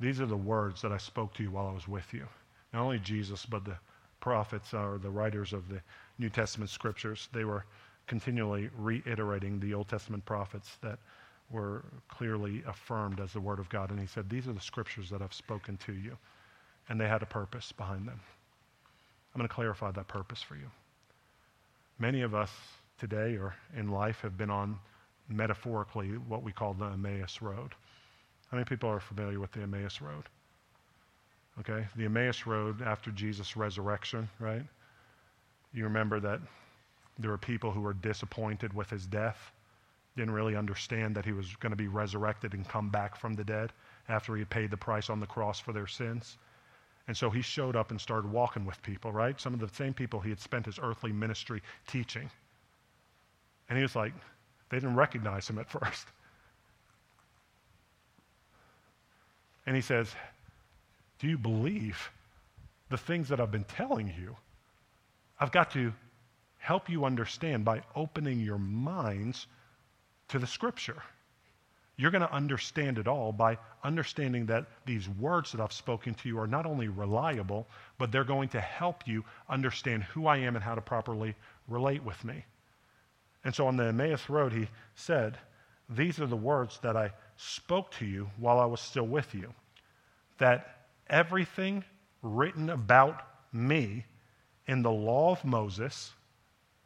These 0.00 0.20
are 0.20 0.26
the 0.26 0.36
words 0.36 0.82
that 0.82 0.92
I 0.92 0.98
spoke 0.98 1.34
to 1.34 1.42
you 1.42 1.50
while 1.50 1.66
I 1.66 1.72
was 1.72 1.88
with 1.88 2.12
you. 2.12 2.26
Not 2.72 2.82
only 2.82 2.98
Jesus, 2.98 3.46
but 3.46 3.64
the 3.64 3.78
prophets 4.20 4.74
or 4.74 4.98
the 5.02 5.10
writers 5.10 5.52
of 5.52 5.68
the 5.68 5.80
New 6.18 6.28
Testament 6.28 6.70
scriptures, 6.70 7.28
they 7.32 7.44
were 7.44 7.64
continually 8.06 8.70
reiterating 8.76 9.58
the 9.58 9.74
Old 9.74 9.88
Testament 9.88 10.24
prophets 10.24 10.76
that 10.82 10.98
were 11.50 11.84
clearly 12.08 12.62
affirmed 12.66 13.20
as 13.20 13.32
the 13.32 13.40
Word 13.40 13.58
of 13.58 13.68
God. 13.68 13.90
And 13.90 13.98
he 13.98 14.06
said, 14.06 14.28
These 14.28 14.46
are 14.48 14.52
the 14.52 14.60
scriptures 14.60 15.08
that 15.10 15.22
I've 15.22 15.34
spoken 15.34 15.76
to 15.86 15.92
you. 15.92 16.16
And 16.88 17.00
they 17.00 17.08
had 17.08 17.22
a 17.22 17.26
purpose 17.26 17.72
behind 17.72 18.06
them. 18.06 18.20
I'm 19.34 19.38
going 19.38 19.48
to 19.48 19.54
clarify 19.54 19.90
that 19.92 20.08
purpose 20.08 20.42
for 20.42 20.56
you. 20.56 20.70
Many 21.98 22.22
of 22.22 22.34
us 22.34 22.50
today 22.98 23.36
or 23.36 23.54
in 23.76 23.90
life 23.90 24.20
have 24.22 24.36
been 24.36 24.50
on 24.50 24.78
metaphorically 25.28 26.10
what 26.10 26.42
we 26.42 26.52
call 26.52 26.74
the 26.74 26.86
Emmaus 26.86 27.40
Road. 27.42 27.72
How 28.50 28.56
many 28.56 28.64
people 28.64 28.88
are 28.88 29.00
familiar 29.00 29.40
with 29.40 29.52
the 29.52 29.62
Emmaus 29.62 30.00
Road? 30.00 30.24
Okay, 31.60 31.86
the 31.96 32.04
Emmaus 32.04 32.46
Road 32.46 32.82
after 32.82 33.10
Jesus' 33.10 33.56
resurrection, 33.56 34.28
right? 34.38 34.62
You 35.72 35.84
remember 35.84 36.20
that 36.20 36.40
there 37.18 37.30
were 37.30 37.38
people 37.38 37.70
who 37.70 37.80
were 37.80 37.94
disappointed 37.94 38.72
with 38.72 38.88
his 38.88 39.06
death, 39.06 39.52
didn't 40.16 40.34
really 40.34 40.56
understand 40.56 41.16
that 41.16 41.24
he 41.24 41.32
was 41.32 41.54
going 41.56 41.70
to 41.70 41.76
be 41.76 41.88
resurrected 41.88 42.54
and 42.54 42.66
come 42.68 42.88
back 42.88 43.16
from 43.16 43.34
the 43.34 43.44
dead 43.44 43.72
after 44.08 44.34
he 44.34 44.40
had 44.40 44.50
paid 44.50 44.70
the 44.70 44.76
price 44.76 45.10
on 45.10 45.20
the 45.20 45.26
cross 45.26 45.60
for 45.60 45.72
their 45.72 45.86
sins. 45.86 46.38
And 47.06 47.16
so 47.16 47.30
he 47.30 47.42
showed 47.42 47.76
up 47.76 47.90
and 47.90 48.00
started 48.00 48.30
walking 48.30 48.64
with 48.64 48.80
people, 48.82 49.12
right? 49.12 49.40
Some 49.40 49.54
of 49.54 49.60
the 49.60 49.68
same 49.68 49.94
people 49.94 50.20
he 50.20 50.30
had 50.30 50.40
spent 50.40 50.66
his 50.66 50.78
earthly 50.80 51.12
ministry 51.12 51.62
teaching. 51.86 52.30
And 53.68 53.78
he 53.78 53.82
was 53.82 53.96
like, 53.96 54.12
they 54.70 54.78
didn't 54.78 54.96
recognize 54.96 55.48
him 55.48 55.58
at 55.58 55.70
first. 55.70 56.06
And 59.66 59.76
he 59.76 59.82
says, 59.82 60.10
Do 61.18 61.28
you 61.28 61.36
believe 61.36 62.10
the 62.88 62.96
things 62.96 63.28
that 63.28 63.40
I've 63.40 63.52
been 63.52 63.64
telling 63.64 64.08
you? 64.18 64.36
I've 65.38 65.52
got 65.52 65.70
to 65.72 65.92
help 66.58 66.88
you 66.88 67.04
understand 67.04 67.64
by 67.64 67.82
opening 67.94 68.40
your 68.40 68.58
minds 68.58 69.46
to 70.28 70.38
the 70.38 70.46
scripture. 70.46 71.02
You're 71.96 72.10
going 72.10 72.22
to 72.22 72.32
understand 72.32 72.98
it 72.98 73.08
all 73.08 73.32
by 73.32 73.58
understanding 73.82 74.46
that 74.46 74.66
these 74.86 75.08
words 75.08 75.52
that 75.52 75.60
I've 75.60 75.72
spoken 75.72 76.14
to 76.14 76.28
you 76.28 76.38
are 76.38 76.46
not 76.46 76.64
only 76.64 76.88
reliable, 76.88 77.66
but 77.98 78.12
they're 78.12 78.24
going 78.24 78.48
to 78.50 78.60
help 78.60 79.06
you 79.06 79.24
understand 79.48 80.04
who 80.04 80.26
I 80.26 80.38
am 80.38 80.54
and 80.54 80.64
how 80.64 80.76
to 80.76 80.80
properly 80.80 81.34
relate 81.66 82.04
with 82.04 82.24
me. 82.24 82.44
And 83.44 83.54
so 83.54 83.66
on 83.66 83.76
the 83.76 83.86
Emmaus 83.86 84.28
Road, 84.28 84.52
he 84.52 84.68
said, 84.94 85.38
These 85.88 86.20
are 86.20 86.26
the 86.26 86.36
words 86.36 86.78
that 86.82 86.96
I 86.96 87.12
spoke 87.36 87.90
to 87.92 88.04
you 88.04 88.30
while 88.38 88.58
I 88.58 88.66
was 88.66 88.80
still 88.80 89.06
with 89.06 89.34
you. 89.34 89.52
That 90.38 90.86
everything 91.08 91.84
written 92.22 92.70
about 92.70 93.22
me 93.52 94.04
in 94.66 94.82
the 94.82 94.90
law 94.90 95.32
of 95.32 95.44
Moses, 95.44 96.12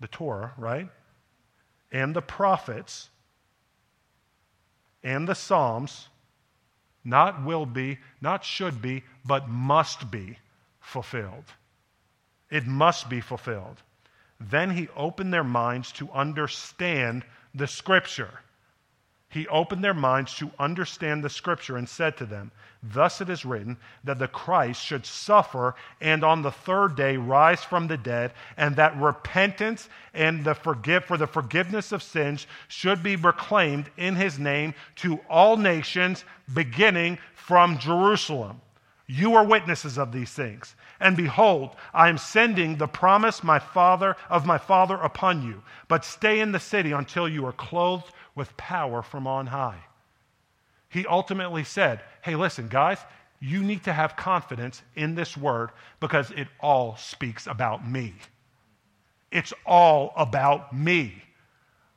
the 0.01 0.09
Torah, 0.09 0.53
right? 0.57 0.89
And 1.91 2.15
the 2.15 2.23
prophets 2.23 3.11
and 5.03 5.29
the 5.29 5.35
Psalms, 5.35 6.09
not 7.05 7.45
will 7.45 7.67
be, 7.67 7.99
not 8.21 8.45
should 8.45 8.81
be, 8.81 9.03
but 9.25 9.49
must 9.49 10.11
be 10.11 10.39
fulfilled. 10.81 11.45
It 12.51 12.67
must 12.67 13.09
be 13.09 13.21
fulfilled. 13.21 13.83
Then 14.51 14.71
he 14.71 14.89
opened 14.97 15.33
their 15.33 15.45
minds 15.45 15.93
to 15.93 16.11
understand 16.11 17.25
the 17.55 17.67
scripture. 17.67 18.41
He 19.29 19.49
opened 19.49 19.83
their 19.83 19.95
minds 19.95 20.35
to 20.37 20.51
understand 20.59 21.25
the 21.25 21.31
scripture 21.31 21.79
and 21.79 21.89
said 21.89 22.19
to 22.19 22.27
them, 22.27 22.51
Thus 22.83 23.23
it 23.23 23.31
is 23.31 23.47
written 23.47 23.79
that 24.05 24.19
the 24.19 24.29
Christ 24.29 24.85
should 24.85 25.07
suffer 25.07 25.75
and 26.03 26.23
on 26.23 26.43
the 26.43 26.51
third 26.51 26.97
day 26.97 27.17
rise 27.17 27.65
from 27.65 27.87
the 27.87 27.97
dead, 27.97 28.33
and 28.59 28.77
that 28.77 28.97
repentance 28.97 29.89
and 30.13 30.45
the 30.45 30.55
forgive 30.55 31.05
for 31.07 31.17
the 31.17 31.27
forgiveness 31.27 31.93
of 31.93 32.03
sins 32.03 32.47
should 32.69 33.03
be 33.03 33.17
proclaimed 33.17 33.89
in 33.97 34.17
his 34.17 34.39
name 34.39 34.75
to 34.97 35.19
all 35.31 35.57
nations, 35.57 36.25
beginning 36.53 37.19
from 37.35 37.79
Jerusalem. 37.79 38.61
You 39.07 39.35
are 39.35 39.45
witnesses 39.45 39.99
of 39.99 40.13
these 40.13 40.31
things. 40.31 40.75
And 41.03 41.17
behold, 41.17 41.75
I 41.93 42.09
am 42.09 42.17
sending 42.17 42.77
the 42.77 42.87
promise 42.87 43.43
my 43.43 43.59
father 43.59 44.17
of 44.31 44.47
my 44.47 44.57
father 44.57 44.95
upon 44.95 45.43
you. 45.43 45.63
But 45.89 46.05
stay 46.05 46.39
in 46.39 46.53
the 46.53 46.61
city 46.61 46.93
until 46.93 47.29
you 47.29 47.45
are 47.45 47.53
clothed 47.53 48.13
with 48.37 48.57
power 48.57 49.03
from 49.03 49.27
on 49.27 49.49
high. 49.49 49.81
He 50.89 51.05
ultimately 51.05 51.65
said, 51.65 52.03
Hey, 52.23 52.37
listen, 52.37 52.69
guys, 52.69 52.99
you 53.41 53.65
need 53.65 53.83
to 53.85 53.93
have 53.93 54.15
confidence 54.15 54.81
in 54.95 55.17
this 55.17 55.37
word 55.37 55.71
because 55.99 56.31
it 56.31 56.47
all 56.61 56.97
speaks 56.97 57.49
about 57.49 57.87
me. 57.87 58.15
It's 59.33 59.53
all 59.67 60.13
about 60.17 60.73
me. 60.73 61.21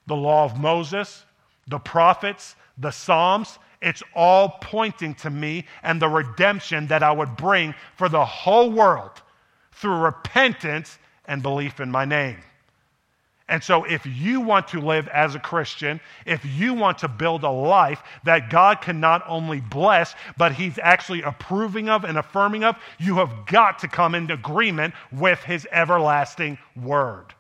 The 0.08 0.16
law 0.16 0.46
of 0.46 0.60
Moses, 0.60 1.26
the 1.68 1.78
prophets, 1.78 2.56
the 2.80 2.92
Psalms, 2.92 3.60
it's 3.86 4.02
all 4.16 4.58
pointing 4.62 5.14
to 5.14 5.30
me 5.30 5.64
and 5.84 6.02
the 6.02 6.10
redemption 6.10 6.88
that 6.88 7.04
I 7.04 7.12
would 7.12 7.38
bring 7.38 7.76
for 7.96 8.10
the 8.10 8.26
whole 8.26 8.72
world 8.72 9.22
through 9.74 9.98
repentance 9.98 10.98
and 11.26 11.44
belief 11.44 11.80
in 11.80 11.92
my 11.92 12.04
name. 12.04 12.38
And 13.48 13.64
so, 13.64 13.84
if 13.84 14.04
you 14.08 14.42
want 14.42 14.68
to 14.70 14.82
live 14.82 15.08
as 15.10 15.36
a 15.36 15.40
Christian, 15.40 16.02
if 16.26 16.44
you 16.44 16.74
want 16.74 16.98
to 17.00 17.08
build 17.08 17.44
a 17.44 17.50
life 17.50 18.02
that 18.24 18.50
God 18.50 18.82
can 18.82 19.00
not 19.00 19.24
only 19.28 19.62
bless, 19.62 20.16
but 20.36 20.54
He's 20.54 20.80
actually 20.80 21.22
approving 21.22 21.88
of 21.88 22.06
and 22.06 22.18
affirming 22.18 22.64
of, 22.64 22.76
you 22.98 23.18
have 23.18 23.46
got 23.46 23.78
to 23.80 23.88
come 23.88 24.16
into 24.16 24.34
agreement 24.34 24.96
with 25.12 25.44
His 25.44 25.68
everlasting 25.72 26.58
Word. 26.76 27.36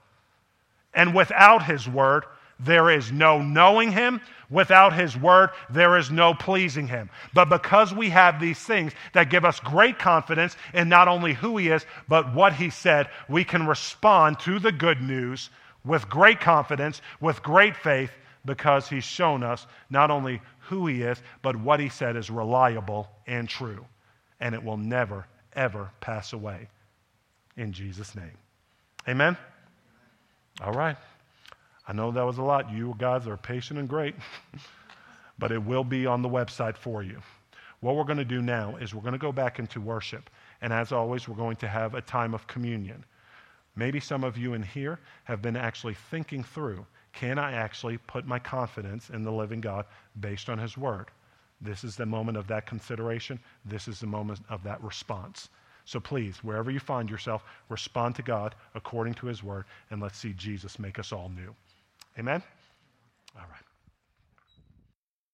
And 0.94 1.16
without 1.16 1.66
His 1.66 1.90
Word, 1.90 2.26
there 2.60 2.90
is 2.90 3.12
no 3.12 3.42
knowing 3.42 3.92
him. 3.92 4.22
Without 4.50 4.94
his 4.94 5.18
word, 5.18 5.50
there 5.72 5.98
is 5.98 6.12
no 6.12 6.34
pleasing 6.34 6.88
him. 6.88 7.10
But 7.34 7.50
because 7.50 7.94
we 7.94 8.10
have 8.12 8.40
these 8.40 8.60
things 8.60 8.94
that 9.14 9.32
give 9.32 9.44
us 9.44 9.60
great 9.60 9.98
confidence 9.98 10.56
in 10.74 10.88
not 10.88 11.08
only 11.08 11.34
who 11.34 11.58
he 11.58 11.70
is, 11.70 11.86
but 12.08 12.34
what 12.34 12.54
he 12.54 12.70
said, 12.70 13.10
we 13.28 13.44
can 13.44 13.66
respond 13.66 14.40
to 14.42 14.60
the 14.60 14.72
good 14.72 15.02
news 15.02 15.50
with 15.84 16.08
great 16.10 16.40
confidence, 16.40 17.02
with 17.20 17.42
great 17.42 17.76
faith, 17.76 18.12
because 18.46 18.88
he's 18.88 19.04
shown 19.04 19.44
us 19.44 19.66
not 19.90 20.12
only 20.12 20.42
who 20.60 20.86
he 20.88 21.02
is, 21.02 21.22
but 21.42 21.56
what 21.56 21.80
he 21.80 21.90
said 21.90 22.16
is 22.16 22.30
reliable 22.30 23.10
and 23.26 23.50
true. 23.50 23.84
And 24.40 24.54
it 24.54 24.64
will 24.64 24.78
never, 24.78 25.26
ever 25.54 25.90
pass 26.02 26.34
away. 26.34 26.68
In 27.58 27.72
Jesus' 27.72 28.16
name. 28.16 28.38
Amen? 29.08 29.36
All 30.62 30.74
right. 30.74 30.98
I 31.88 31.94
know 31.94 32.12
that 32.12 32.26
was 32.26 32.38
a 32.38 32.44
lot. 32.44 32.72
You 32.72 32.96
guys 32.98 33.28
are 33.28 33.38
patient 33.38 33.80
and 33.80 33.88
great, 33.88 34.16
but 35.40 35.52
it 35.52 35.64
will 35.64 35.84
be 35.84 36.06
on 36.06 36.22
the 36.22 36.30
website 36.30 36.78
for 36.78 37.04
you. 37.04 37.22
What 37.82 37.96
we're 37.96 38.04
going 38.04 38.18
to 38.18 38.26
do 38.26 38.42
now 38.42 38.78
is 38.78 38.96
we're 38.96 39.02
going 39.02 39.14
to 39.14 39.20
go 39.20 39.32
back 39.32 39.60
into 39.60 39.80
worship. 39.80 40.30
And 40.62 40.74
as 40.74 40.92
always, 40.92 41.28
we're 41.28 41.36
going 41.36 41.58
to 41.58 41.68
have 41.68 41.94
a 41.94 42.02
time 42.02 42.34
of 42.34 42.48
communion. 42.48 43.06
Maybe 43.76 44.00
some 44.00 44.24
of 44.24 44.38
you 44.38 44.54
in 44.54 44.64
here 44.64 45.00
have 45.26 45.42
been 45.42 45.58
actually 45.58 45.96
thinking 46.10 46.44
through 46.44 46.86
can 47.14 47.40
I 47.40 47.54
actually 47.54 47.98
put 47.98 48.28
my 48.28 48.40
confidence 48.40 49.10
in 49.10 49.24
the 49.24 49.32
living 49.32 49.62
God 49.62 49.86
based 50.20 50.50
on 50.50 50.58
His 50.58 50.78
Word? 50.78 51.08
This 51.62 51.86
is 51.86 51.96
the 51.96 52.06
moment 52.06 52.38
of 52.38 52.48
that 52.48 52.66
consideration. 52.66 53.40
This 53.64 53.88
is 53.88 54.02
the 54.02 54.08
moment 54.08 54.42
of 54.50 54.64
that 54.64 54.84
response. 54.84 55.48
So 55.86 56.00
please, 56.00 56.44
wherever 56.44 56.72
you 56.72 56.80
find 56.80 57.10
yourself, 57.10 57.46
respond 57.70 58.16
to 58.16 58.22
God 58.22 58.56
according 58.74 59.14
to 59.16 59.28
His 59.28 59.44
Word, 59.44 59.66
and 59.92 60.02
let's 60.02 60.18
see 60.18 60.34
Jesus 60.34 60.78
make 60.78 61.00
us 61.00 61.14
all 61.14 61.30
new. 61.30 61.56
Amen? 62.18 62.42
All 63.36 63.42
right. 63.52 63.65